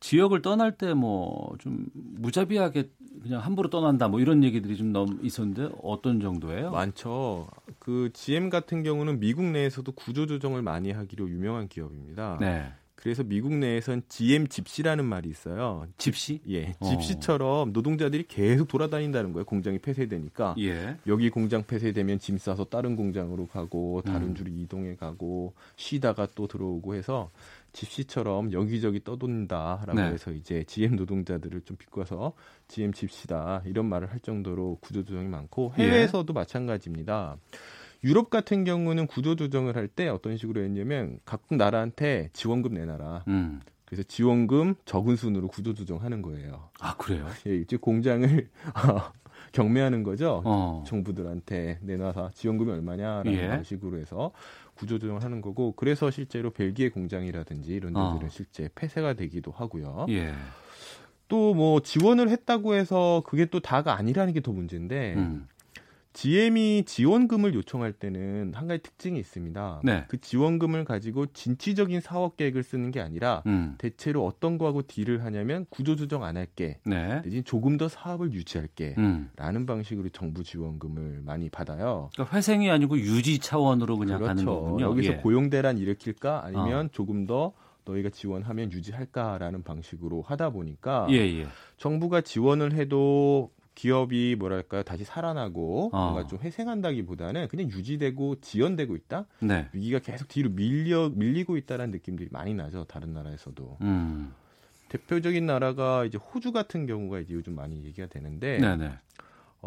지역을 0.00 0.42
떠날 0.42 0.76
때 0.76 0.90
뭐 0.94 1.56
좀 1.58 1.86
무자비하게 1.94 2.90
그냥 3.22 3.40
함부로 3.40 3.70
떠난다 3.70 4.08
뭐 4.08 4.20
이런 4.20 4.44
얘기들이 4.44 4.76
좀 4.76 4.92
너무 4.92 5.18
있었는데 5.22 5.70
어떤 5.82 6.20
정도예요? 6.20 6.70
많죠. 6.70 7.48
그 7.78 8.10
GM 8.12 8.50
같은 8.50 8.82
경우는 8.82 9.20
미국 9.20 9.44
내에서도 9.44 9.90
구조 9.92 10.26
조정을 10.26 10.62
많이 10.62 10.92
하기로 10.92 11.28
유명한 11.30 11.66
기업입니다. 11.68 12.38
네. 12.40 12.66
그래서 12.94 13.22
미국 13.22 13.54
내에선 13.54 14.02
GM 14.08 14.48
집시라는 14.48 15.04
말이 15.04 15.28
있어요. 15.28 15.86
집시? 15.96 16.40
예. 16.48 16.74
어. 16.80 16.86
집시처럼 16.86 17.72
노동자들이 17.72 18.24
계속 18.26 18.66
돌아다닌다는 18.68 19.32
거예요. 19.32 19.44
공장이 19.44 19.78
폐쇄되니까. 19.78 20.56
예. 20.58 20.96
여기 21.06 21.30
공장 21.30 21.62
폐쇄되면 21.64 22.18
짐 22.18 22.36
싸서 22.36 22.64
다른 22.64 22.96
공장으로 22.96 23.46
가고 23.46 24.02
다른 24.04 24.28
음. 24.28 24.34
줄이 24.34 24.50
이동해 24.60 24.96
가고 24.96 25.54
쉬다가 25.76 26.26
또 26.34 26.48
들어오고 26.48 26.94
해서 26.96 27.30
집시처럼 27.76 28.52
여기저기 28.52 29.04
떠돈다라고 29.04 29.94
네. 29.94 30.02
해서 30.06 30.32
이제 30.32 30.64
GM 30.64 30.96
노동자들을 30.96 31.60
좀 31.62 31.76
비꼬아서 31.76 32.32
GM 32.68 32.92
집시다 32.92 33.62
이런 33.66 33.86
말을 33.86 34.10
할 34.10 34.18
정도로 34.20 34.78
구조조정이 34.80 35.28
많고 35.28 35.74
예. 35.78 35.82
해외에서도 35.84 36.30
예. 36.30 36.34
마찬가지입니다. 36.34 37.36
유럽 38.04 38.30
같은 38.30 38.64
경우는 38.64 39.06
구조조정을 39.06 39.76
할 39.76 39.88
때 39.88 40.08
어떤 40.08 40.36
식으로 40.36 40.62
했냐면 40.62 41.18
각국 41.24 41.56
나라한테 41.56 42.30
지원금 42.32 42.74
내놔라. 42.74 43.24
음. 43.28 43.60
그래서 43.84 44.02
지원금 44.02 44.74
적은 44.84 45.14
순으로 45.16 45.46
구조조정하는 45.48 46.20
거예요. 46.22 46.70
아 46.80 46.96
그래요? 46.96 47.26
예, 47.46 47.62
즉 47.64 47.80
공장을 47.80 48.48
어, 48.74 49.12
경매하는 49.52 50.02
거죠. 50.02 50.42
어. 50.44 50.82
정부들한테 50.86 51.78
내놔서 51.82 52.30
지원금이 52.34 52.72
얼마냐라는 52.72 53.32
예. 53.32 53.48
방식으로 53.48 53.98
해서 53.98 54.32
구조조정을 54.76 55.22
하는 55.24 55.40
거고 55.40 55.72
그래서 55.72 56.10
실제로 56.10 56.50
벨기에 56.50 56.90
공장이라든지 56.90 57.72
이런 57.72 57.92
데들은 57.92 58.26
어. 58.26 58.28
실제 58.28 58.68
폐쇄가 58.74 59.14
되기도 59.14 59.50
하고요. 59.50 60.06
예. 60.10 60.32
또뭐 61.28 61.80
지원을 61.80 62.28
했다고 62.28 62.74
해서 62.74 63.22
그게 63.26 63.46
또 63.46 63.60
다가 63.60 63.96
아니라는 63.96 64.32
게 64.32 64.40
더 64.40 64.52
문제인데 64.52 65.14
음. 65.14 65.48
GM이 66.16 66.84
지원금을 66.86 67.52
요청할 67.52 67.92
때는 67.92 68.52
한 68.54 68.66
가지 68.66 68.82
특징이 68.82 69.20
있습니다. 69.20 69.82
네. 69.84 70.06
그 70.08 70.18
지원금을 70.18 70.86
가지고 70.86 71.26
진취적인 71.26 72.00
사업 72.00 72.38
계획을 72.38 72.62
쓰는 72.62 72.90
게 72.90 73.02
아니라 73.02 73.42
음. 73.44 73.74
대체로 73.76 74.24
어떤 74.24 74.56
거하고 74.56 74.80
딜을 74.80 75.22
하냐면 75.24 75.66
구조조정 75.68 76.24
안 76.24 76.38
할게. 76.38 76.78
네. 76.86 77.20
대신 77.20 77.44
조금 77.44 77.76
더 77.76 77.88
사업을 77.88 78.32
유지할게. 78.32 78.94
음. 78.96 79.28
라는 79.36 79.66
방식으로 79.66 80.08
정부 80.08 80.42
지원금을 80.42 81.20
많이 81.22 81.50
받아요. 81.50 82.08
그러니까 82.14 82.34
회생이 82.34 82.70
아니고 82.70 82.98
유지 82.98 83.38
차원으로 83.38 83.98
그냥 83.98 84.16
그렇죠. 84.16 84.26
가는 84.28 84.44
거군요. 84.46 84.86
여기서 84.86 85.12
예. 85.12 85.16
고용 85.18 85.50
대란 85.50 85.76
일으킬까 85.76 86.46
아니면 86.46 86.86
어. 86.86 86.88
조금 86.92 87.26
더 87.26 87.52
너희가 87.84 88.08
지원하면 88.08 88.72
유지할까라는 88.72 89.64
방식으로 89.64 90.22
하다 90.22 90.50
보니까 90.50 91.06
예, 91.10 91.16
예. 91.16 91.46
정부가 91.76 92.22
지원을 92.22 92.72
해도 92.72 93.50
기업이 93.76 94.34
뭐랄까 94.38 94.82
다시 94.82 95.04
살아나고 95.04 95.90
어. 95.92 96.10
뭔가 96.10 96.26
좀 96.26 96.40
회생한다기보다는 96.40 97.46
그냥 97.46 97.70
유지되고 97.70 98.40
지연되고 98.40 98.96
있다. 98.96 99.26
네. 99.38 99.68
위기가 99.72 100.00
계속 100.00 100.26
뒤로 100.26 100.50
밀려 100.50 101.10
밀리고 101.10 101.56
있다라는 101.56 101.92
느낌들이 101.92 102.30
많이 102.32 102.54
나죠. 102.54 102.84
다른 102.88 103.12
나라에서도. 103.12 103.78
음. 103.82 104.34
대표적인 104.88 105.46
나라가 105.46 106.04
이제 106.04 106.16
호주 106.16 106.52
같은 106.52 106.86
경우가 106.86 107.20
이제 107.20 107.34
요즘 107.34 107.54
많이 107.54 107.84
얘기가 107.84 108.06
되는데 108.06 108.58
네네. 108.58 108.92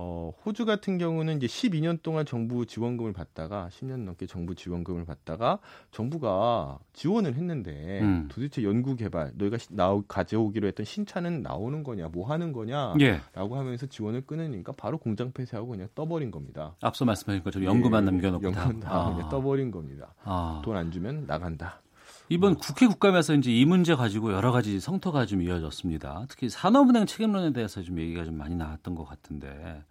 어, 0.02 0.34
호주 0.46 0.66
같은 0.66 0.98
경우는 0.98 1.38
이제 1.38 1.48
12년 1.48 2.02
동안 2.02 2.26
정부 2.26 2.66
지원금을 2.66 3.12
받다가 3.12 3.68
10년 3.70 4.06
넘게 4.06 4.28
정부 4.28 4.56
지원금을 4.56 5.04
받다가 5.04 5.60
정부가 5.92 6.80
지원을 6.94 7.36
했는데 7.36 8.00
음. 8.02 8.30
도대체 8.32 8.64
연구 8.64 8.96
개발 8.96 9.34
너희가 9.36 9.58
나오 9.72 10.02
가져오기로 10.04 10.70
했던 10.70 10.86
신차는 10.86 11.42
나오는 11.42 11.84
거냐 11.84 12.08
뭐 12.08 12.30
하는 12.30 12.54
거냐라고 12.54 13.02
예. 13.02 13.22
하면서 13.36 13.88
지원을 13.88 14.22
끊으니까 14.22 14.72
바로 14.72 14.98
공장 14.98 15.34
폐쇄하고 15.34 15.68
그냥 15.68 15.90
떠버린 15.96 16.32
겁니다. 16.32 16.76
앞서 16.82 17.04
말씀하신 17.04 17.44
것처럼 17.44 17.68
연구만 17.68 18.04
예, 18.04 18.12
남겨놓고 18.12 18.46
연구만 18.46 18.80
다, 18.80 18.90
다 18.90 18.96
아. 18.96 19.30
떠버린 19.30 19.70
겁니다. 19.70 20.14
아. 20.24 20.62
돈안 20.64 20.92
주면 20.92 21.26
나간다. 21.28 21.82
이번 22.32 22.56
국회 22.56 22.86
국감에서 22.86 23.34
이제 23.34 23.52
이 23.52 23.66
문제 23.66 23.96
가지고 23.96 24.34
여러 24.34 24.52
가지 24.52 24.80
성토가 24.80 25.26
좀 25.26 25.42
이어졌습니다. 25.42 26.26
특히 26.30 26.48
산업은행 26.48 27.08
책임론에 27.08 27.54
대해서 27.54 27.82
좀 27.82 28.00
얘기가 28.00 28.24
좀 28.24 28.38
많이 28.38 28.56
나왔던 28.56 28.94
것 28.94 29.04
같은데 29.06 29.84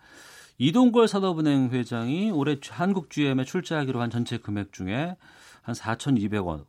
이동걸 0.59 1.09
산업은행 1.09 1.71
회장이 1.71 2.31
올해 2.31 2.57
한국 2.71 3.11
GM에 3.11 3.45
출자하기로 3.45 4.01
한 4.01 4.11
전체 4.11 4.39
금액 4.39 4.73
중에 4.73 5.17
한 5.63 5.75
4,200원, 5.75 6.65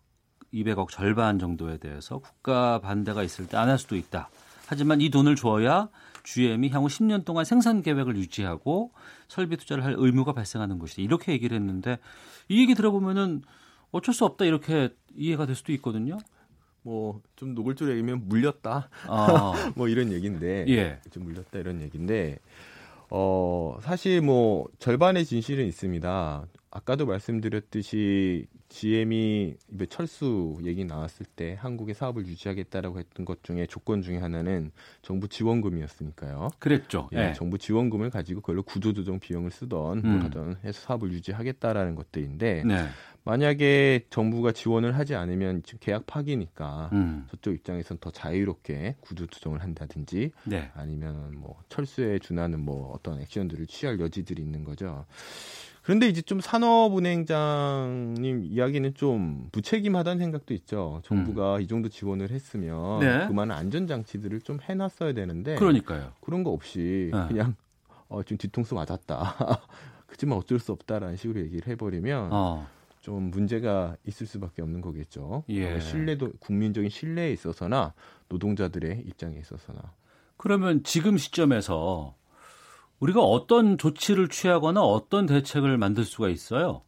200억 0.53 0.89
절반 0.89 1.37
정도에 1.37 1.77
대해서 1.77 2.17
국가 2.17 2.79
반대가 2.79 3.21
있을 3.21 3.47
때 3.47 3.55
안 3.55 3.69
할 3.69 3.77
수도 3.77 3.95
있다. 3.95 4.29
하지만 4.65 5.01
이 5.01 5.09
돈을 5.11 5.35
줘야 5.35 5.89
GM이 6.23 6.69
향후 6.69 6.87
10년 6.87 7.25
동안 7.25 7.45
생산 7.45 7.83
계획을 7.83 8.17
유지하고 8.17 8.91
설비 9.27 9.55
투자를 9.57 9.83
할 9.83 9.93
의무가 9.97 10.33
발생하는 10.33 10.79
것이다. 10.79 11.03
이렇게 11.03 11.31
얘기를 11.31 11.55
했는데 11.55 11.99
이 12.47 12.59
얘기 12.59 12.73
들어보면은 12.73 13.43
어쩔 13.91 14.13
수 14.13 14.25
없다 14.25 14.45
이렇게 14.45 14.89
이해가 15.15 15.45
될 15.45 15.55
수도 15.55 15.71
있거든요. 15.73 16.17
뭐 16.83 17.21
좀 17.39 17.55
노골적으로 17.55 17.95
얘기하면 17.97 18.27
물렸다. 18.27 18.89
어. 19.07 19.53
뭐 19.75 19.87
이런 19.87 20.11
얘기인데 20.11 20.65
예. 20.67 20.99
좀 21.09 21.23
물렸다 21.23 21.57
이런 21.59 21.81
얘기인데 21.81 22.39
어 23.09 23.77
사실 23.81 24.21
뭐 24.21 24.67
절반의 24.79 25.25
진실은 25.25 25.65
있습니다. 25.65 26.45
아까도 26.69 27.05
말씀드렸듯이 27.05 28.45
GM이 28.69 29.55
철수 29.89 30.57
얘기 30.63 30.85
나왔을 30.85 31.25
때 31.25 31.57
한국의 31.59 31.95
사업을 31.95 32.25
유지하겠다라고 32.27 32.99
했던 32.99 33.25
것 33.25 33.43
중에 33.43 33.65
조건 33.65 34.01
중에 34.01 34.17
하나는 34.17 34.71
정부 35.01 35.27
지원금이었으니까요. 35.27 36.49
그랬죠. 36.59 37.09
예, 37.13 37.17
네. 37.17 37.33
정부 37.33 37.57
지원금을 37.57 38.11
가지고 38.11 38.41
그걸로 38.41 38.63
구조조정 38.63 39.19
비용을 39.19 39.49
쓰던 39.51 39.99
음. 40.05 40.09
뭘 40.09 40.23
하던 40.25 40.57
해서 40.63 40.79
사업을 40.81 41.11
유지하겠다라는 41.11 41.95
것들인데 41.95 42.63
네. 42.63 42.87
만약에 43.23 44.05
정부가 44.09 44.51
지원을 44.51 44.97
하지 44.97 45.15
않으면 45.15 45.61
계약 45.79 46.05
파기니까 46.05 46.89
음. 46.93 47.27
저쪽 47.29 47.53
입장에서는 47.55 47.99
더 47.99 48.11
자유롭게 48.11 48.95
구조 49.01 49.27
조정을 49.27 49.61
한다든지 49.61 50.31
네. 50.45 50.71
아니면 50.73 51.35
뭐 51.37 51.61
철수에 51.69 52.19
준하는 52.19 52.59
뭐 52.59 52.91
어떤 52.93 53.19
액션들을 53.19 53.67
취할 53.67 53.99
여지들이 53.99 54.41
있는 54.41 54.63
거죠. 54.63 55.05
그런데 55.89 56.07
이제 56.07 56.21
좀 56.21 56.39
산업은행장님 56.39 58.43
이야기는 58.43 58.93
좀 58.93 59.49
무책임하다는 59.51 60.19
생각도 60.19 60.53
있죠. 60.53 61.01
정부가 61.03 61.55
음. 61.55 61.61
이 61.61 61.67
정도 61.67 61.89
지원을 61.89 62.29
했으면 62.29 62.99
네. 62.99 63.25
그만한 63.25 63.57
안전 63.57 63.87
장치들을 63.87 64.41
좀 64.41 64.59
해놨어야 64.61 65.13
되는데 65.13 65.55
그러니까요. 65.55 66.11
그런 66.21 66.43
거 66.43 66.51
없이 66.51 67.09
네. 67.11 67.27
그냥 67.29 67.55
어, 68.07 68.21
지금 68.21 68.37
뒤통수 68.37 68.75
맞았다. 68.75 69.63
그지만 70.05 70.37
어쩔 70.37 70.59
수 70.59 70.73
없다라는 70.73 71.15
식으로 71.15 71.39
얘기를 71.39 71.67
해버리면 71.67 72.29
어. 72.33 72.67
좀 73.01 73.31
문제가 73.31 73.97
있을 74.05 74.27
수밖에 74.27 74.61
없는 74.61 74.81
거겠죠. 74.81 75.43
예. 75.49 75.79
신뢰도 75.79 76.33
국민적인 76.39 76.91
신뢰에 76.91 77.33
있어서나 77.33 77.95
노동자들의 78.27 79.05
입장에 79.07 79.39
있어서나. 79.39 79.95
그러면 80.37 80.83
지금 80.83 81.17
시점에서 81.17 82.13
우리가 82.99 83.21
어떤 83.21 83.77
조치를 83.77 84.27
취하거나 84.29 84.81
어떤 84.81 85.25
대책을 85.25 85.77
만들 85.77 86.03
수가 86.03 86.29
있어요? 86.29 86.81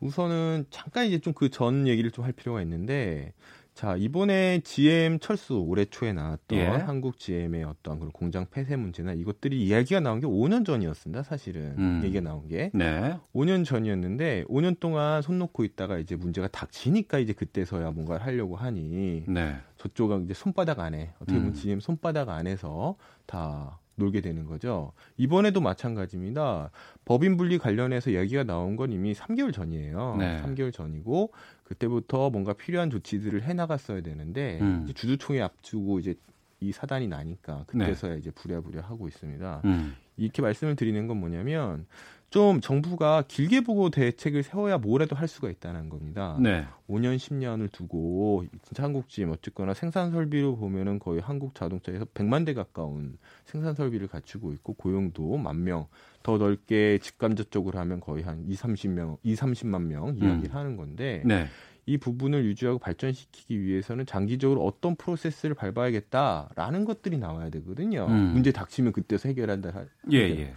우선은 0.00 0.66
잠깐 0.70 1.06
이제 1.06 1.18
좀 1.18 1.32
그 1.34 1.48
전 1.50 1.86
얘기를 1.88 2.10
좀 2.10 2.24
할 2.24 2.32
필요가 2.32 2.60
있는데 2.62 3.32
자 3.74 3.96
이번에 3.96 4.60
GM 4.60 5.18
철수 5.18 5.56
올해 5.58 5.84
초에 5.84 6.12
나왔던 6.12 6.58
예. 6.58 6.66
한국 6.66 7.18
GM의 7.18 7.64
어떤 7.64 7.98
그런 7.98 8.12
공장 8.12 8.46
폐쇄 8.48 8.76
문제나 8.76 9.14
이것들이 9.14 9.60
이야기가 9.64 9.98
나온 9.98 10.20
게 10.20 10.26
5년 10.28 10.64
전이었습니다 10.64 11.24
사실은 11.24 11.74
음. 11.78 12.00
얘기가 12.04 12.20
나온 12.20 12.46
게 12.46 12.70
네. 12.72 13.18
5년 13.34 13.64
전이었는데 13.64 14.44
5년 14.44 14.78
동안 14.78 15.22
손 15.22 15.38
놓고 15.40 15.64
있다가 15.64 15.98
이제 15.98 16.14
문제가 16.14 16.46
닥치니까 16.48 17.18
이제 17.18 17.32
그때서야 17.32 17.90
뭔가를 17.90 18.24
하려고 18.24 18.54
하니 18.56 19.24
네. 19.26 19.56
저쪽은 19.78 20.26
이제 20.26 20.34
손바닥 20.34 20.78
안에 20.78 21.12
어떻게 21.16 21.34
보면 21.38 21.48
음. 21.48 21.54
GM 21.54 21.80
손바닥 21.80 22.28
안에서 22.28 22.96
다 23.26 23.80
놀게 23.96 24.20
되는 24.20 24.44
거죠. 24.44 24.92
이번에도 25.16 25.60
마찬가지입니다. 25.60 26.70
법인 27.04 27.36
분리 27.36 27.58
관련해서 27.58 28.12
얘기가 28.12 28.44
나온 28.44 28.76
건 28.76 28.92
이미 28.92 29.14
3개월 29.14 29.52
전이에요. 29.52 30.16
네. 30.18 30.42
3개월 30.42 30.72
전이고 30.72 31.32
그때부터 31.64 32.30
뭔가 32.30 32.52
필요한 32.52 32.90
조치들을 32.90 33.42
해 33.44 33.54
나갔어야 33.54 34.00
되는데 34.00 34.58
음. 34.60 34.86
주주총회 34.94 35.40
앞두고 35.40 35.98
이제 36.00 36.14
이 36.60 36.72
사단이 36.72 37.08
나니까 37.08 37.64
그때서야 37.66 38.12
네. 38.12 38.18
이제 38.18 38.30
부랴부랴 38.30 38.82
하고 38.82 39.06
있습니다. 39.06 39.62
음. 39.64 39.94
이렇게 40.16 40.42
말씀을 40.42 40.76
드리는 40.76 41.06
건 41.06 41.18
뭐냐면 41.18 41.86
좀 42.34 42.60
정부가 42.60 43.22
길게 43.28 43.60
보고 43.60 43.90
대책을 43.90 44.42
세워야 44.42 44.78
뭐라도 44.78 45.14
할 45.14 45.28
수가 45.28 45.48
있다는 45.50 45.88
겁니다. 45.88 46.36
네. 46.40 46.66
5년, 46.88 47.14
10년을 47.14 47.70
두고 47.70 48.44
진짜 48.64 48.82
한국 48.82 49.08
GM 49.08 49.30
어쨌거나 49.30 49.72
생산 49.72 50.10
설비로 50.10 50.56
보면은 50.56 50.98
거의 50.98 51.20
한국 51.20 51.54
자동차에서 51.54 52.06
100만 52.06 52.44
대 52.44 52.52
가까운 52.52 53.18
생산 53.44 53.76
설비를 53.76 54.08
갖추고 54.08 54.52
있고 54.54 54.72
고용도 54.72 55.36
만 55.36 55.62
명, 55.62 55.86
더 56.24 56.36
넓게 56.36 56.98
직감적 56.98 57.52
쪽으로 57.52 57.78
하면 57.78 58.00
거의 58.00 58.24
한 58.24 58.44
2, 58.48 58.54
30명, 58.56 59.18
2, 59.22 59.36
30만 59.36 59.82
명 59.82 60.16
이야기를 60.16 60.50
음. 60.50 60.56
하는 60.56 60.76
건데 60.76 61.22
네. 61.24 61.46
이 61.86 61.98
부분을 61.98 62.44
유지하고 62.46 62.80
발전시키기 62.80 63.62
위해서는 63.62 64.06
장기적으로 64.06 64.64
어떤 64.64 64.96
프로세스를 64.96 65.54
밟아야겠다라는 65.54 66.84
것들이 66.84 67.16
나와야 67.16 67.50
되거든요. 67.50 68.06
음. 68.08 68.32
문제 68.32 68.50
닥치면 68.50 68.92
그때서 68.92 69.28
해결한다. 69.28 69.84
예, 70.10 70.18
예. 70.18 70.54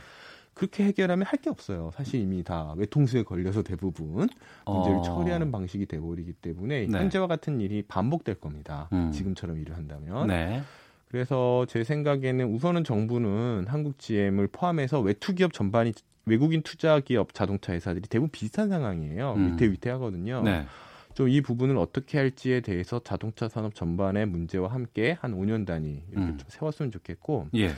그렇게 0.57 0.83
해결하면 0.85 1.25
할 1.25 1.37
게 1.37 1.51
없어요. 1.51 1.91
사실 1.93 2.19
이미 2.19 2.43
다 2.43 2.73
외통수에 2.77 3.21
걸려서 3.21 3.61
대부분 3.61 4.27
문제를 4.65 4.97
어. 4.97 5.01
처리하는 5.03 5.51
방식이 5.51 5.85
돼버리기 5.85 6.33
때문에 6.33 6.87
네. 6.87 6.97
현재와 6.97 7.27
같은 7.27 7.61
일이 7.61 7.83
반복될 7.83 8.35
겁니다. 8.35 8.89
음. 8.91 9.11
지금처럼 9.11 9.59
일을 9.59 9.77
한다면. 9.77 10.27
네. 10.27 10.63
그래서 11.09 11.65
제 11.69 11.83
생각에는 11.83 12.53
우선은 12.53 12.83
정부는 12.83 13.65
한국 13.67 13.99
GM을 13.99 14.47
포함해서 14.47 14.99
외투 14.99 15.35
기업 15.35 15.53
전반이 15.53 15.93
외국인 16.25 16.63
투자 16.63 16.99
기업 16.99 17.33
자동차 17.35 17.71
회사들이 17.73 18.07
대부분 18.09 18.29
비슷한 18.31 18.67
상황이에요. 18.69 19.33
음. 19.37 19.53
위태위태하거든요. 19.53 20.41
네. 20.41 20.65
좀이 21.13 21.41
부분을 21.41 21.77
어떻게 21.77 22.17
할지에 22.17 22.61
대해서 22.61 22.99
자동차 23.03 23.47
산업 23.47 23.75
전반의 23.75 24.25
문제와 24.25 24.69
함께 24.71 25.17
한 25.21 25.33
5년 25.35 25.65
단위 25.65 26.03
이렇게 26.11 26.27
음. 26.31 26.37
좀 26.37 26.45
세웠으면 26.49 26.91
좋겠고. 26.91 27.47
예. 27.55 27.71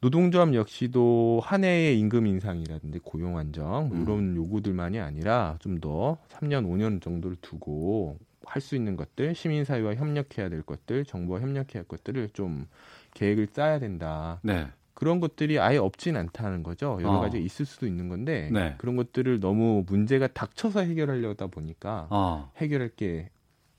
노동조합 0.00 0.54
역시도 0.54 1.40
한 1.42 1.64
해의 1.64 1.98
임금 1.98 2.26
인상이라든지 2.26 3.00
고용 3.00 3.36
안정 3.36 3.88
뭐 3.88 3.96
음. 3.98 4.02
이런 4.02 4.36
요구들만이 4.36 5.00
아니라 5.00 5.56
좀 5.60 5.80
더 5.80 6.18
3년 6.30 6.66
5년 6.66 7.00
정도를 7.02 7.36
두고 7.40 8.18
할 8.44 8.62
수 8.62 8.74
있는 8.76 8.96
것들 8.96 9.34
시민사회와 9.34 9.94
협력해야 9.96 10.48
될 10.48 10.62
것들 10.62 11.04
정부와 11.04 11.40
협력해야 11.40 11.80
할 11.80 11.84
것들을 11.84 12.30
좀 12.30 12.66
계획을 13.14 13.48
짜야 13.48 13.78
된다. 13.78 14.40
네. 14.42 14.66
그런 14.94 15.20
것들이 15.20 15.58
아예 15.60 15.76
없진 15.76 16.16
않다는 16.16 16.62
거죠. 16.62 16.98
여러 17.00 17.18
어. 17.18 17.20
가지 17.20 17.38
있을 17.38 17.66
수도 17.66 17.86
있는 17.86 18.08
건데 18.08 18.48
네. 18.52 18.74
그런 18.78 18.96
것들을 18.96 19.38
너무 19.40 19.84
문제가 19.86 20.26
닥쳐서 20.28 20.80
해결하려다 20.80 21.48
보니까 21.48 22.08
어. 22.10 22.50
해결할 22.56 22.88
게 22.96 23.28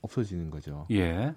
없어지는 0.02 0.50
거죠. 0.50 0.86
예. 0.92 1.34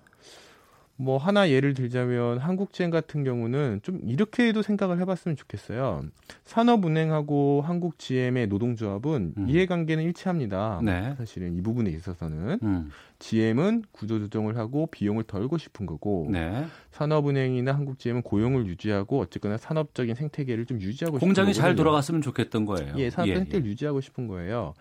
뭐 1.04 1.18
하나 1.18 1.50
예를 1.50 1.74
들자면 1.74 2.38
한국젠 2.38 2.90
같은 2.90 3.24
경우는 3.24 3.82
좀 3.84 4.00
이렇게도 4.04 4.62
생각을 4.62 5.00
해봤으면 5.02 5.36
좋겠어요. 5.36 6.04
산업은행하고 6.46 7.62
한국GM의 7.66 8.48
노동조합은 8.48 9.34
음. 9.38 9.50
이해관계는 9.50 10.04
일치합니다. 10.06 10.80
네. 10.84 11.14
사실은 11.18 11.56
이 11.56 11.62
부분에 11.62 11.90
있어서는 11.90 12.60
음. 12.64 12.90
GM은 13.20 13.84
구조조정을 13.92 14.58
하고 14.58 14.88
비용을 14.88 15.24
덜고 15.24 15.58
싶은 15.58 15.86
거고 15.86 16.28
네. 16.32 16.66
산업은행이나 16.92 17.74
한국GM은 17.74 18.22
고용을 18.22 18.68
유지하고 18.68 19.20
어쨌거나 19.20 19.58
산업적인 19.58 20.16
생태계를 20.16 20.66
좀 20.66 20.82
유지하고 20.82 21.20
공장이 21.20 21.54
잘 21.54 21.76
돌아갔으면 21.76 22.22
좋겠던 22.22 22.66
거예요. 22.66 22.96
예, 22.98 23.10
산업 23.10 23.28
예, 23.30 23.36
생태계를 23.36 23.66
예. 23.66 23.70
유지하고 23.72 24.02
싶은 24.02 24.28
거예요. 24.28 24.74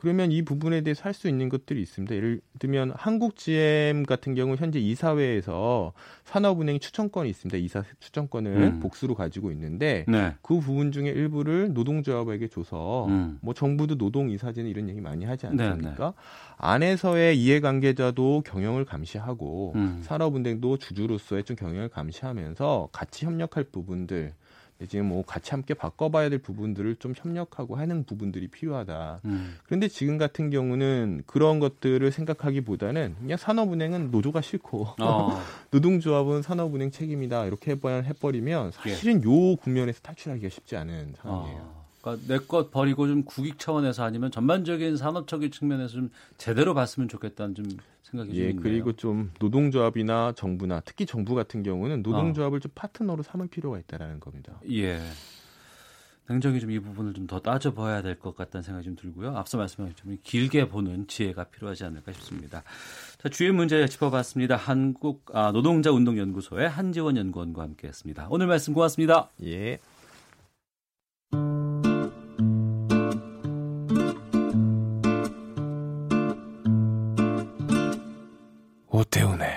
그러면 0.00 0.32
이 0.32 0.42
부분에 0.42 0.80
대해서 0.80 1.02
할 1.04 1.10
수 1.20 1.28
있는 1.28 1.50
것들이 1.50 1.82
있습니다. 1.82 2.14
예를 2.14 2.40
들면 2.58 2.92
한국 2.96 3.36
GM 3.36 4.04
같은 4.04 4.34
경우 4.34 4.54
현재 4.56 4.78
이사회에서 4.78 5.92
산업은행이 6.24 6.78
추천권이 6.78 7.28
있습니다. 7.28 7.58
이사 7.58 7.82
추천권을 7.98 8.56
음. 8.56 8.80
복수로 8.80 9.14
가지고 9.14 9.50
있는데 9.50 10.06
네. 10.08 10.34
그 10.40 10.60
부분 10.60 10.92
중에 10.92 11.10
일부를 11.10 11.74
노동조합에게 11.74 12.48
줘서 12.48 13.06
음. 13.06 13.38
뭐 13.42 13.52
정부도 13.52 13.98
노동 13.98 14.30
이사제는 14.30 14.70
이런 14.70 14.88
얘기 14.88 15.00
많이 15.02 15.26
하지 15.26 15.46
않습니까? 15.48 15.76
네, 15.76 15.98
네. 15.98 16.12
안에서의 16.56 17.38
이해관계자도 17.38 18.44
경영을 18.46 18.86
감시하고 18.86 19.72
음. 19.74 20.00
산업은행도 20.02 20.78
주주로서의 20.78 21.44
좀 21.44 21.56
경영을 21.56 21.88
감시하면서 21.88 22.88
같이 22.92 23.26
협력할 23.26 23.64
부분들 23.64 24.32
지금 24.88 25.06
뭐 25.06 25.22
같이 25.24 25.50
함께 25.50 25.74
바꿔봐야 25.74 26.28
될 26.30 26.38
부분들을 26.38 26.96
좀 26.96 27.12
협력하고 27.16 27.76
하는 27.76 28.04
부분들이 28.04 28.48
필요하다. 28.48 29.20
음. 29.24 29.56
그런데 29.64 29.88
지금 29.88 30.18
같은 30.18 30.50
경우는 30.50 31.24
그런 31.26 31.58
것들을 31.58 32.10
생각하기보다는 32.10 33.16
그냥 33.20 33.38
산업은행은 33.38 34.10
노조가 34.10 34.40
싫고 34.40 34.88
어. 35.00 35.42
노동조합은 35.70 36.42
산업은행 36.42 36.90
책임이다 36.90 37.46
이렇게 37.46 37.76
해버리면 37.82 38.72
예. 38.86 38.90
사실은 38.90 39.22
예. 39.22 39.28
요 39.28 39.56
국면에서 39.56 40.00
탈출하기가 40.00 40.48
쉽지 40.48 40.76
않은 40.76 41.14
상황이에요. 41.20 41.58
어. 41.58 41.80
그러니까 42.00 42.26
내것 42.32 42.70
버리고 42.70 43.06
좀 43.06 43.24
국익 43.24 43.58
차원에서 43.58 44.04
아니면 44.04 44.30
전반적인 44.30 44.96
산업적인 44.96 45.50
측면에서 45.50 45.92
좀 45.92 46.10
제대로 46.38 46.74
봤으면 46.74 47.08
좋겠다는 47.08 47.54
좀 47.54 47.66
생각이 48.10 48.38
예, 48.38 48.52
좀 48.52 48.62
그리고 48.62 48.92
좀 48.92 49.30
노동조합이나 49.38 50.32
정부나 50.36 50.80
특히 50.84 51.06
정부 51.06 51.34
같은 51.34 51.62
경우는 51.62 52.02
노동조합을 52.02 52.56
어. 52.58 52.60
좀 52.60 52.72
파트너로 52.74 53.22
삼을 53.22 53.48
필요가 53.48 53.78
있다라는 53.78 54.20
겁니다. 54.20 54.60
예. 54.70 55.00
냉정히 56.28 56.60
좀 56.60 56.70
이 56.70 56.78
부분을 56.78 57.12
좀 57.12 57.26
더 57.26 57.40
따져봐야 57.40 58.02
될 58.02 58.16
것 58.18 58.36
같다는 58.36 58.62
생각이 58.62 58.84
좀 58.86 58.94
들고요. 58.96 59.36
앞서 59.36 59.58
말씀하신 59.58 59.96
좀 59.96 60.16
길게 60.22 60.68
보는 60.68 61.06
지혜가 61.08 61.44
필요하지 61.44 61.84
않을까 61.84 62.12
싶습니다. 62.12 62.62
자, 63.20 63.28
주요 63.28 63.52
문제 63.52 63.86
짚어봤습니다. 63.88 64.54
한국 64.56 65.24
아, 65.34 65.50
노동자 65.52 65.90
운동 65.90 66.18
연구소의 66.18 66.68
한지원 66.68 67.16
연구원과 67.16 67.62
함께했습니다. 67.62 68.28
오늘 68.30 68.46
말씀 68.46 68.74
고맙습니다. 68.74 69.28
예. 69.44 69.78
오태훈의 79.00 79.48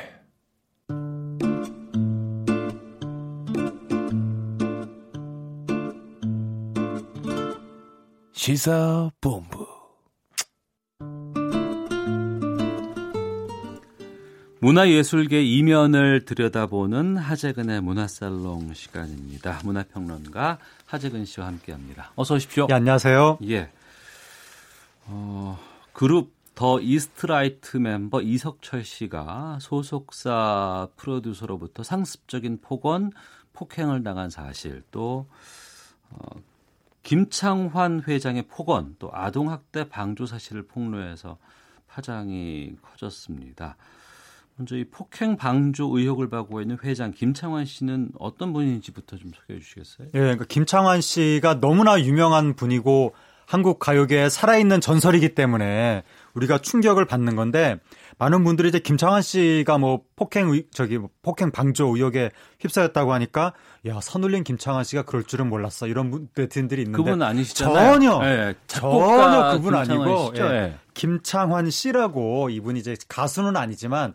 시사본부 8.32 9.68
문화예술계 14.62 15.44
이면을 15.44 16.24
들여다보는 16.24 17.18
하재근의 17.18 17.82
문화살롱 17.82 18.74
시간입니다. 18.74 19.60
문화평론가 19.66 20.60
하재근 20.86 21.26
씨와 21.26 21.48
함께합니다. 21.48 22.14
어서 22.16 22.36
오십시오. 22.36 22.68
예, 22.70 22.76
안녕하세요. 22.76 23.40
예. 23.50 23.70
어, 25.08 25.60
그룹 25.92 26.32
더 26.56 26.80
이스트라이트 26.80 27.78
멤버 27.78 28.22
이석철 28.22 28.84
씨가 28.84 29.58
소속사 29.60 30.88
프로듀서로부터 30.96 31.84
상습적인 31.84 32.60
폭언, 32.62 33.12
폭행을 33.54 34.04
당한 34.04 34.30
사실, 34.30 34.84
또 34.92 35.28
어, 36.10 36.18
김창환 37.02 38.04
회장의 38.08 38.44
폭언, 38.48 38.96
또 39.00 39.10
아동학대 39.12 39.90
방조 39.90 40.26
사실을 40.26 40.64
폭로해서 40.68 41.38
파장이 41.88 42.76
커졌습니다. 42.82 43.76
먼저 44.56 44.78
이 44.78 44.84
폭행 44.86 45.36
방조 45.36 45.98
의혹을 45.98 46.30
받고 46.30 46.62
있는 46.62 46.78
회장 46.84 47.12
김창환 47.12 47.66
씨는 47.66 48.12
어떤 48.20 48.54
분인지부터 48.54 49.18
좀 49.18 49.32
소개해 49.34 49.60
주시겠어요? 49.60 50.08
예, 50.14 50.20
그러니까 50.20 50.46
김창환 50.46 51.02
씨가 51.02 51.60
너무나 51.60 52.00
유명한 52.00 52.56
분이고 52.56 53.16
한국 53.46 53.80
가요계에 53.80 54.30
살아있는 54.30 54.82
전설이기 54.82 55.36
때문에 55.36 56.04
우리가 56.34 56.58
충격을 56.58 57.06
받는 57.06 57.36
건데 57.36 57.78
많은 58.18 58.44
분들이 58.44 58.70
이제 58.70 58.80
김창환 58.80 59.22
씨가 59.22 59.78
뭐 59.78 60.02
폭행 60.16 60.50
의, 60.50 60.66
저기 60.72 60.98
뭐 60.98 61.10
폭행 61.22 61.52
방조 61.52 61.96
의혹에 61.96 62.32
휩싸였다고 62.60 63.14
하니까 63.14 63.54
야 63.86 64.00
선울림 64.02 64.44
김창환 64.44 64.84
씨가 64.84 65.04
그럴 65.04 65.24
줄은 65.24 65.50
몰랐어 65.50 65.88
이런 65.88 66.30
네티즌들이 66.36 66.84
있는데 66.84 67.04
그분 67.04 67.22
아니시잖아요. 67.22 67.94
전혀 67.94 68.20
네, 68.20 68.54
전혀 68.68 69.52
그분 69.54 69.76
아니고 69.76 70.34
예, 70.36 70.42
네. 70.42 70.76
김창환 70.94 71.70
씨라고 71.70 72.50
이분이 72.50 72.80
이제 72.80 72.96
가수는 73.08 73.58
아니지만 73.58 74.14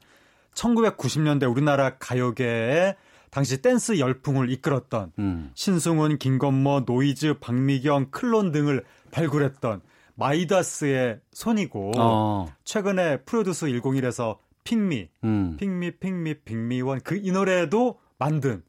1990년대 0.55 1.51
우리나라 1.51 1.97
가요계에 1.99 2.97
당시 3.31 3.61
댄스 3.61 3.99
열풍을 3.99 4.51
이끌었던 4.51 5.13
음. 5.19 5.51
신승훈, 5.55 6.19
김건모, 6.19 6.85
노이즈, 6.87 7.35
박미경, 7.41 8.07
클론 8.11 8.53
등을 8.53 8.85
발굴했던 9.11 9.81
마이다스의 10.15 11.21
손이고 11.33 11.93
어. 11.97 12.47
최근에 12.65 13.19
프로듀스 13.23 13.67
101에서 13.67 14.39
핑미, 14.65 15.09
음. 15.25 15.57
핑미, 15.59 15.93
핑미, 15.99 16.35
핑미원 16.45 17.01
그 17.01 17.17
이 17.17 17.31
노래도 17.33 17.99
만든 18.19 18.63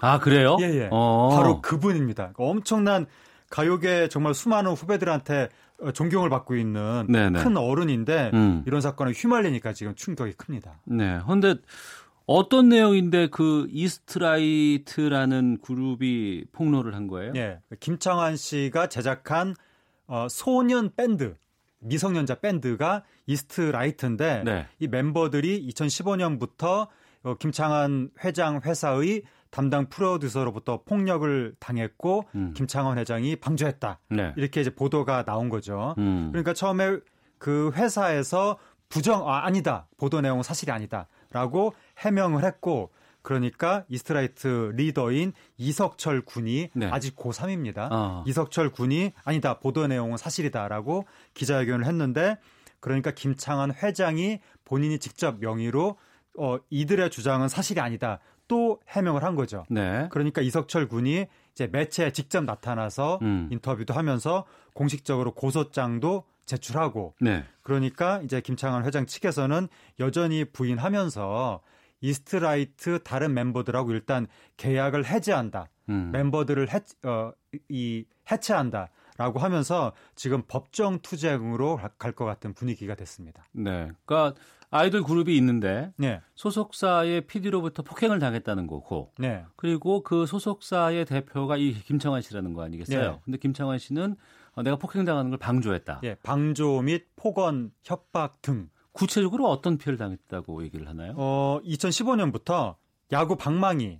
아 0.00 0.18
그래요? 0.18 0.56
예예. 0.60 0.74
예. 0.84 0.88
어. 0.90 1.30
바로 1.34 1.60
그분입니다. 1.60 2.32
엄청난 2.36 3.06
가요계 3.50 4.08
정말 4.08 4.32
수많은 4.34 4.72
후배들한테 4.72 5.48
존경을 5.94 6.30
받고 6.30 6.54
있는 6.56 7.06
네네. 7.08 7.42
큰 7.42 7.56
어른인데 7.56 8.30
음. 8.32 8.62
이런 8.66 8.80
사건에 8.80 9.10
휘말리니까 9.12 9.72
지금 9.72 9.94
충격이 9.94 10.32
큽니다. 10.34 10.80
네. 10.84 11.18
근데 11.26 11.56
어떤 12.26 12.68
내용인데 12.68 13.28
그 13.30 13.66
이스트라이트라는 13.70 15.58
그룹이 15.62 16.44
폭로를 16.52 16.94
한 16.94 17.08
거예요? 17.08 17.32
예. 17.36 17.58
김창환 17.80 18.36
씨가 18.36 18.88
제작한 18.88 19.54
어, 20.06 20.26
소년 20.28 20.90
밴드 20.94 21.36
미성년자 21.82 22.36
밴드가 22.36 23.02
이스트 23.26 23.60
라이트인데 23.60 24.42
네. 24.44 24.66
이 24.78 24.88
멤버들이 24.88 25.68
2015년부터 25.68 26.88
어, 27.24 27.34
김창환 27.34 28.10
회장 28.24 28.60
회사의 28.64 29.22
담당 29.50 29.88
프로듀서로부터 29.88 30.82
폭력을 30.84 31.54
당했고 31.60 32.24
음. 32.34 32.54
김창환 32.56 32.98
회장이 32.98 33.36
방조했다. 33.36 34.00
네. 34.10 34.32
이렇게 34.36 34.62
이제 34.62 34.74
보도가 34.74 35.24
나온 35.24 35.50
거죠. 35.50 35.94
음. 35.98 36.30
그러니까 36.32 36.54
처음에 36.54 36.98
그 37.38 37.70
회사에서 37.74 38.58
부정 38.88 39.28
아, 39.28 39.44
아니다. 39.44 39.88
보도 39.98 40.20
내용은 40.20 40.42
사실이 40.42 40.72
아니다라고 40.72 41.74
해명을 41.98 42.44
했고 42.44 42.92
그러니까 43.22 43.84
이스트라이트 43.88 44.72
리더인 44.74 45.32
이석철 45.56 46.22
군이 46.22 46.70
네. 46.74 46.86
아직 46.90 47.16
고3입니다. 47.16 47.88
어. 47.90 48.24
이석철 48.26 48.70
군이 48.70 49.12
아니다. 49.24 49.58
보도 49.58 49.86
내용은 49.86 50.16
사실이다라고 50.16 51.06
기자회견을 51.34 51.86
했는데 51.86 52.36
그러니까 52.80 53.12
김창환 53.12 53.72
회장이 53.72 54.40
본인이 54.64 54.98
직접 54.98 55.38
명의로 55.38 55.96
어, 56.38 56.58
이들의 56.70 57.10
주장은 57.10 57.48
사실이 57.48 57.80
아니다. 57.80 58.18
또 58.48 58.80
해명을 58.88 59.22
한 59.22 59.34
거죠. 59.34 59.64
네. 59.70 60.08
그러니까 60.10 60.42
이석철 60.42 60.88
군이 60.88 61.26
이제 61.52 61.68
매체에 61.68 62.10
직접 62.12 62.44
나타나서 62.44 63.18
음. 63.22 63.48
인터뷰도 63.50 63.94
하면서 63.94 64.44
공식적으로 64.74 65.32
고소장도 65.32 66.24
제출하고 66.44 67.14
네. 67.20 67.44
그러니까 67.62 68.20
이제 68.22 68.40
김창환 68.40 68.84
회장 68.84 69.06
측에서는 69.06 69.68
여전히 70.00 70.44
부인하면서 70.44 71.60
이스트라이트 72.02 73.02
다른 73.02 73.32
멤버들하고 73.34 73.92
일단 73.92 74.26
계약을 74.58 75.06
해지한다. 75.06 75.68
음. 75.88 76.10
멤버들을 76.12 76.72
해, 76.72 76.80
어, 77.08 77.32
이 77.68 78.04
해체한다 78.30 78.90
라고 79.18 79.38
하면서 79.38 79.92
지금 80.14 80.42
법정 80.46 80.98
투쟁으로 81.00 81.78
갈 81.98 82.12
것 82.12 82.24
같은 82.24 82.52
분위기가 82.54 82.94
됐습니다. 82.94 83.46
네. 83.52 83.90
그러니까 84.04 84.38
아이돌 84.70 85.02
그룹이 85.02 85.36
있는데 85.36 85.92
네. 85.96 86.20
소속사의 86.34 87.22
PD로부터 87.26 87.82
폭행을 87.82 88.18
당했다는 88.18 88.66
거고 88.66 89.12
네. 89.18 89.44
그리고 89.56 90.02
그 90.02 90.24
소속사의 90.26 91.04
대표가 91.04 91.56
이 91.58 91.72
김창완 91.74 92.22
씨라는 92.22 92.54
거 92.54 92.62
아니겠어요? 92.62 93.10
네. 93.12 93.18
근데 93.24 93.38
김창완 93.38 93.78
씨는 93.78 94.16
어, 94.54 94.62
내가 94.62 94.76
폭행당하는 94.76 95.30
걸 95.30 95.38
방조했다. 95.38 96.00
예, 96.04 96.14
방조 96.22 96.82
및 96.82 97.06
폭언, 97.16 97.70
협박 97.84 98.40
등 98.42 98.68
구체적으로 98.92 99.48
어떤 99.48 99.78
피해를 99.78 99.98
당했다고 99.98 100.62
얘기를 100.64 100.88
하나요? 100.88 101.14
어, 101.16 101.60
2015년부터 101.64 102.76
야구 103.12 103.36
방망이, 103.36 103.98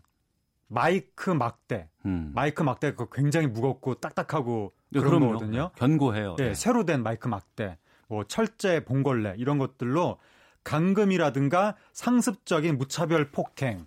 마이크 0.69 1.31
막대, 1.31 1.89
음. 2.07 2.33
마이크 2.35 2.63
막대가 2.63 3.07
굉장히 3.13 3.47
무겁고 3.47 3.95
딱딱하고 3.95 4.73
네, 4.91 5.01
그런 5.01 5.21
그럼요. 5.21 5.33
거거든요. 5.35 5.71
견고해요. 5.77 6.37
네, 6.37 6.49
네. 6.49 6.55
새로 6.55 6.85
된 6.85 7.03
마이크 7.03 7.29
막대, 7.29 7.79
뭐 8.09 8.25
철제, 8.25 8.85
봉골레 8.85 9.35
이런 9.39 9.59
것들로 9.59 10.19
강금이라든가 10.65 11.77
상습적인 11.93 12.79
무차별 12.79 13.31
폭행, 13.31 13.87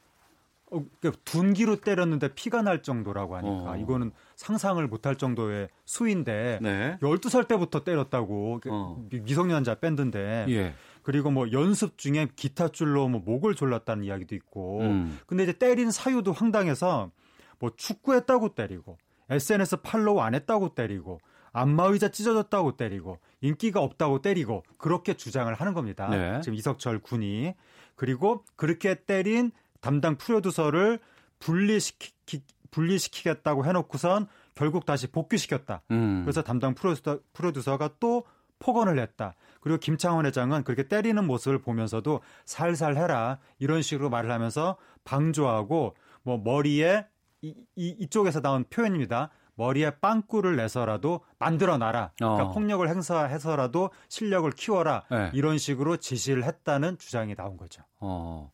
어, 0.72 0.84
그러니까 1.00 1.22
둔기로 1.26 1.78
때렸는데 1.78 2.34
피가 2.34 2.62
날 2.62 2.82
정도라고 2.82 3.36
하니까 3.38 3.72
어. 3.72 3.78
이거는 3.78 4.12
상상을 4.36 4.86
못할 4.88 5.16
정도의 5.16 5.70
수인데 5.86 6.60
네. 6.62 6.98
12살 7.02 7.48
때부터 7.48 7.84
때렸다고 7.84 8.60
그 8.62 8.70
어. 8.72 9.04
미성년자 9.12 9.76
밴드인데 9.76 10.46
예. 10.50 10.74
그리고 11.06 11.30
뭐 11.30 11.52
연습 11.52 12.00
중에 12.00 12.30
기타 12.36 12.70
줄로 12.70 13.08
뭐 13.08 13.22
목을 13.24 13.54
졸랐다는 13.54 14.06
이야기도 14.06 14.34
있고 14.34 14.82
음. 14.82 15.20
근데 15.28 15.44
이제 15.44 15.54
때린 15.54 15.92
사유도 15.92 16.34
황당해서 16.34 17.12
뭐 17.60 17.72
축구했다고 17.78 18.56
때리고 18.56 18.98
SNS 19.30 19.82
팔로우 19.84 20.20
안 20.20 20.34
했다고 20.34 20.74
때리고 20.74 21.20
안마의자 21.54 22.10
찢어졌다고 22.10 22.76
때리고 22.76 23.20
인기가 23.42 23.82
없다고 23.82 24.24
때리고 24.24 24.64
그렇게 24.80 25.14
주장을 25.14 25.54
하는 25.54 25.76
겁니다. 25.76 26.10
네. 26.10 26.42
지금 26.42 26.56
이석철 26.56 27.02
군이 27.02 27.54
그리고 27.94 28.44
그렇게 28.56 28.96
때린 28.96 29.52
담당 29.82 30.18
프로듀서를 30.18 30.98
분리시키 31.38 32.42
분리시키겠다고 32.72 33.64
해놓고선 33.64 34.26
결국 34.56 34.88
다시 34.88 35.06
복귀시켰다. 35.06 35.84
음. 35.92 36.24
그래서 36.24 36.42
담당 36.42 36.74
프로듀서, 36.74 37.20
프로듀서가 37.34 37.92
또 38.00 38.26
폭언을 38.58 38.98
했다. 38.98 39.36
그리고 39.66 39.80
김창원 39.80 40.28
회장은 40.28 40.64
그렇게 40.64 40.88
때리는 40.88 41.26
모습을 41.26 41.58
보면서도 41.58 42.22
살살 42.46 42.98
해라 42.98 43.40
이런 43.58 43.82
식으로 43.82 44.12
말을 44.12 44.30
하면서 44.30 44.78
방조하고 45.06 45.96
뭐 46.22 46.38
머리에 46.38 47.08
이, 47.42 47.56
이, 47.76 47.88
이쪽에서 48.00 48.42
나온 48.42 48.64
표현입니다. 48.70 49.32
머리에 49.56 49.90
빵꾸를 50.02 50.56
내서라도 50.56 51.22
만들어 51.40 51.80
놔라. 51.80 52.12
그러니까 52.16 52.46
어. 52.46 52.52
폭력을 52.52 52.88
행사해서라도 52.88 53.90
실력을 54.08 54.52
키워라. 54.52 55.06
네. 55.10 55.32
이런 55.34 55.58
식으로 55.58 55.98
지시를 55.98 56.44
했다는 56.44 57.00
주장이 57.00 57.34
나온 57.34 57.58
거죠. 57.58 57.82
어. 58.00 58.52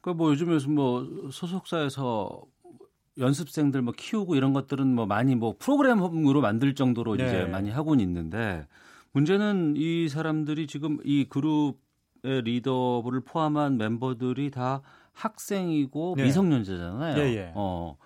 그뭐 0.00 0.30
요즘에 0.30 0.56
뭐 0.72 1.06
소속사에서 1.30 2.40
연습생들 3.18 3.82
뭐 3.82 3.92
키우고 3.94 4.36
이런 4.36 4.54
것들은 4.54 4.86
뭐 4.86 5.04
많이 5.04 5.34
뭐 5.34 5.56
프로그램으로 5.58 6.40
만들 6.40 6.74
정도로 6.74 7.16
네. 7.16 7.26
이제 7.26 7.44
많이 7.44 7.68
하고는 7.68 8.02
있는데 8.02 8.66
문제는 9.12 9.74
이 9.76 10.08
사람들이 10.08 10.66
지금 10.66 10.98
이 11.04 11.26
그룹의 11.28 12.42
리더를 12.42 13.20
포함한 13.24 13.76
멤버들이 13.76 14.50
다 14.50 14.82
학생이고 15.12 16.14
네. 16.16 16.24
미성년자잖아요. 16.24 17.18
예, 17.18 17.36
예. 17.36 17.52
어. 17.54 17.96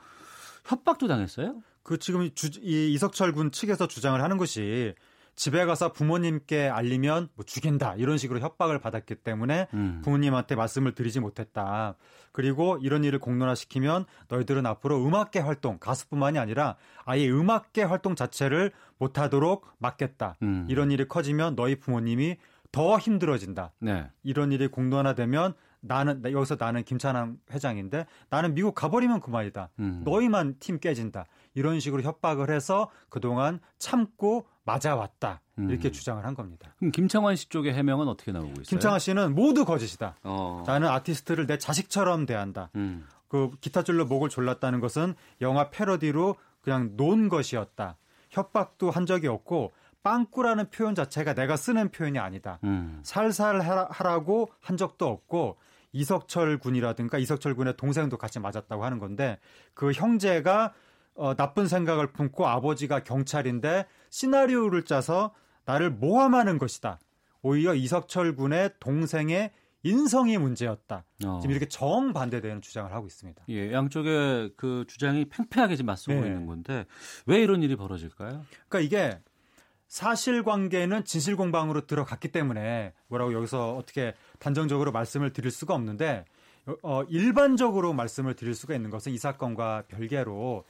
협박도 0.64 1.08
당했어요? 1.08 1.62
그 1.82 1.98
지금 1.98 2.30
주, 2.34 2.48
이 2.62 2.92
이석철 2.92 3.32
군 3.32 3.50
측에서 3.50 3.88
주장을 3.88 4.20
하는 4.22 4.38
것이 4.38 4.94
집에 5.34 5.64
가서 5.64 5.92
부모님께 5.92 6.68
알리면 6.68 7.28
뭐 7.34 7.44
죽인다 7.44 7.94
이런 7.96 8.18
식으로 8.18 8.40
협박을 8.40 8.78
받았기 8.78 9.16
때문에 9.16 9.68
음. 9.74 10.00
부모님한테 10.04 10.54
말씀을 10.54 10.94
드리지 10.94 11.20
못했다. 11.20 11.96
그리고 12.32 12.78
이런 12.82 13.04
일을 13.04 13.18
공론화시키면 13.18 14.04
너희들은 14.28 14.66
앞으로 14.66 15.04
음악계 15.04 15.40
활동 15.40 15.78
가수뿐만이 15.78 16.38
아니라 16.38 16.76
아예 17.04 17.28
음악계 17.28 17.82
활동 17.82 18.14
자체를 18.14 18.72
못하도록 18.98 19.66
막겠다. 19.78 20.36
음. 20.42 20.66
이런 20.68 20.90
일이 20.90 21.06
커지면 21.09 21.56
너희 21.56 21.76
부모님이 21.76 22.36
더 22.70 22.98
힘들어진다. 22.98 23.72
네. 23.80 24.09
이런 24.22 24.50
일이 24.52 24.66
공론화되면 24.68 25.54
나는 25.80 26.22
여기서 26.24 26.56
나는 26.59 26.84
김찬환 26.84 27.38
회장인데 27.50 28.06
나는 28.30 28.54
미국 28.54 28.74
가버리면 28.74 29.20
그만이다. 29.20 29.70
음. 29.80 30.02
너희만 30.04 30.56
팀 30.59 30.78
깨진다. 30.78 31.26
이런 31.54 31.80
식으로 31.80 32.02
협박을 32.02 32.50
해서 32.50 32.90
그동안 33.08 33.60
참고 33.78 34.46
맞아왔다. 34.64 35.40
이렇게 35.58 35.88
음. 35.88 35.92
주장을 35.92 36.24
한 36.24 36.34
겁니다. 36.34 36.74
그럼 36.78 36.92
김창완 36.92 37.36
씨 37.36 37.48
쪽의 37.48 37.74
해명은 37.74 38.08
어떻게 38.08 38.32
나오고 38.32 38.52
있어요? 38.52 38.62
김창완 38.64 39.00
씨는 39.00 39.34
모두 39.34 39.64
거짓이다. 39.64 40.16
어. 40.22 40.62
나는 40.66 40.88
아티스트를 40.88 41.46
내 41.46 41.58
자식처럼 41.58 42.26
대한다. 42.26 42.70
음. 42.76 43.04
그 43.28 43.50
기타 43.60 43.82
줄로 43.82 44.06
목을 44.06 44.28
졸랐다는 44.28 44.80
것은 44.80 45.14
영화 45.40 45.70
패러디로 45.70 46.36
그냥 46.60 46.96
논 46.96 47.28
것이었다. 47.28 47.96
협박도 48.30 48.90
한 48.90 49.04
적이 49.06 49.28
없고 49.28 49.72
빵꾸라는 50.02 50.70
표현 50.70 50.94
자체가 50.94 51.34
내가 51.34 51.56
쓰는 51.56 51.90
표현이 51.90 52.18
아니다. 52.18 52.58
음. 52.64 53.00
살살 53.02 53.60
하라고 53.60 54.48
한 54.60 54.76
적도 54.76 55.06
없고 55.06 55.56
이석철 55.92 56.58
군이라든가 56.58 57.18
이석철 57.18 57.54
군의 57.54 57.76
동생도 57.76 58.16
같이 58.16 58.40
맞았다고 58.40 58.84
하는 58.84 58.98
건데 58.98 59.38
그 59.74 59.92
형제가 59.92 60.72
어, 61.14 61.34
나쁜 61.34 61.66
생각을 61.66 62.12
품고 62.12 62.47
아버지가 62.47 63.05
경찰인데 63.05 63.86
시나리오를 64.10 64.84
짜서 64.84 65.34
나를 65.64 65.90
모함하는 65.90 66.59
것이다. 66.59 66.98
오히려 67.43 67.74
이석철 67.74 68.36
군의 68.36 68.70
동생의 68.80 69.52
인성이 69.84 70.39
문제였다. 70.39 71.05
어. 71.26 71.39
지금 71.40 71.51
이렇게 71.51 71.66
정반대되는 71.66 72.62
주장을 72.62 72.93
하고 72.93 73.06
있습니다. 73.06 73.43
예, 73.48 73.72
양쪽의 73.72 74.52
그 74.56 74.84
주장이 74.86 75.24
팽팽하게 75.24 75.76
지금 75.76 75.86
맞서고 75.86 76.20
네. 76.20 76.28
있는 76.28 76.47
건데 76.47 76.86
왜 77.26 77.43
이런 77.43 77.62
일이 77.62 77.74
벌어질까요? 77.74 78.44
그러니까 78.68 78.80
이게 78.80 79.18
사실관계는 79.89 81.05
진실공방으로 81.05 81.86
들어갔기 81.86 82.28
때문에 82.28 82.94
뭐라고 83.09 83.34
여기서 83.34 83.74
어떻게 83.74 84.14
단정적으로 84.39 84.93
말씀을 84.93 85.32
드릴 85.32 85.51
수가 85.51 85.74
없는데 85.74 86.24
어, 86.82 87.02
일반적으로 87.09 87.93
말씀을 87.93 88.34
드릴 88.34 88.55
수가 88.55 88.74
있는 88.74 88.89
것은 88.89 89.12
이 89.12 89.18
사건과 89.18 89.84
별개로 89.89 90.64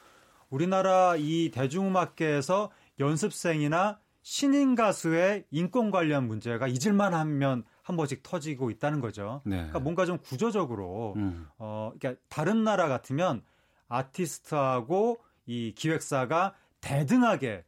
우리나라 0.52 1.16
이 1.16 1.50
대중음악계에서 1.52 2.70
연습생이나 3.00 3.98
신인 4.20 4.74
가수의 4.74 5.44
인권 5.50 5.90
관련 5.90 6.28
문제가 6.28 6.68
잊을만 6.68 7.14
하면 7.14 7.64
한 7.82 7.96
번씩 7.96 8.22
터지고 8.22 8.70
있다는 8.70 9.00
거죠. 9.00 9.40
네. 9.44 9.56
그러니까 9.56 9.80
뭔가 9.80 10.04
좀 10.04 10.18
구조적으로 10.18 11.14
음. 11.16 11.46
어 11.58 11.90
그러니까 11.98 12.20
다른 12.28 12.64
나라 12.64 12.86
같으면 12.86 13.42
아티스트하고 13.88 15.18
이 15.46 15.72
기획사가 15.74 16.54
대등하게 16.82 17.64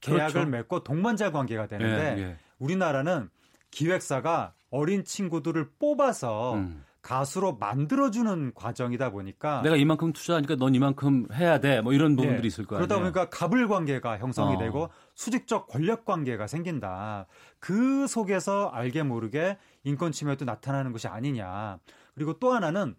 계약을 0.00 0.32
그렇죠. 0.32 0.48
맺고 0.48 0.84
동반자 0.84 1.30
관계가 1.32 1.66
되는데 1.66 2.16
예, 2.18 2.22
예. 2.22 2.36
우리나라는 2.58 3.28
기획사가 3.70 4.54
어린 4.70 5.04
친구들을 5.04 5.72
뽑아서 5.78 6.54
음. 6.54 6.82
가수로 7.02 7.56
만들어주는 7.56 8.52
과정이다 8.54 9.10
보니까 9.10 9.60
내가 9.62 9.74
이만큼 9.76 10.12
투자하니까 10.12 10.54
넌 10.56 10.74
이만큼 10.74 11.26
해야 11.32 11.58
돼 11.58 11.80
뭐 11.82 11.92
이런 11.92 12.14
부분들이 12.14 12.44
예. 12.44 12.46
있을 12.46 12.64
거예요. 12.64 12.78
그러다 12.86 13.00
보니까 13.00 13.28
갑을 13.28 13.66
관계가 13.66 14.18
형성이 14.18 14.54
어. 14.54 14.58
되고 14.58 14.88
수직적 15.14 15.66
권력 15.66 16.04
관계가 16.04 16.46
생긴다. 16.46 17.26
그 17.58 18.06
속에서 18.06 18.68
알게 18.68 19.02
모르게 19.02 19.58
인권 19.82 20.12
침해도 20.12 20.44
나타나는 20.44 20.92
것이 20.92 21.08
아니냐. 21.08 21.78
그리고 22.14 22.38
또 22.38 22.52
하나는 22.52 22.94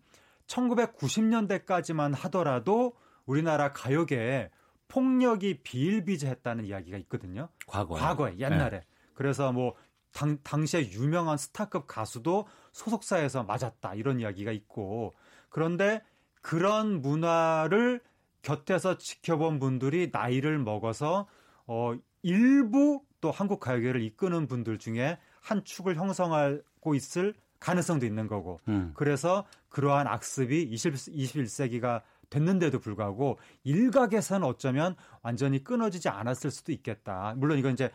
1990년대까지만 0.48 2.14
하더라도 2.16 2.94
우리나라 3.26 3.72
가요계에 3.72 4.50
폭력이 4.88 5.62
비일비재했다는 5.64 6.66
이야기가 6.66 6.98
있거든요. 7.00 7.50
과거에. 7.68 8.00
과거에 8.00 8.36
옛날에. 8.38 8.80
네. 8.80 8.86
그래서 9.14 9.52
뭐 9.52 9.76
당, 10.12 10.38
당시에 10.44 10.92
유명한 10.92 11.38
스타급 11.38 11.88
가수도 11.88 12.46
소속사에서 12.74 13.44
맞았다 13.44 13.96
이런 13.96 14.20
이야기가 14.20 14.52
있고 14.52 15.14
그런데 15.50 16.02
그런 16.42 17.02
문화를 17.02 18.02
곁에서 18.42 18.98
지켜본 18.98 19.60
분들이 19.60 20.10
나이를 20.12 20.60
먹어서 20.60 21.28
어 21.66 21.94
일부 22.22 23.02
또 23.22 23.32
한국 23.32 23.62
가요계를 23.62 24.02
이끄는 24.02 24.48
분들 24.48 24.80
중에 24.80 25.18
한 25.40 25.64
축을 25.64 25.96
형성하고 25.96 26.96
있을 26.96 27.34
가능성도 27.60 28.06
있는 28.06 28.28
거고. 28.28 28.60
음. 28.68 28.92
그래서 28.96 29.46
그러한 29.70 30.08
악습이 30.08 30.64
20, 30.64 30.94
21세기가 30.94 32.02
됐는데도 32.30 32.80
불구하고 32.80 33.40
일각에서는 33.64 34.46
어쩌면 34.46 34.96
완전히 35.22 35.64
끊어지지 35.64 36.10
않았을 36.10 36.52
수도 36.52 36.74
있겠다. 36.74 37.34
물론 37.38 37.58
이건 37.58 37.74
이제 37.74 37.90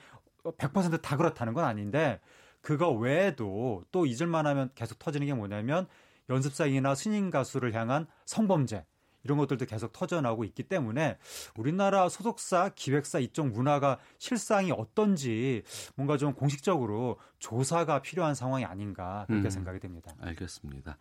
100%다 0.45 1.17
그렇다는 1.17 1.53
건 1.53 1.65
아닌데 1.65 2.21
그거 2.61 2.91
외에도 2.91 3.85
또 3.91 4.07
잊을만 4.07 4.47
하면 4.47 4.71
계속 4.75 4.99
터지는 4.99 5.27
게 5.27 5.35
뭐냐면 5.35 5.87
연습생이나 6.29 6.95
신인 6.95 7.31
가수를 7.31 7.75
향한 7.75 8.07
성범죄 8.27 8.85
이런 9.25 9.39
것들도 9.39 9.67
계속 9.67 9.93
터져나오고 9.93 10.45
있기 10.45 10.63
때문에 10.63 11.19
우리나라 11.57 12.09
소속사, 12.09 12.71
기획사 12.75 13.19
이쪽 13.19 13.49
문화가 13.49 13.99
실상이 14.19 14.73
어떤지 14.73 15.63
뭔가 15.97 16.17
좀 16.17 16.35
공식적으로 16.35 17.19
조사가 17.39 18.03
필요한 18.03 18.35
상황이 18.35 18.65
아닌가 18.65 19.25
그렇게 19.27 19.49
음, 19.49 19.51
생각이 19.51 19.81
됩니다. 19.81 20.13
알겠습니다. 20.21 20.97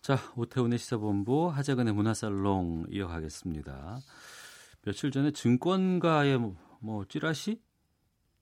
자, 0.00 0.16
오태훈의 0.36 0.78
시사본부 0.78 1.48
하재근의 1.48 1.92
문화살롱 1.92 2.86
이어가겠습니다. 2.90 3.98
며칠 4.82 5.10
전에 5.10 5.32
증권가의 5.32 6.38
뭐, 6.38 6.56
뭐 6.80 7.04
찌라시 7.06 7.60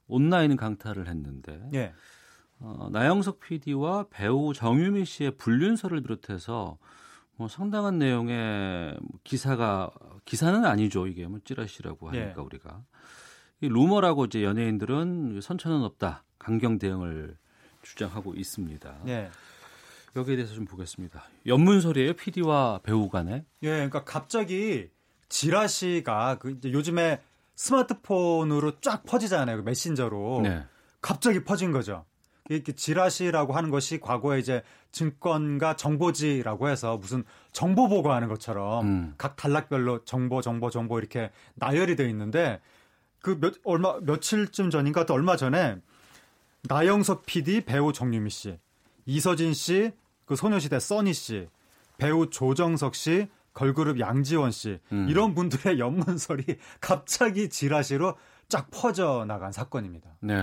온라인 0.06 0.56
강탈을 0.56 1.08
했는데 1.08 1.68
예. 1.74 1.92
어, 2.58 2.88
나영석 2.90 3.40
PD와 3.40 4.06
배우 4.10 4.52
정유미 4.54 5.04
씨의 5.04 5.32
불륜설을 5.36 6.02
비롯해서 6.02 6.78
뭐 7.36 7.48
상당한 7.48 7.98
내용의 7.98 8.98
기사가 9.24 9.90
기사는 10.24 10.64
아니죠 10.64 11.06
이게 11.06 11.26
뭐 11.26 11.38
찌라시라고 11.44 12.08
하니까 12.08 12.34
예. 12.38 12.42
우리가 12.42 12.82
이 13.60 13.68
루머라고 13.68 14.24
이제 14.26 14.42
연예인들은 14.42 15.40
선처는 15.42 15.82
없다 15.82 16.24
강경 16.38 16.78
대응을 16.78 17.36
주장하고 17.82 18.34
있습니다. 18.34 18.98
예. 19.08 19.30
여기에 20.16 20.36
대해서 20.36 20.54
좀 20.54 20.64
보겠습니다. 20.64 21.24
연문설이에요, 21.46 22.14
PD와 22.14 22.80
배우 22.82 23.08
간에? 23.08 23.44
예, 23.62 23.68
그러니까 23.68 24.04
갑자기 24.04 24.88
지라시가 25.28 26.38
그 26.38 26.52
이제 26.52 26.72
요즘에 26.72 27.20
스마트폰으로 27.54 28.80
쫙 28.80 29.04
퍼지잖아요, 29.04 29.58
그 29.58 29.62
메신저로. 29.62 30.40
네. 30.42 30.64
갑자기 31.00 31.44
퍼진 31.44 31.70
거죠. 31.70 32.04
이렇게 32.48 32.72
지라시라고 32.72 33.52
하는 33.52 33.70
것이 33.70 33.98
과거에 34.00 34.38
이제 34.38 34.62
증권과 34.92 35.76
정보지라고 35.76 36.68
해서 36.68 36.96
무슨 36.96 37.24
정보 37.52 37.88
보고하는 37.88 38.28
것처럼 38.28 38.86
음. 38.86 39.14
각 39.18 39.36
단락별로 39.36 40.04
정보, 40.04 40.40
정보, 40.40 40.70
정보 40.70 40.98
이렇게 40.98 41.30
나열이 41.54 41.96
되어 41.96 42.06
있는데 42.08 42.60
그 43.20 43.38
몇, 43.40 43.54
얼마, 43.64 43.98
며칠쯤 44.00 44.70
전인가 44.70 45.04
또 45.06 45.14
얼마 45.14 45.36
전에 45.36 45.76
나영석 46.68 47.26
PD, 47.26 47.62
배우 47.62 47.92
정유미 47.92 48.30
씨, 48.30 48.58
이서진 49.04 49.54
씨, 49.54 49.92
그 50.24 50.36
소녀시대 50.36 50.78
써니 50.78 51.12
씨, 51.12 51.48
배우 51.98 52.28
조정석 52.30 52.94
씨, 52.94 53.28
걸그룹 53.54 53.98
양지원 54.00 54.50
씨 54.50 54.78
음. 54.92 55.06
이런 55.08 55.34
분들의 55.34 55.78
연문설이 55.80 56.44
갑자기 56.80 57.48
지라시로 57.48 58.16
쫙 58.48 58.68
퍼져 58.70 59.24
나간 59.26 59.50
사건입니다. 59.50 60.10
네. 60.20 60.34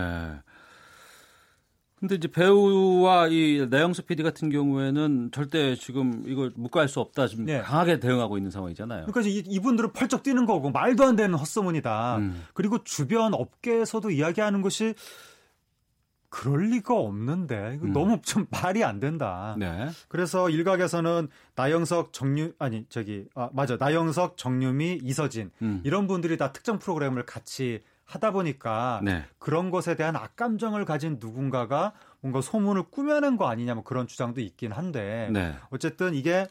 근데 2.04 2.16
이제 2.16 2.28
배우와 2.28 3.30
이 3.30 3.66
나영수 3.70 4.02
PD 4.04 4.24
같은 4.24 4.50
경우에는 4.50 5.30
절대 5.32 5.74
지금 5.78 6.22
이걸 6.28 6.52
묵과할 6.54 6.90
수 6.90 7.00
없다 7.00 7.28
지금 7.28 7.46
네. 7.46 7.62
강하게 7.62 8.02
대응하고 8.02 8.36
있는 8.36 8.52
상황이잖아요. 8.52 9.06
그러니까 9.06 9.22
이, 9.50 9.60
분들은 9.62 9.94
펄쩍 9.94 10.22
뛰는 10.22 10.46
거고 10.46 10.70
말도 10.70 11.06
안 11.06 11.16
되는 11.16 11.34
헛소문이다. 11.34 12.18
음. 12.18 12.44
그리고 12.54 12.84
주변 12.84 13.34
업계에서도 13.34 14.12
이야기하는 14.12 14.62
것이 14.62 14.96
그럴 16.28 16.72
리가 16.72 16.94
없는데 16.94 17.76
이거 17.78 17.86
음. 17.86 17.94
너무 17.94 18.20
좀 18.22 18.48
말이 18.50 18.84
안 18.84 19.00
된다. 19.00 19.56
네. 19.58 19.88
그래서 20.10 20.50
일각에서는 20.50 21.30
나영석 21.56 22.12
정유 22.12 22.52
아니 22.60 22.86
저기 22.90 23.28
아 23.34 23.50
맞아 23.54 23.78
나영석 23.80 24.36
정유미 24.36 25.00
이서진 25.04 25.52
음. 25.62 25.80
이런 25.86 26.08
분들이 26.08 26.36
다 26.36 26.52
특정 26.52 26.80
프로그램을 26.80 27.26
같이 27.26 27.80
하다 28.06 28.32
보니까 28.32 29.02
네. 29.04 29.26
그런 29.40 29.72
것에 29.72 29.96
대한 29.96 30.16
악감정을 30.16 30.86
가진 30.86 31.18
누군가가 31.20 31.94
뭔가 32.22 32.42
소문을 32.42 32.84
꾸며낸 32.92 33.38
거 33.38 33.48
아니냐 33.48 33.76
뭐 33.76 33.84
그런 33.84 34.08
주장도 34.08 34.42
있긴 34.42 34.72
한데 34.72 35.30
네. 35.32 35.56
어쨌든 35.70 36.14
이게 36.14 36.48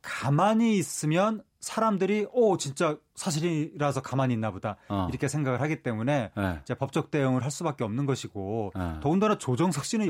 가만히 0.00 0.76
있으면 0.76 1.42
사람들이 1.60 2.26
오 2.32 2.56
진짜 2.56 2.96
사실이라서 3.14 4.02
가만히 4.02 4.34
있나 4.34 4.50
보다 4.50 4.76
어. 4.88 5.06
이렇게 5.08 5.28
생각을 5.28 5.60
하기 5.60 5.82
때문에 5.82 6.32
네. 6.36 6.58
이제 6.62 6.74
법적 6.74 7.10
대응을 7.10 7.44
할 7.44 7.50
수밖에 7.50 7.84
없는 7.84 8.04
것이고 8.04 8.72
네. 8.74 8.94
더군다나 9.00 9.38
조정석 9.38 9.84
씨는 9.84 10.08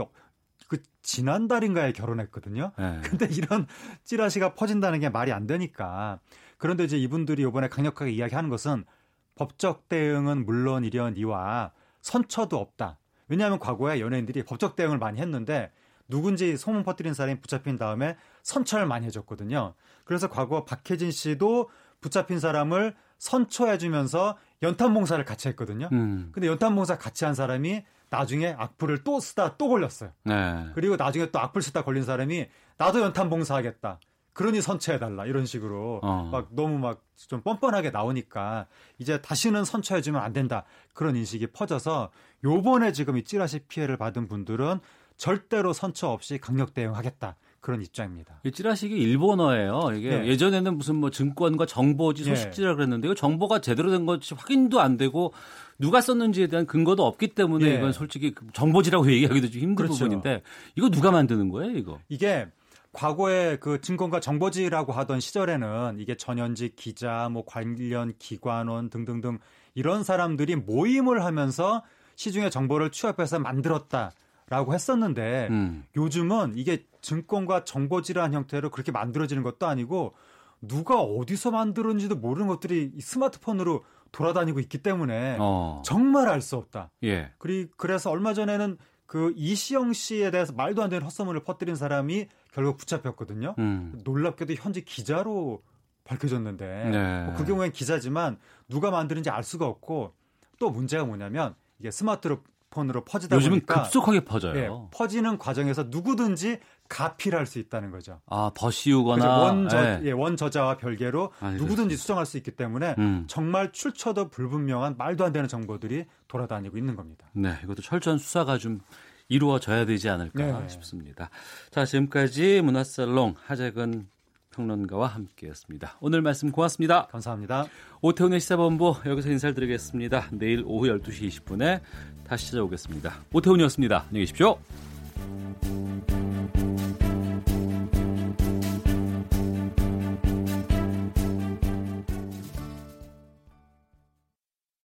그 0.68 0.78
지난달인가에 1.02 1.92
결혼했거든요. 1.92 2.72
네. 2.78 3.00
근데 3.04 3.26
이런 3.26 3.66
찌라시가 4.04 4.54
퍼진다는 4.54 5.00
게 5.00 5.10
말이 5.10 5.30
안 5.30 5.46
되니까 5.46 6.20
그런데 6.56 6.84
이제 6.84 6.96
이분들이 6.96 7.42
이번에 7.42 7.68
강력하게 7.68 8.12
이야기하는 8.12 8.48
것은 8.48 8.86
법적 9.34 9.88
대응은 9.88 10.44
물론이려니와 10.46 11.72
선처도 12.00 12.58
없다. 12.58 12.98
왜냐하면 13.28 13.58
과거에 13.58 14.00
연예인들이 14.00 14.44
법적 14.44 14.76
대응을 14.76 14.98
많이 14.98 15.20
했는데 15.20 15.72
누군지 16.08 16.56
소문 16.56 16.82
퍼뜨린 16.82 17.14
사람이 17.14 17.40
붙잡힌 17.40 17.78
다음에 17.78 18.16
선처를 18.42 18.86
많이 18.86 19.06
해줬거든요. 19.06 19.74
그래서 20.04 20.28
과거 20.28 20.64
박혜진 20.64 21.10
씨도 21.10 21.70
붙잡힌 22.00 22.38
사람을 22.40 22.94
선처해주면서 23.18 24.36
연탄봉사를 24.62 25.24
같이 25.24 25.48
했거든요. 25.48 25.88
음. 25.92 26.30
근데 26.32 26.48
연탄봉사 26.48 26.98
같이 26.98 27.24
한 27.24 27.34
사람이 27.34 27.84
나중에 28.10 28.54
악플을 28.58 29.04
또 29.04 29.20
쓰다 29.20 29.56
또 29.56 29.68
걸렸어요. 29.68 30.12
네. 30.24 30.66
그리고 30.74 30.96
나중에 30.96 31.30
또 31.30 31.38
악플 31.38 31.62
쓰다 31.62 31.82
걸린 31.82 32.02
사람이 32.04 32.48
나도 32.76 33.00
연탄봉사 33.00 33.54
하겠다. 33.54 33.98
그러니 34.32 34.60
선처해달라 34.60 35.26
이런 35.26 35.46
식으로 35.46 36.00
어. 36.02 36.28
막 36.32 36.48
너무 36.50 36.78
막 36.78 37.02
좀 37.28 37.40
뻔뻔하게 37.42 37.90
나오니까 37.90 38.66
이제 38.98 39.20
다시는 39.20 39.64
선처해주면 39.64 40.20
안 40.20 40.32
된다 40.32 40.64
그런 40.94 41.16
인식이 41.16 41.48
퍼져서 41.48 42.10
요번에 42.44 42.92
지금 42.92 43.16
이 43.16 43.24
찌라시 43.24 43.60
피해를 43.68 43.96
받은 43.96 44.28
분들은 44.28 44.80
절대로 45.16 45.72
선처 45.72 46.08
없이 46.08 46.38
강력 46.38 46.74
대응하겠다. 46.74 47.36
그런 47.60 47.80
입장입니다. 47.80 48.40
이 48.42 48.50
찌라시기 48.50 48.96
일본어예요. 48.96 49.92
이게 49.94 50.18
네. 50.18 50.26
예전에는 50.26 50.76
무슨 50.76 50.96
뭐 50.96 51.10
증권과 51.10 51.66
정보지 51.66 52.24
소식지라 52.24 52.74
그랬는데 52.74 53.06
요 53.06 53.14
정보가 53.14 53.60
제대로 53.60 53.92
된 53.92 54.04
것이 54.04 54.34
확인도 54.34 54.80
안 54.80 54.96
되고 54.96 55.32
누가 55.78 56.00
썼는지에 56.00 56.48
대한 56.48 56.66
근거도 56.66 57.06
없기 57.06 57.28
때문에 57.28 57.68
네. 57.68 57.74
이건 57.76 57.92
솔직히 57.92 58.34
정보지라고 58.52 59.06
얘기하기도 59.12 59.48
좀 59.48 59.60
힘든 59.62 59.76
그렇죠. 59.76 59.94
부분인데 59.94 60.42
이거 60.74 60.90
누가 60.90 61.12
만드는 61.12 61.50
거예요, 61.50 61.78
이거? 61.78 62.00
이게 62.08 62.48
과거에 62.92 63.56
그 63.56 63.80
증권과 63.80 64.20
정보지라고 64.20 64.92
하던 64.92 65.20
시절에는 65.20 65.96
이게 65.98 66.14
전현직 66.16 66.76
기자, 66.76 67.28
뭐 67.30 67.44
관련 67.46 68.12
기관원 68.18 68.90
등등등 68.90 69.38
이런 69.74 70.04
사람들이 70.04 70.56
모임을 70.56 71.24
하면서 71.24 71.82
시중의 72.16 72.50
정보를 72.50 72.90
취합해서 72.90 73.38
만들었다 73.38 74.12
라고 74.48 74.74
했었는데 74.74 75.48
음. 75.50 75.84
요즘은 75.96 76.52
이게 76.56 76.84
증권과 77.00 77.64
정보지라는 77.64 78.34
형태로 78.34 78.70
그렇게 78.70 78.92
만들어지는 78.92 79.42
것도 79.42 79.66
아니고 79.66 80.12
누가 80.60 81.00
어디서 81.00 81.50
만들었는지도 81.50 82.16
모르는 82.16 82.48
것들이 82.48 82.92
스마트폰으로 83.00 83.84
돌아다니고 84.12 84.60
있기 84.60 84.78
때문에 84.78 85.38
어. 85.40 85.80
정말 85.86 86.28
알 86.28 86.42
수 86.42 86.56
없다. 86.56 86.90
예. 87.02 87.32
그리 87.38 87.68
그래서 87.78 88.10
얼마 88.10 88.34
전에는 88.34 88.76
그 89.12 89.34
이시영 89.36 89.92
씨에 89.92 90.30
대해서 90.30 90.54
말도 90.54 90.82
안 90.82 90.88
되는 90.88 91.04
헛소문을 91.04 91.44
퍼뜨린 91.44 91.76
사람이 91.76 92.28
결국 92.50 92.78
붙잡혔거든요. 92.78 93.54
음. 93.58 94.00
놀랍게도 94.04 94.54
현재 94.54 94.80
기자로 94.80 95.62
밝혀졌는데 96.04 96.66
네. 96.90 97.24
뭐 97.24 97.34
그 97.34 97.44
경우엔 97.44 97.72
기자지만 97.72 98.38
누가 98.70 98.90
만드는지 98.90 99.28
알 99.28 99.44
수가 99.44 99.66
없고 99.66 100.14
또 100.58 100.70
문제가 100.70 101.04
뭐냐면 101.04 101.54
이게 101.78 101.90
스마트 101.90 102.38
폰으로 102.72 103.04
퍼지다 103.04 103.36
요즘은 103.36 103.58
보니까 103.58 103.82
급속하게 103.84 104.24
퍼져요. 104.24 104.56
예, 104.56 104.68
퍼지는 104.90 105.38
과정에서 105.38 105.84
누구든지 105.84 106.58
가필할 106.88 107.46
수 107.46 107.58
있다는 107.58 107.90
거죠. 107.90 108.20
아, 108.26 108.50
버시우거나 108.54 109.38
원저 109.38 109.80
네. 109.80 110.00
예, 110.04 110.10
원저자와 110.10 110.78
별개로 110.78 111.32
아, 111.40 111.50
누구든지 111.50 111.96
수정할 111.96 112.26
수 112.26 112.36
있기 112.38 112.50
때문에 112.50 112.96
음. 112.98 113.24
정말 113.28 113.72
출처도 113.72 114.28
불분명한 114.30 114.96
말도 114.96 115.24
안 115.24 115.32
되는 115.32 115.48
정보들이 115.48 116.06
돌아다니고 116.28 116.76
있는 116.76 116.96
겁니다. 116.96 117.26
네, 117.32 117.56
이것도 117.62 117.82
철저한 117.82 118.18
수사가 118.18 118.58
좀 118.58 118.80
이루어져야 119.28 119.86
되지 119.86 120.08
않을까 120.08 120.60
네. 120.60 120.68
싶습니다. 120.68 121.30
자, 121.70 121.84
지금까지 121.84 122.60
문화살롱 122.62 123.36
하재근 123.46 124.08
평론가와 124.52 125.08
함께했습니다. 125.08 125.98
오늘 126.00 126.22
말씀 126.22 126.52
고맙습니다. 126.52 127.06
감사합니다. 127.06 127.66
오태훈의 128.00 128.40
시사본부 128.40 128.96
여기서 129.06 129.30
인사를 129.30 129.54
드리겠습니다. 129.54 130.28
내일 130.32 130.62
오후 130.66 130.86
12시 130.86 131.28
20분에 131.28 131.80
다시 132.26 132.50
찾아오겠습니다. 132.50 133.24
오태훈이었습니다. 133.32 134.04
안녕히 134.08 134.20
계십시오. 134.20 134.58